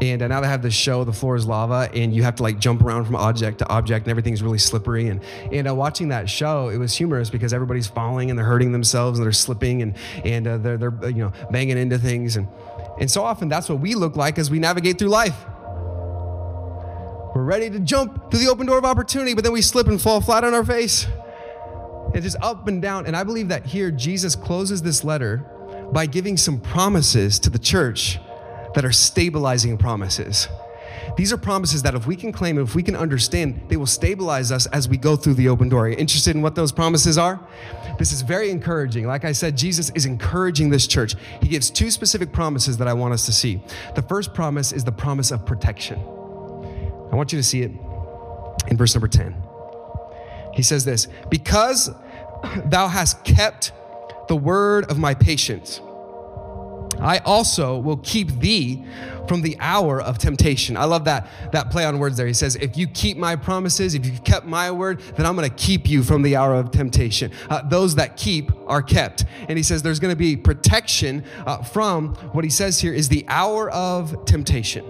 And 0.00 0.22
uh, 0.22 0.28
now 0.28 0.40
they 0.40 0.48
have 0.48 0.62
this 0.62 0.74
show, 0.74 1.04
The 1.04 1.12
Floor 1.12 1.36
is 1.36 1.46
Lava, 1.46 1.88
and 1.94 2.14
you 2.14 2.24
have 2.24 2.34
to 2.36 2.42
like 2.42 2.58
jump 2.58 2.82
around 2.82 3.04
from 3.04 3.16
object 3.16 3.58
to 3.58 3.68
object, 3.72 4.06
and 4.06 4.10
everything's 4.10 4.42
really 4.42 4.58
slippery. 4.58 5.08
And, 5.08 5.22
and 5.52 5.68
uh, 5.68 5.74
watching 5.74 6.08
that 6.08 6.28
show, 6.28 6.68
it 6.68 6.78
was 6.78 6.94
humorous 6.94 7.30
because 7.30 7.52
everybody's 7.52 7.86
falling 7.86 8.28
and 8.30 8.38
they're 8.38 8.46
hurting 8.46 8.72
themselves 8.72 9.18
and 9.18 9.24
they're 9.24 9.32
slipping 9.32 9.82
and, 9.82 9.94
and 10.24 10.46
uh, 10.46 10.58
they're, 10.58 10.76
they're 10.76 11.10
you 11.10 11.24
know, 11.24 11.32
banging 11.50 11.78
into 11.78 11.98
things. 11.98 12.36
And, 12.36 12.48
and 13.00 13.10
so 13.10 13.22
often 13.22 13.48
that's 13.48 13.68
what 13.68 13.80
we 13.80 13.94
look 13.94 14.16
like 14.16 14.38
as 14.38 14.50
we 14.50 14.58
navigate 14.58 14.98
through 14.98 15.08
life. 15.08 15.36
We're 17.34 17.42
ready 17.42 17.68
to 17.68 17.80
jump 17.80 18.30
through 18.30 18.38
the 18.38 18.48
open 18.48 18.66
door 18.66 18.78
of 18.78 18.84
opportunity, 18.84 19.34
but 19.34 19.42
then 19.42 19.52
we 19.52 19.60
slip 19.60 19.88
and 19.88 20.00
fall 20.00 20.20
flat 20.20 20.44
on 20.44 20.54
our 20.54 20.64
face. 20.64 21.06
and 22.14 22.22
just 22.22 22.36
up 22.40 22.68
and 22.68 22.80
down. 22.80 23.06
And 23.06 23.16
I 23.16 23.24
believe 23.24 23.48
that 23.48 23.66
here 23.66 23.90
Jesus 23.90 24.36
closes 24.36 24.82
this 24.82 25.02
letter 25.02 25.38
by 25.92 26.06
giving 26.06 26.36
some 26.36 26.60
promises 26.60 27.40
to 27.40 27.50
the 27.50 27.58
church 27.58 28.20
that 28.74 28.84
are 28.84 28.92
stabilizing 28.92 29.76
promises. 29.76 30.46
These 31.16 31.32
are 31.32 31.36
promises 31.36 31.82
that 31.82 31.96
if 31.96 32.06
we 32.06 32.14
can 32.14 32.30
claim 32.30 32.56
if 32.56 32.76
we 32.76 32.84
can 32.84 32.94
understand, 32.94 33.62
they 33.68 33.76
will 33.76 33.86
stabilize 33.86 34.52
us 34.52 34.66
as 34.66 34.88
we 34.88 34.96
go 34.96 35.16
through 35.16 35.34
the 35.34 35.48
open 35.48 35.68
door. 35.68 35.86
Are 35.86 35.88
you 35.88 35.96
interested 35.96 36.36
in 36.36 36.42
what 36.42 36.54
those 36.54 36.70
promises 36.70 37.18
are? 37.18 37.44
This 37.98 38.12
is 38.12 38.22
very 38.22 38.50
encouraging. 38.50 39.08
Like 39.08 39.24
I 39.24 39.32
said, 39.32 39.56
Jesus 39.56 39.90
is 39.96 40.06
encouraging 40.06 40.70
this 40.70 40.86
church. 40.86 41.16
He 41.42 41.48
gives 41.48 41.68
two 41.68 41.90
specific 41.90 42.32
promises 42.32 42.76
that 42.76 42.86
I 42.86 42.92
want 42.92 43.12
us 43.12 43.26
to 43.26 43.32
see. 43.32 43.60
The 43.96 44.02
first 44.02 44.34
promise 44.34 44.70
is 44.70 44.84
the 44.84 44.92
promise 44.92 45.32
of 45.32 45.44
protection. 45.44 46.00
I 47.14 47.16
want 47.16 47.32
you 47.32 47.38
to 47.38 47.44
see 47.44 47.62
it 47.62 47.70
in 48.66 48.76
verse 48.76 48.92
number 48.92 49.06
10. 49.06 49.36
He 50.52 50.62
says 50.62 50.84
this 50.84 51.06
Because 51.30 51.88
thou 52.64 52.88
hast 52.88 53.22
kept 53.22 53.70
the 54.26 54.34
word 54.34 54.90
of 54.90 54.98
my 54.98 55.14
patience. 55.14 55.80
I 56.98 57.18
also 57.18 57.78
will 57.78 57.98
keep 57.98 58.40
thee 58.40 58.84
from 59.28 59.42
the 59.42 59.56
hour 59.60 60.00
of 60.00 60.18
temptation. 60.18 60.76
I 60.76 60.86
love 60.86 61.04
that 61.04 61.28
that 61.52 61.70
play 61.70 61.84
on 61.84 62.00
words 62.00 62.16
there. 62.16 62.26
He 62.26 62.32
says, 62.32 62.56
"If 62.56 62.76
you 62.76 62.88
keep 62.88 63.16
my 63.16 63.36
promises, 63.36 63.94
if 63.94 64.04
you've 64.04 64.24
kept 64.24 64.44
my 64.44 64.72
word, 64.72 65.00
then 65.16 65.24
I'm 65.24 65.36
going 65.36 65.48
to 65.48 65.54
keep 65.54 65.88
you 65.88 66.02
from 66.02 66.22
the 66.22 66.34
hour 66.34 66.54
of 66.56 66.72
temptation." 66.72 67.30
Uh, 67.48 67.62
those 67.62 67.94
that 67.94 68.16
keep 68.16 68.50
are 68.66 68.82
kept, 68.82 69.24
and 69.48 69.56
he 69.56 69.62
says 69.62 69.82
there's 69.82 70.00
going 70.00 70.12
to 70.12 70.18
be 70.18 70.36
protection 70.36 71.22
uh, 71.46 71.58
from 71.58 72.16
what 72.32 72.42
he 72.42 72.50
says 72.50 72.80
here 72.80 72.92
is 72.92 73.08
the 73.08 73.24
hour 73.28 73.70
of 73.70 74.24
temptation 74.24 74.84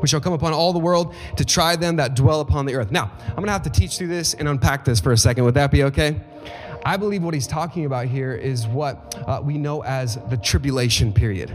which 0.00 0.10
shall 0.10 0.20
come 0.20 0.32
upon 0.32 0.52
all 0.52 0.72
the 0.72 0.78
world 0.78 1.14
to 1.36 1.44
try 1.44 1.76
them 1.76 1.96
that 1.96 2.14
dwell 2.14 2.40
upon 2.40 2.66
the 2.66 2.74
earth. 2.74 2.90
Now, 2.90 3.12
I'm 3.28 3.36
gonna 3.36 3.52
have 3.52 3.62
to 3.62 3.70
teach 3.70 3.98
through 3.98 4.08
this 4.08 4.34
and 4.34 4.48
unpack 4.48 4.84
this 4.84 5.00
for 5.00 5.12
a 5.12 5.16
second. 5.16 5.44
Would 5.44 5.54
that 5.54 5.70
be 5.70 5.84
okay? 5.84 6.20
I 6.84 6.96
believe 6.96 7.22
what 7.22 7.34
he's 7.34 7.46
talking 7.46 7.84
about 7.84 8.06
here 8.06 8.34
is 8.34 8.66
what 8.66 9.14
uh, 9.26 9.40
we 9.42 9.58
know 9.58 9.82
as 9.82 10.18
the 10.30 10.36
tribulation 10.36 11.12
period. 11.12 11.50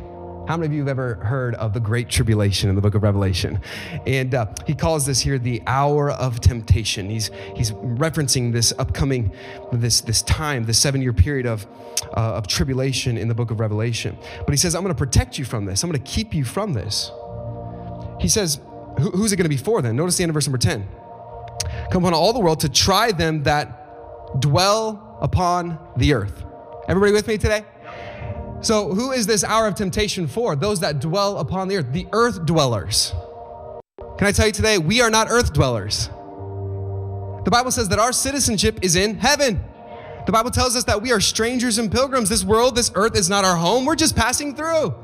How 0.47 0.57
many 0.57 0.67
of 0.67 0.73
you 0.73 0.79
have 0.81 0.89
ever 0.89 1.15
heard 1.15 1.55
of 1.55 1.73
the 1.73 1.79
Great 1.79 2.07
Tribulation 2.07 2.69
in 2.69 2.75
the 2.75 2.81
book 2.81 2.93
of 2.93 3.01
Revelation? 3.01 3.59
And 4.05 4.35
uh, 4.35 4.45
he 4.67 4.75
calls 4.75 5.07
this 5.07 5.19
here 5.19 5.39
the 5.39 5.63
hour 5.65 6.11
of 6.11 6.39
temptation. 6.39 7.09
He's, 7.09 7.31
he's 7.55 7.71
referencing 7.71 8.53
this 8.53 8.71
upcoming, 8.77 9.33
this, 9.71 10.01
this 10.01 10.21
time, 10.21 10.65
this 10.65 10.77
seven 10.77 11.01
year 11.01 11.13
period 11.13 11.47
of, 11.47 11.65
uh, 12.15 12.35
of 12.35 12.47
tribulation 12.47 13.17
in 13.17 13.27
the 13.27 13.33
book 13.33 13.49
of 13.49 13.59
Revelation. 13.59 14.15
But 14.45 14.51
he 14.51 14.57
says, 14.57 14.75
I'm 14.75 14.83
going 14.83 14.93
to 14.93 14.97
protect 14.97 15.39
you 15.39 15.45
from 15.45 15.65
this, 15.65 15.83
I'm 15.83 15.89
going 15.89 16.01
to 16.01 16.11
keep 16.11 16.35
you 16.35 16.45
from 16.45 16.73
this. 16.73 17.09
He 18.25 18.29
says, 18.29 18.59
Who, 18.99 19.11
Who's 19.11 19.31
it 19.31 19.35
going 19.35 19.45
to 19.45 19.49
be 19.49 19.55
for 19.55 19.83
then? 19.83 19.95
Notice 19.95 20.17
the 20.17 20.23
end 20.23 20.31
of 20.31 20.33
verse 20.33 20.47
number 20.47 20.57
10. 20.57 20.83
Come 21.91 22.03
upon 22.03 22.15
all 22.15 22.33
the 22.33 22.39
world 22.39 22.59
to 22.61 22.69
try 22.69 23.11
them 23.11 23.43
that 23.43 24.41
dwell 24.41 25.19
upon 25.21 25.77
the 25.95 26.15
earth. 26.15 26.43
Everybody 26.87 27.11
with 27.11 27.27
me 27.27 27.37
today? 27.37 27.63
So, 28.61 28.95
who 28.95 29.11
is 29.11 29.27
this 29.27 29.43
hour 29.43 29.67
of 29.67 29.75
temptation 29.75 30.25
for? 30.25 30.55
Those 30.55 30.79
that 30.79 30.99
dwell 30.99 31.37
upon 31.37 31.67
the 31.67 31.77
earth, 31.77 31.91
the 31.91 32.07
earth 32.13 32.47
dwellers. 32.47 33.13
Can 34.17 34.25
I 34.25 34.31
tell 34.31 34.47
you 34.47 34.53
today, 34.53 34.79
we 34.79 35.01
are 35.01 35.11
not 35.11 35.27
earth 35.29 35.53
dwellers. 35.53 36.07
The 37.43 37.51
Bible 37.51 37.69
says 37.69 37.89
that 37.89 37.99
our 37.99 38.11
citizenship 38.11 38.79
is 38.81 38.95
in 38.95 39.19
heaven. 39.19 39.63
The 40.25 40.31
Bible 40.31 40.49
tells 40.49 40.75
us 40.75 40.83
that 40.85 40.99
we 40.99 41.11
are 41.11 41.21
strangers 41.21 41.77
and 41.77 41.91
pilgrims. 41.91 42.29
This 42.29 42.43
world, 42.43 42.75
this 42.75 42.91
earth 42.95 43.15
is 43.15 43.29
not 43.29 43.45
our 43.45 43.55
home. 43.55 43.85
We're 43.85 43.93
just 43.93 44.15
passing 44.15 44.55
through. 44.55 44.95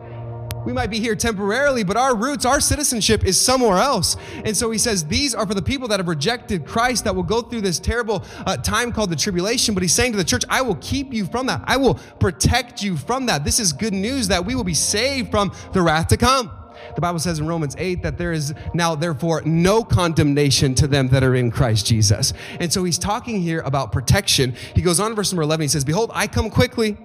We 0.66 0.74
might 0.74 0.90
be 0.90 1.00
here 1.00 1.16
temporarily, 1.16 1.84
but 1.84 1.98
our 1.98 2.16
roots, 2.16 2.46
our 2.46 2.60
citizenship 2.60 3.26
is 3.26 3.40
somewhere 3.40 3.78
else. 3.78 4.16
And 4.46 4.56
so 4.56 4.70
he 4.70 4.78
says, 4.78 5.06
These 5.06 5.34
are 5.34 5.48
for 5.48 5.54
the 5.54 5.62
people 5.62 5.88
that 5.88 6.00
have 6.00 6.08
rejected 6.08 6.66
Christ, 6.66 7.04
that 7.06 7.16
will 7.16 7.24
go 7.24 7.42
through 7.42 7.62
this 7.62 7.80
terrible 7.80 8.24
uh, 8.46 8.58
time 8.58 8.92
called 8.92 9.10
the 9.10 9.16
tribulation. 9.16 9.74
But 9.74 9.84
he's 9.84 9.94
saying 9.94 10.12
to 10.12 10.18
the 10.18 10.24
church, 10.24 10.44
I 10.50 10.62
will 10.62 10.76
keep 10.76 11.14
you 11.14 11.26
from 11.26 11.48
that. 11.48 11.64
I 11.66 11.78
will 11.78 11.96
protect 12.20 12.84
you 12.84 12.96
from 12.96 13.26
that. 13.26 13.44
This 13.44 13.60
is 13.60 13.74
good 13.74 13.94
news 13.94 14.28
that 14.28 14.46
we 14.46 14.56
will 14.56 14.64
be 14.64 14.74
saved 14.74 15.32
from 15.32 15.52
the 15.74 15.82
wrath 15.82 16.08
to 16.10 16.18
come. 16.18 16.52
The 16.96 17.02
Bible 17.02 17.20
says 17.20 17.40
in 17.40 17.48
Romans 17.48 17.76
8 17.78 18.04
that 18.04 18.18
there 18.18 18.32
is 18.32 18.54
now, 18.74 18.96
therefore, 18.96 19.42
no 19.46 19.84
condemnation 19.84 20.76
to 20.76 20.88
them 20.88 21.10
that 21.10 21.24
are 21.24 21.36
in 21.36 21.52
Christ 21.52 21.86
Jesus. 21.86 22.34
And 22.60 22.72
so 22.72 22.84
he's 22.84 22.98
talking 22.98 23.42
here 23.42 23.62
about 23.62 23.92
protection. 23.92 24.56
He 24.76 24.82
goes 24.82 25.00
on, 25.00 25.16
verse 25.16 25.32
number 25.32 25.44
11, 25.44 25.64
he 25.64 25.68
says, 25.68 25.86
Behold, 25.86 26.12
I 26.14 26.28
come 26.28 26.50
quickly. 26.50 26.98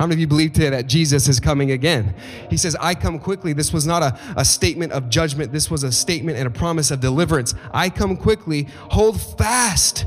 How 0.00 0.06
many 0.06 0.14
of 0.14 0.20
you 0.20 0.26
believe 0.28 0.54
today 0.54 0.70
that 0.70 0.86
Jesus 0.86 1.28
is 1.28 1.38
coming 1.38 1.72
again? 1.72 2.14
He 2.48 2.56
says, 2.56 2.74
I 2.80 2.94
come 2.94 3.18
quickly. 3.18 3.52
This 3.52 3.70
was 3.70 3.86
not 3.86 4.02
a, 4.02 4.18
a 4.34 4.46
statement 4.46 4.92
of 4.92 5.10
judgment. 5.10 5.52
This 5.52 5.70
was 5.70 5.82
a 5.82 5.92
statement 5.92 6.38
and 6.38 6.46
a 6.46 6.50
promise 6.50 6.90
of 6.90 7.00
deliverance. 7.00 7.54
I 7.70 7.90
come 7.90 8.16
quickly. 8.16 8.66
Hold 8.92 9.20
fast, 9.20 10.06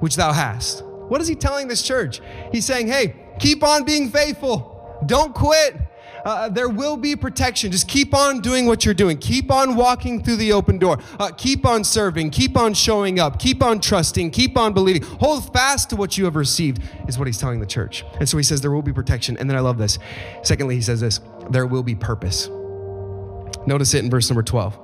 which 0.00 0.16
thou 0.16 0.32
hast. 0.32 0.82
What 0.82 1.20
is 1.20 1.28
he 1.28 1.34
telling 1.34 1.68
this 1.68 1.82
church? 1.82 2.22
He's 2.52 2.64
saying, 2.64 2.86
hey, 2.86 3.16
keep 3.38 3.62
on 3.62 3.84
being 3.84 4.08
faithful. 4.08 4.73
Don't 5.06 5.34
quit 5.34 5.76
uh, 6.24 6.48
there 6.48 6.68
will 6.68 6.96
be 6.96 7.14
protection. 7.14 7.70
Just 7.70 7.86
keep 7.86 8.14
on 8.14 8.40
doing 8.40 8.66
what 8.66 8.84
you're 8.84 8.94
doing. 8.94 9.18
Keep 9.18 9.50
on 9.50 9.76
walking 9.76 10.22
through 10.22 10.36
the 10.36 10.52
open 10.52 10.78
door. 10.78 10.98
Uh, 11.18 11.30
keep 11.36 11.66
on 11.66 11.84
serving. 11.84 12.30
Keep 12.30 12.56
on 12.56 12.72
showing 12.72 13.20
up. 13.20 13.38
Keep 13.38 13.62
on 13.62 13.78
trusting. 13.78 14.30
Keep 14.30 14.56
on 14.56 14.72
believing. 14.72 15.02
Hold 15.02 15.52
fast 15.52 15.90
to 15.90 15.96
what 15.96 16.16
you 16.16 16.24
have 16.24 16.34
received, 16.34 16.82
is 17.06 17.18
what 17.18 17.26
he's 17.26 17.38
telling 17.38 17.60
the 17.60 17.66
church. 17.66 18.04
And 18.18 18.28
so 18.28 18.38
he 18.38 18.42
says, 18.42 18.62
There 18.62 18.70
will 18.70 18.82
be 18.82 18.92
protection. 18.92 19.36
And 19.36 19.48
then 19.50 19.56
I 19.56 19.60
love 19.60 19.76
this. 19.76 19.98
Secondly, 20.42 20.74
he 20.74 20.80
says 20.80 21.00
this 21.00 21.20
there 21.50 21.66
will 21.66 21.82
be 21.82 21.94
purpose. 21.94 22.48
Notice 23.66 23.92
it 23.92 24.02
in 24.02 24.10
verse 24.10 24.30
number 24.30 24.42
12. 24.42 24.78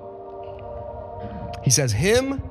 He 1.64 1.70
says, 1.70 1.92
Him 1.92 2.42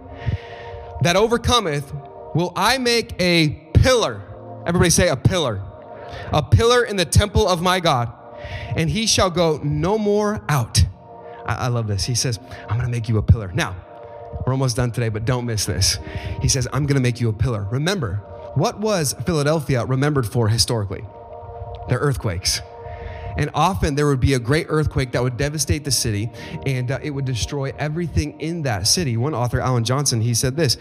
that 1.02 1.16
overcometh 1.16 1.94
will 2.34 2.54
I 2.56 2.80
make 2.80 3.14
a 3.22 3.50
pillar. 3.74 4.22
Everybody 4.66 4.90
say 4.90 5.10
a 5.10 5.16
pillar. 5.16 5.62
A 6.32 6.42
pillar 6.44 6.84
in 6.84 6.96
the 6.96 7.06
temple 7.06 7.48
of 7.48 7.62
my 7.62 7.80
God 7.80 8.14
and 8.76 8.90
he 8.90 9.06
shall 9.06 9.30
go 9.30 9.60
no 9.64 9.98
more 9.98 10.44
out. 10.50 10.84
I, 11.46 11.56
I 11.56 11.68
love 11.68 11.88
this. 11.88 12.06
He 12.06 12.16
says, 12.16 12.40
I'm 12.70 12.78
going 12.78 12.86
to 12.86 12.92
make 12.92 13.10
you 13.10 13.18
a 13.18 13.24
pillar. 13.24 13.52
Now, 13.54 13.76
we're 14.46 14.54
almost 14.54 14.76
done 14.76 14.92
today, 14.92 15.10
but 15.10 15.26
don't 15.26 15.46
miss 15.46 15.66
this. 15.66 15.98
He 16.42 16.48
says, 16.48 16.68
I'm 16.72 16.86
going 16.86 16.96
to 16.96 17.02
make 17.02 17.20
you 17.20 17.30
a 17.30 17.34
pillar. 17.34 17.68
Remember, 17.72 18.16
what 18.56 18.80
was 18.80 19.14
Philadelphia 19.26 19.86
remembered 19.86 20.28
for 20.28 20.48
historically? 20.48 21.04
Their 21.90 22.00
earthquakes. 22.00 22.62
And 23.38 23.50
often 23.54 23.96
there 23.96 24.08
would 24.08 24.20
be 24.20 24.34
a 24.34 24.40
great 24.40 24.66
earthquake 24.70 25.12
that 25.14 25.24
would 25.24 25.38
devastate 25.38 25.84
the 25.84 25.92
city 25.92 26.30
and 26.66 26.92
uh, 26.92 27.00
it 27.02 27.12
would 27.12 27.26
destroy 27.26 27.72
everything 27.78 28.40
in 28.42 28.64
that 28.64 28.88
city. 28.88 29.18
One 29.18 29.34
author, 29.34 29.62
Alan 29.62 29.84
Johnson, 29.84 30.20
he 30.20 30.34
said 30.34 30.56
this 30.56 30.78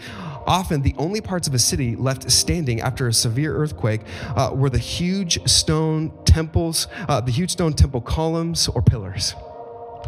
Often 0.47 0.81
the 0.81 0.95
only 0.97 1.21
parts 1.21 1.47
of 1.47 1.53
a 1.53 1.59
city 1.59 1.95
left 1.95 2.29
standing 2.31 2.81
after 2.81 3.07
a 3.07 3.13
severe 3.13 3.55
earthquake 3.55 4.01
uh, 4.35 4.51
were 4.53 4.69
the 4.69 4.77
huge 4.77 5.47
stone 5.49 6.11
temples, 6.25 6.87
uh, 7.07 7.21
the 7.21 7.31
huge 7.31 7.51
stone 7.51 7.73
temple 7.73 8.01
columns 8.01 8.67
or 8.67 8.81
pillars. 8.81 9.35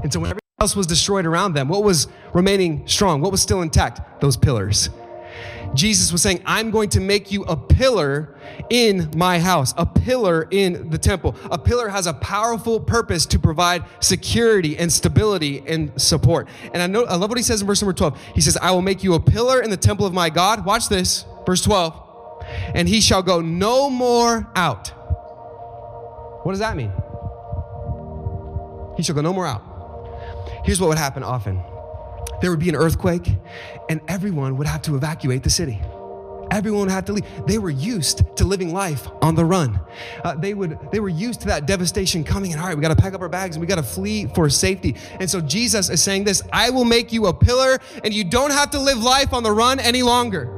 And 0.03 0.11
so 0.11 0.19
when 0.19 0.29
everything 0.29 0.41
else 0.59 0.75
was 0.75 0.87
destroyed 0.87 1.25
around 1.25 1.53
them, 1.53 1.67
what 1.67 1.83
was 1.83 2.07
remaining 2.33 2.87
strong? 2.87 3.21
What 3.21 3.31
was 3.31 3.41
still 3.41 3.61
intact? 3.61 4.21
Those 4.21 4.37
pillars. 4.37 4.89
Jesus 5.73 6.11
was 6.11 6.21
saying, 6.21 6.41
I'm 6.45 6.69
going 6.69 6.89
to 6.89 6.99
make 6.99 7.31
you 7.31 7.43
a 7.43 7.55
pillar 7.55 8.35
in 8.69 9.09
my 9.15 9.39
house, 9.39 9.73
a 9.77 9.85
pillar 9.85 10.47
in 10.51 10.89
the 10.89 10.97
temple. 10.97 11.35
A 11.49 11.57
pillar 11.57 11.87
has 11.87 12.07
a 12.07 12.13
powerful 12.13 12.79
purpose 12.79 13.25
to 13.27 13.39
provide 13.39 13.83
security 14.01 14.77
and 14.77 14.91
stability 14.91 15.63
and 15.65 15.99
support. 16.01 16.49
And 16.73 16.81
I 16.81 16.87
know 16.87 17.05
I 17.05 17.15
love 17.15 17.29
what 17.29 17.37
he 17.37 17.43
says 17.43 17.61
in 17.61 17.67
verse 17.67 17.81
number 17.81 17.93
12. 17.93 18.19
He 18.35 18.41
says, 18.41 18.57
I 18.57 18.71
will 18.71 18.81
make 18.81 19.03
you 19.03 19.13
a 19.13 19.19
pillar 19.19 19.61
in 19.61 19.69
the 19.69 19.77
temple 19.77 20.05
of 20.05 20.13
my 20.13 20.29
God. 20.29 20.65
Watch 20.65 20.89
this, 20.89 21.25
verse 21.45 21.61
12. 21.61 22.43
And 22.75 22.89
he 22.89 22.99
shall 22.99 23.23
go 23.23 23.39
no 23.39 23.89
more 23.89 24.49
out. 24.55 24.89
What 26.43 26.51
does 26.51 26.59
that 26.59 26.75
mean? 26.75 26.91
He 28.97 29.03
shall 29.03 29.15
go 29.15 29.21
no 29.21 29.31
more 29.31 29.47
out. 29.47 29.63
Here's 30.65 30.81
what 30.81 30.89
would 30.89 30.97
happen 30.97 31.23
often 31.23 31.63
there 32.41 32.51
would 32.51 32.59
be 32.59 32.69
an 32.69 32.75
earthquake, 32.75 33.35
and 33.89 34.01
everyone 34.07 34.57
would 34.57 34.67
have 34.67 34.81
to 34.83 34.95
evacuate 34.95 35.43
the 35.43 35.49
city. 35.49 35.81
Everyone 36.51 36.81
would 36.81 36.91
have 36.91 37.05
to 37.05 37.13
leave. 37.13 37.25
They 37.47 37.57
were 37.57 37.69
used 37.69 38.23
to 38.35 38.43
living 38.43 38.73
life 38.73 39.07
on 39.21 39.35
the 39.35 39.45
run. 39.45 39.79
Uh, 40.21 40.35
they 40.35 40.53
would. 40.53 40.77
They 40.91 40.99
were 40.99 41.07
used 41.07 41.39
to 41.41 41.47
that 41.47 41.65
devastation 41.65 42.25
coming. 42.25 42.51
And 42.51 42.59
all 42.59 42.67
right, 42.67 42.75
we 42.75 42.81
got 42.81 42.89
to 42.89 43.01
pack 43.01 43.13
up 43.13 43.21
our 43.21 43.29
bags 43.29 43.55
and 43.55 43.61
we 43.61 43.67
got 43.67 43.75
to 43.75 43.83
flee 43.83 44.27
for 44.35 44.49
safety. 44.49 44.97
And 45.21 45.29
so 45.29 45.39
Jesus 45.39 45.89
is 45.89 46.03
saying 46.03 46.25
this: 46.25 46.41
I 46.51 46.69
will 46.69 46.83
make 46.83 47.13
you 47.13 47.27
a 47.27 47.33
pillar, 47.33 47.79
and 48.03 48.13
you 48.13 48.25
don't 48.25 48.51
have 48.51 48.71
to 48.71 48.79
live 48.79 48.97
life 48.97 49.31
on 49.31 49.43
the 49.43 49.51
run 49.51 49.79
any 49.79 50.03
longer. 50.03 50.57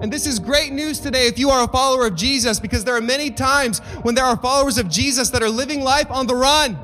And 0.00 0.12
this 0.12 0.24
is 0.24 0.38
great 0.38 0.72
news 0.72 1.00
today 1.00 1.26
if 1.26 1.36
you 1.40 1.50
are 1.50 1.64
a 1.64 1.68
follower 1.68 2.06
of 2.06 2.14
Jesus, 2.14 2.60
because 2.60 2.84
there 2.84 2.94
are 2.94 3.00
many 3.00 3.32
times 3.32 3.80
when 4.02 4.14
there 4.14 4.24
are 4.24 4.36
followers 4.36 4.78
of 4.78 4.88
Jesus 4.88 5.30
that 5.30 5.42
are 5.42 5.50
living 5.50 5.80
life 5.82 6.08
on 6.12 6.28
the 6.28 6.36
run. 6.36 6.76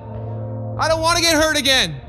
I 0.80 0.88
don't 0.88 1.00
want 1.00 1.18
to 1.18 1.22
get 1.22 1.37
hurt 1.37 1.56
again. 1.56 2.00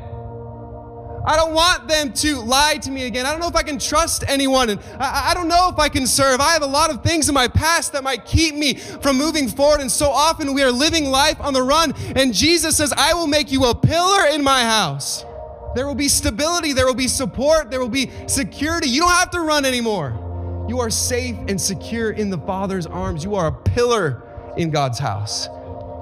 I 1.26 1.36
don't 1.36 1.54
want 1.54 1.88
them 1.88 2.14
to 2.14 2.38
lie 2.38 2.78
to 2.78 2.92
me 2.92 3.06
again. 3.06 3.26
I 3.26 3.32
don't 3.32 3.40
know 3.40 3.48
if 3.48 3.56
I 3.56 3.64
can 3.64 3.80
trust 3.80 4.24
anyone. 4.28 4.70
And 4.70 4.80
I, 5.00 5.32
I, 5.32 5.34
don't 5.34 5.48
know 5.48 5.70
if 5.72 5.80
I 5.80 5.90
can 5.90 6.06
serve. 6.06 6.40
I 6.40 6.54
have 6.54 6.62
a 6.62 6.68
lot 6.68 6.92
of 6.92 7.04
things 7.04 7.28
in 7.28 7.34
my 7.34 7.48
past 7.48 7.94
that 7.94 8.04
might 8.04 8.26
keep 8.26 8.54
me 8.54 8.76
from 8.76 9.18
moving 9.18 9.48
forward. 9.48 9.82
And 9.82 9.92
so 9.92 10.10
often 10.10 10.54
we 10.54 10.62
are 10.62 10.72
living 10.72 11.06
life 11.06 11.40
on 11.40 11.54
the 11.54 11.64
run. 11.64 11.94
And 12.16 12.34
Jesus 12.34 12.78
says, 12.78 12.94
I 12.96 13.16
will 13.16 13.28
make 13.28 13.52
you 13.52 13.66
a 13.66 13.74
pillar 13.74 14.28
in 14.28 14.44
my 14.44 14.64
house. 14.64 15.26
There 15.76 15.88
will 15.88 15.96
be 15.96 16.08
stability, 16.08 16.72
there 16.72 16.86
will 16.86 16.94
be 16.94 17.10
support, 17.10 17.70
there 17.70 17.82
will 17.82 17.90
be 17.90 18.10
security. 18.28 18.88
You 18.88 19.02
don't 19.02 19.10
have 19.10 19.32
to 19.32 19.42
run 19.42 19.66
anymore. 19.66 20.66
You 20.70 20.80
are 20.80 20.90
safe 20.90 21.36
and 21.48 21.60
secure 21.60 22.12
in 22.12 22.30
the 22.30 22.38
Father's 22.38 22.86
arms. 22.86 23.24
You 23.24 23.36
are 23.36 23.48
a 23.48 23.52
pillar 23.52 24.24
in 24.58 24.70
God's 24.70 25.00
house. 25.00 25.48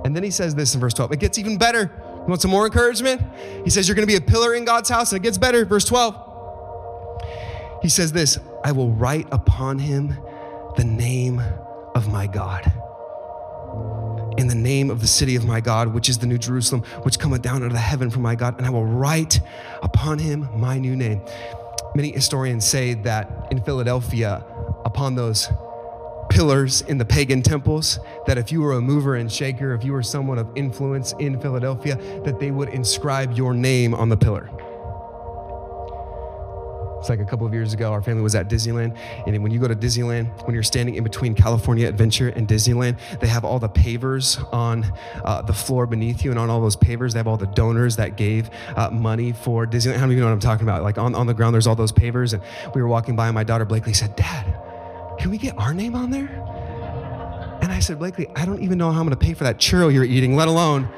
And 0.05 0.15
then 0.15 0.24
he 0.24 0.32
says 0.32 0.53
this 0.53 0.76
in 0.76 0.82
verse 0.82 0.93
12. 0.93 1.13
It 1.13 1.19
gets 1.19 1.38
even 1.38 1.57
better. 1.57 1.91
You 2.24 2.30
want 2.30 2.41
some 2.41 2.51
more 2.51 2.65
encouragement? 2.65 3.21
He 3.65 3.69
says, 3.69 3.86
You're 3.86 3.95
going 3.95 4.07
to 4.07 4.11
be 4.11 4.15
a 4.15 4.21
pillar 4.21 4.53
in 4.53 4.63
God's 4.63 4.88
house, 4.88 5.11
and 5.11 5.19
it 5.19 5.24
gets 5.24 5.38
better. 5.38 5.65
Verse 5.65 5.84
12. 5.84 7.82
He 7.82 7.89
says 7.89 8.13
this 8.13 8.39
I 8.63 8.71
will 8.71 8.91
write 8.91 9.28
upon 9.32 9.78
him 9.80 10.15
the 10.78 10.86
name 10.86 11.41
of 11.93 12.07
my 12.07 12.28
God. 12.28 12.71
In 14.38 14.47
the 14.47 14.55
name 14.55 14.89
of 14.89 15.01
the 15.01 15.07
city 15.07 15.36
of 15.36 15.45
my 15.45 15.59
God, 15.59 15.93
which 15.93 16.07
is 16.07 16.17
the 16.17 16.26
new 16.26 16.38
Jerusalem, 16.38 16.84
which 17.03 17.19
cometh 17.19 17.41
down 17.41 17.57
out 17.57 17.67
of 17.67 17.74
the 17.74 17.80
heaven 17.80 18.09
from 18.09 18.21
my 18.21 18.36
God, 18.36 18.57
and 18.57 18.65
I 18.65 18.69
will 18.69 18.86
write 18.86 19.41
upon 19.82 20.17
him 20.17 20.47
my 20.55 20.80
new 20.80 20.95
name. 20.95 21.21
Many 21.93 22.13
historians 22.13 22.65
say 22.65 22.93
that 22.93 23.47
in 23.51 23.61
Philadelphia, 23.61 24.45
upon 24.86 25.15
those 25.15 25.49
pillars 26.34 26.81
in 26.81 26.97
the 26.97 27.05
pagan 27.05 27.43
temples 27.43 27.99
that 28.25 28.39
if 28.39 28.51
you 28.51 28.59
were 28.59 28.73
a 28.73 28.81
mover 28.81 29.17
and 29.17 29.31
shaker, 29.31 29.75
if 29.75 29.84
you 29.84 29.93
were 29.93 30.01
someone 30.01 30.39
of 30.39 30.47
influence 30.55 31.13
in 31.19 31.39
Philadelphia, 31.39 31.95
that 32.25 32.39
they 32.39 32.49
would 32.49 32.69
inscribe 32.69 33.34
your 33.34 33.53
name 33.53 33.93
on 33.93 34.09
the 34.09 34.17
pillar. 34.17 34.49
It's 36.97 37.09
like 37.09 37.19
a 37.19 37.25
couple 37.25 37.45
of 37.45 37.53
years 37.53 37.73
ago, 37.73 37.91
our 37.91 38.01
family 38.01 38.23
was 38.23 38.34
at 38.34 38.49
Disneyland. 38.49 38.97
And 39.27 39.43
when 39.43 39.51
you 39.51 39.59
go 39.59 39.67
to 39.67 39.75
Disneyland, 39.75 40.43
when 40.47 40.55
you're 40.55 40.63
standing 40.63 40.95
in 40.95 41.03
between 41.03 41.36
California 41.36 41.88
Adventure 41.88 42.29
and 42.29 42.47
Disneyland, 42.47 42.97
they 43.19 43.27
have 43.27 43.45
all 43.45 43.59
the 43.59 43.69
pavers 43.69 44.41
on 44.51 44.91
uh, 45.23 45.43
the 45.43 45.53
floor 45.53 45.86
beneath 45.86 46.23
you. 46.23 46.31
And 46.31 46.39
on 46.39 46.49
all 46.49 46.61
those 46.61 46.77
pavers, 46.77 47.13
they 47.13 47.19
have 47.19 47.27
all 47.27 47.38
the 47.38 47.45
donors 47.45 47.97
that 47.97 48.17
gave 48.17 48.49
uh, 48.75 48.89
money 48.89 49.34
for 49.34 49.67
Disneyland. 49.67 49.97
How 49.97 50.07
many 50.07 50.13
of 50.13 50.17
you 50.17 50.19
know 50.21 50.27
what 50.27 50.34
I'm 50.34 50.39
talking 50.39 50.65
about? 50.65 50.81
Like 50.81 50.97
on, 50.97 51.13
on 51.13 51.27
the 51.27 51.34
ground, 51.36 51.53
there's 51.53 51.67
all 51.67 51.75
those 51.75 51.91
pavers. 51.91 52.34
And 52.34 52.41
we 52.73 52.81
were 52.81 52.88
walking 52.88 53.15
by, 53.15 53.27
and 53.27 53.36
my 53.36 53.43
daughter 53.43 53.65
Blakely 53.65 53.93
said, 53.93 54.15
Dad, 54.15 54.55
can 55.24 55.32
we 55.32 55.38
get 55.38 55.57
our 55.57 55.74
name 55.74 55.95
on 55.95 56.09
there? 56.09 56.28
And 57.61 57.71
I 57.71 57.80
said, 57.80 57.97
Blakely, 57.97 58.28
I 58.36 58.43
don't 58.43 58.61
even 58.61 58.78
know 58.78 58.91
how 58.91 58.99
I'm 58.99 59.07
going 59.07 59.17
to 59.17 59.26
pay 59.26 59.34
for 59.34 59.45
that 59.45 59.57
churro 59.57 59.91
you're 59.91 60.03
eating, 60.03 60.36
let 60.36 60.49
alone 60.49 60.89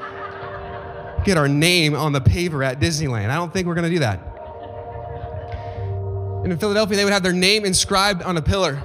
get 1.24 1.38
our 1.38 1.46
name 1.46 1.94
on 1.94 2.10
the 2.10 2.20
paver 2.20 2.66
at 2.66 2.80
Disneyland. 2.80 3.30
I 3.30 3.36
don't 3.36 3.52
think 3.52 3.68
we're 3.68 3.76
going 3.76 3.88
to 3.88 3.90
do 3.90 4.00
that. 4.00 4.18
And 6.42 6.52
in 6.52 6.58
Philadelphia, 6.58 6.96
they 6.96 7.04
would 7.04 7.12
have 7.12 7.22
their 7.22 7.32
name 7.32 7.64
inscribed 7.64 8.20
on 8.22 8.36
a 8.36 8.42
pillar. 8.42 8.82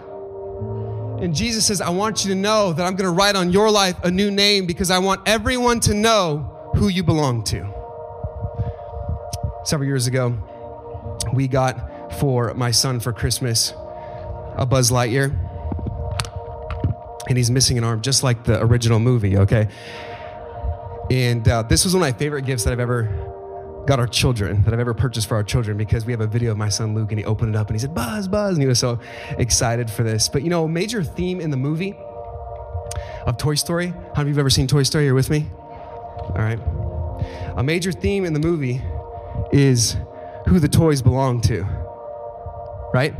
And 1.23 1.33
Jesus 1.33 1.65
says, 1.65 1.81
I 1.81 1.89
want 1.89 2.23
you 2.23 2.35
to 2.35 2.39
know 2.39 2.73
that 2.73 2.85
I'm 2.85 2.95
going 2.95 3.09
to 3.09 3.15
write 3.15 3.35
on 3.35 3.51
your 3.51 3.71
life 3.71 3.95
a 4.03 4.11
new 4.11 4.29
name 4.29 4.67
because 4.67 4.91
I 4.91 4.99
want 4.99 5.27
everyone 5.27 5.79
to 5.81 5.95
know 5.95 6.71
who 6.75 6.87
you 6.87 7.01
belong 7.01 7.43
to. 7.45 7.67
Several 9.65 9.87
years 9.87 10.05
ago, 10.05 10.37
we 11.33 11.47
got 11.47 12.13
for 12.19 12.53
my 12.53 12.69
son 12.69 12.99
for 12.99 13.11
Christmas 13.11 13.73
a 14.55 14.65
Buzz 14.65 14.91
Lightyear. 14.91 15.37
And 17.27 17.37
he's 17.37 17.51
missing 17.51 17.77
an 17.77 17.83
arm, 17.83 18.01
just 18.01 18.23
like 18.23 18.43
the 18.43 18.61
original 18.61 18.99
movie, 18.99 19.37
okay? 19.37 19.69
And 21.09 21.47
uh, 21.47 21.63
this 21.63 21.83
was 21.83 21.93
one 21.93 22.03
of 22.03 22.13
my 22.13 22.17
favorite 22.17 22.45
gifts 22.45 22.63
that 22.63 22.73
I've 22.73 22.79
ever 22.79 23.03
got 23.85 23.99
our 23.99 24.07
children 24.07 24.63
that 24.63 24.73
I've 24.73 24.79
ever 24.79 24.93
purchased 24.93 25.27
for 25.27 25.35
our 25.35 25.43
children 25.43 25.75
because 25.75 26.05
we 26.05 26.13
have 26.13 26.21
a 26.21 26.27
video 26.27 26.51
of 26.51 26.57
my 26.57 26.69
son 26.69 26.93
Luke 26.93 27.11
and 27.11 27.19
he 27.19 27.25
opened 27.25 27.55
it 27.55 27.57
up 27.57 27.67
and 27.67 27.75
he 27.75 27.79
said, 27.79 27.93
Buzz, 27.93 28.27
Buzz. 28.27 28.53
And 28.53 28.61
he 28.61 28.67
was 28.67 28.79
so 28.79 28.99
excited 29.37 29.89
for 29.89 30.03
this. 30.03 30.29
But 30.29 30.43
you 30.43 30.49
know, 30.49 30.65
a 30.65 30.69
major 30.69 31.03
theme 31.03 31.41
in 31.41 31.49
the 31.49 31.57
movie 31.57 31.95
of 33.25 33.37
Toy 33.37 33.55
Story, 33.55 33.87
how 33.87 33.95
many 34.17 34.21
of 34.21 34.27
you 34.27 34.33
have 34.33 34.39
ever 34.39 34.49
seen 34.49 34.67
Toy 34.67 34.83
Story? 34.83 35.05
You're 35.05 35.15
with 35.15 35.29
me? 35.29 35.49
All 35.53 36.35
right. 36.37 36.59
A 37.57 37.63
major 37.63 37.91
theme 37.91 38.25
in 38.25 38.33
the 38.33 38.39
movie 38.39 38.81
is 39.51 39.97
who 40.47 40.59
the 40.59 40.69
toys 40.69 41.01
belong 41.01 41.41
to, 41.41 41.63
right? 42.93 43.13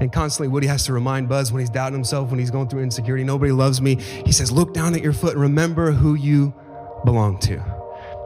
And 0.00 0.12
constantly, 0.12 0.48
Woody 0.48 0.66
has 0.68 0.84
to 0.86 0.92
remind 0.92 1.28
Buzz 1.28 1.52
when 1.52 1.60
he's 1.60 1.70
doubting 1.70 1.94
himself, 1.94 2.30
when 2.30 2.38
he's 2.38 2.50
going 2.50 2.68
through 2.68 2.82
insecurity, 2.82 3.24
nobody 3.24 3.52
loves 3.52 3.80
me. 3.80 3.96
He 3.96 4.32
says, 4.32 4.52
Look 4.52 4.72
down 4.72 4.94
at 4.94 5.02
your 5.02 5.12
foot 5.12 5.32
and 5.32 5.42
remember 5.42 5.92
who 5.92 6.14
you 6.14 6.54
belong 7.04 7.38
to. 7.40 7.62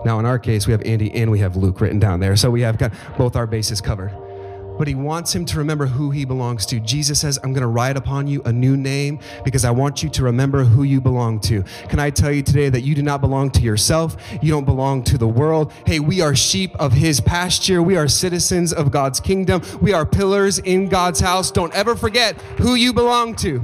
Now, 0.05 0.19
in 0.19 0.27
our 0.27 0.39
case, 0.39 0.67
we 0.67 0.73
have 0.73 0.83
Andy 0.83 1.13
and 1.15 1.31
we 1.31 1.39
have 1.39 1.57
Luke 1.57 1.81
written 1.81 1.99
down 1.99 2.21
there. 2.21 2.37
So 2.37 2.51
we 2.51 2.63
have 2.63 2.77
got 2.77 2.93
both 3.17 3.37
our 3.37 3.47
bases 3.47 3.81
covered. 3.81 4.13
But 4.83 4.89
he 4.89 4.97
wants 4.97 5.33
him 5.33 5.45
to 5.45 5.59
remember 5.59 5.87
who 5.87 6.11
he 6.11 6.25
belongs 6.25 6.67
to. 6.67 6.81
Jesus 6.81 7.21
says, 7.21 7.39
I'm 7.45 7.53
going 7.53 7.63
to 7.63 7.69
write 7.69 7.97
upon 7.97 8.27
you 8.27 8.43
a 8.43 8.53
new 8.53 8.77
name 8.77 9.21
because 9.45 9.65
I 9.65 9.71
want 9.71 10.03
you 10.03 10.09
to 10.09 10.25
remember 10.25 10.65
who 10.65 10.83
you 10.83 11.01
belong 11.01 11.39
to. 11.43 11.63
Can 11.89 12.01
I 12.01 12.11
tell 12.11 12.33
you 12.33 12.43
today 12.43 12.69
that 12.69 12.81
you 12.81 12.97
do 12.97 13.03
not 13.05 13.21
belong 13.21 13.53
to 13.53 13.61
yourself? 13.61 14.17
You 14.43 14.51
don't 14.51 14.65
belong 14.65 15.05
to 15.05 15.17
the 15.17 15.29
world. 15.29 15.73
Hey, 15.87 16.01
we 16.01 16.21
are 16.21 16.35
sheep 16.35 16.75
of 16.81 16.95
his 16.95 17.21
pasture. 17.21 17.81
We 17.81 17.97
are 17.97 18.09
citizens 18.09 18.73
of 18.73 18.91
God's 18.91 19.21
kingdom. 19.21 19.63
We 19.81 19.93
are 19.93 20.05
pillars 20.05 20.59
in 20.59 20.89
God's 20.89 21.21
house. 21.21 21.53
Don't 21.53 21.73
ever 21.75 21.95
forget 21.95 22.41
who 22.59 22.75
you 22.75 22.93
belong 22.93 23.37
to. 23.37 23.63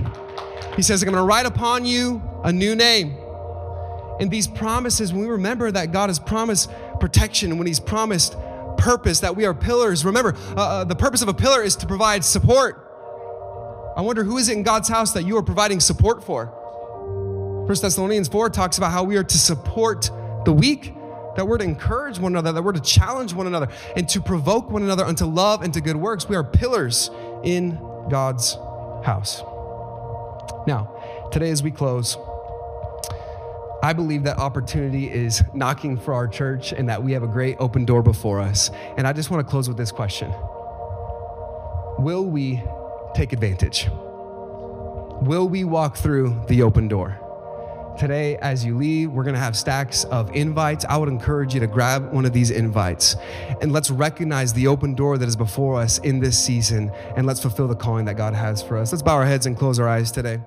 He 0.77 0.83
says, 0.83 1.03
I'm 1.03 1.11
going 1.11 1.21
to 1.21 1.27
write 1.27 1.47
upon 1.47 1.85
you 1.85 2.23
a 2.45 2.53
new 2.53 2.77
name 2.77 3.17
in 4.21 4.29
these 4.29 4.47
promises, 4.47 5.13
when 5.13 5.23
we 5.23 5.29
remember 5.29 5.71
that 5.71 5.93
God 5.93 6.11
has 6.11 6.19
promised 6.19 6.71
protection, 7.01 7.57
when 7.59 7.67
He's 7.67 7.81
promised 7.81 8.37
purpose, 8.79 9.21
that 9.21 9.37
we 9.37 9.45
are 9.45 9.53
pillars, 9.53 10.05
remember, 10.05 10.35
uh, 10.57 10.61
uh, 10.61 10.85
the 10.85 10.97
purpose 10.97 11.21
of 11.21 11.29
a 11.29 11.35
pillar 11.35 11.63
is 11.63 11.77
to 11.77 11.87
provide 11.87 12.25
support. 12.25 12.85
I 13.97 14.01
wonder 14.01 14.25
who 14.25 14.39
is 14.39 14.49
it 14.49 14.57
in 14.57 14.63
God's 14.63 14.89
house 14.89 15.13
that 15.13 15.25
you 15.25 15.37
are 15.37 15.43
providing 15.43 15.81
support 15.81 16.25
for? 16.25 16.55
First 17.67 17.83
Thessalonians 17.83 18.29
4 18.29 18.49
talks 18.51 18.79
about 18.79 18.93
how 18.93 19.05
we 19.05 19.17
are 19.17 19.25
to 19.25 19.39
support 19.39 20.11
the 20.45 20.53
weak, 20.53 20.95
that 21.37 21.47
we're 21.47 21.59
to 21.59 21.65
encourage 21.65 22.19
one 22.19 22.33
another, 22.33 22.53
that 22.53 22.63
we're 22.63 22.73
to 22.73 22.81
challenge 22.81 23.35
one 23.35 23.47
another, 23.47 23.69
and 23.97 24.09
to 24.09 24.21
provoke 24.21 24.71
one 24.71 24.83
another 24.83 25.05
unto 25.05 25.27
love 25.27 25.63
and 25.63 25.75
to 25.75 25.81
good 25.81 25.97
works. 25.97 26.29
We 26.29 26.37
are 26.37 26.45
pillars 26.45 27.11
in 27.43 27.79
God's 28.09 28.55
house. 29.05 29.43
Now, 30.67 31.29
today 31.31 31.51
as 31.51 31.63
we 31.63 31.71
close, 31.71 32.17
I 33.83 33.93
believe 33.93 34.25
that 34.25 34.39
opportunity 34.39 35.09
is 35.09 35.43
knocking 35.55 35.97
for 35.97 36.13
our 36.13 36.27
church 36.27 36.73
and 36.73 36.89
that 36.89 37.03
we 37.03 37.13
have 37.13 37.23
a 37.23 37.29
great 37.29 37.57
open 37.61 37.85
door 37.85 38.03
before 38.03 38.41
us. 38.41 38.71
And 38.97 39.07
I 39.07 39.13
just 39.13 39.31
want 39.31 39.47
to 39.47 39.49
close 39.49 39.69
with 39.69 39.77
this 39.77 39.93
question 39.93 40.33
Will 41.99 42.25
we 42.25 42.63
take 43.15 43.33
advantage? 43.33 43.89
Will 43.91 45.49
we 45.49 45.65
walk 45.65 45.97
through 45.97 46.45
the 46.49 46.63
open 46.63 46.89
door? 46.89 47.19
Today, 47.99 48.37
as 48.37 48.65
you 48.65 48.77
leave, 48.77 49.11
we're 49.11 49.25
going 49.25 49.35
to 49.35 49.41
have 49.41 49.57
stacks 49.57 50.05
of 50.05 50.35
invites. 50.35 50.85
I 50.85 50.97
would 50.97 51.09
encourage 51.09 51.55
you 51.55 51.61
to 51.61 51.67
grab 51.67 52.13
one 52.13 52.25
of 52.25 52.33
these 52.33 52.53
invites 52.53 53.17
and 53.61 53.73
let's 53.73 53.91
recognize 53.91 54.53
the 54.53 54.69
open 54.69 54.95
door 54.95 55.19
that 55.19 55.29
is 55.29 55.35
before 55.35 55.81
us 55.81 55.99
in 55.99 56.21
this 56.21 56.39
season 56.39 56.93
and 57.17 57.27
let's 57.27 57.41
fulfill 57.41 57.67
the 57.67 57.75
calling 57.75 58.05
that 58.05 58.17
God 58.17 58.35
has 58.35 58.63
for 58.63 58.77
us. 58.77 58.93
Let's 58.93 59.03
bow 59.03 59.17
our 59.17 59.27
heads 59.27 59.47
and 59.47 59.57
close 59.57 59.81
our 59.81 59.89
eyes 59.89 60.13
today. 60.13 60.39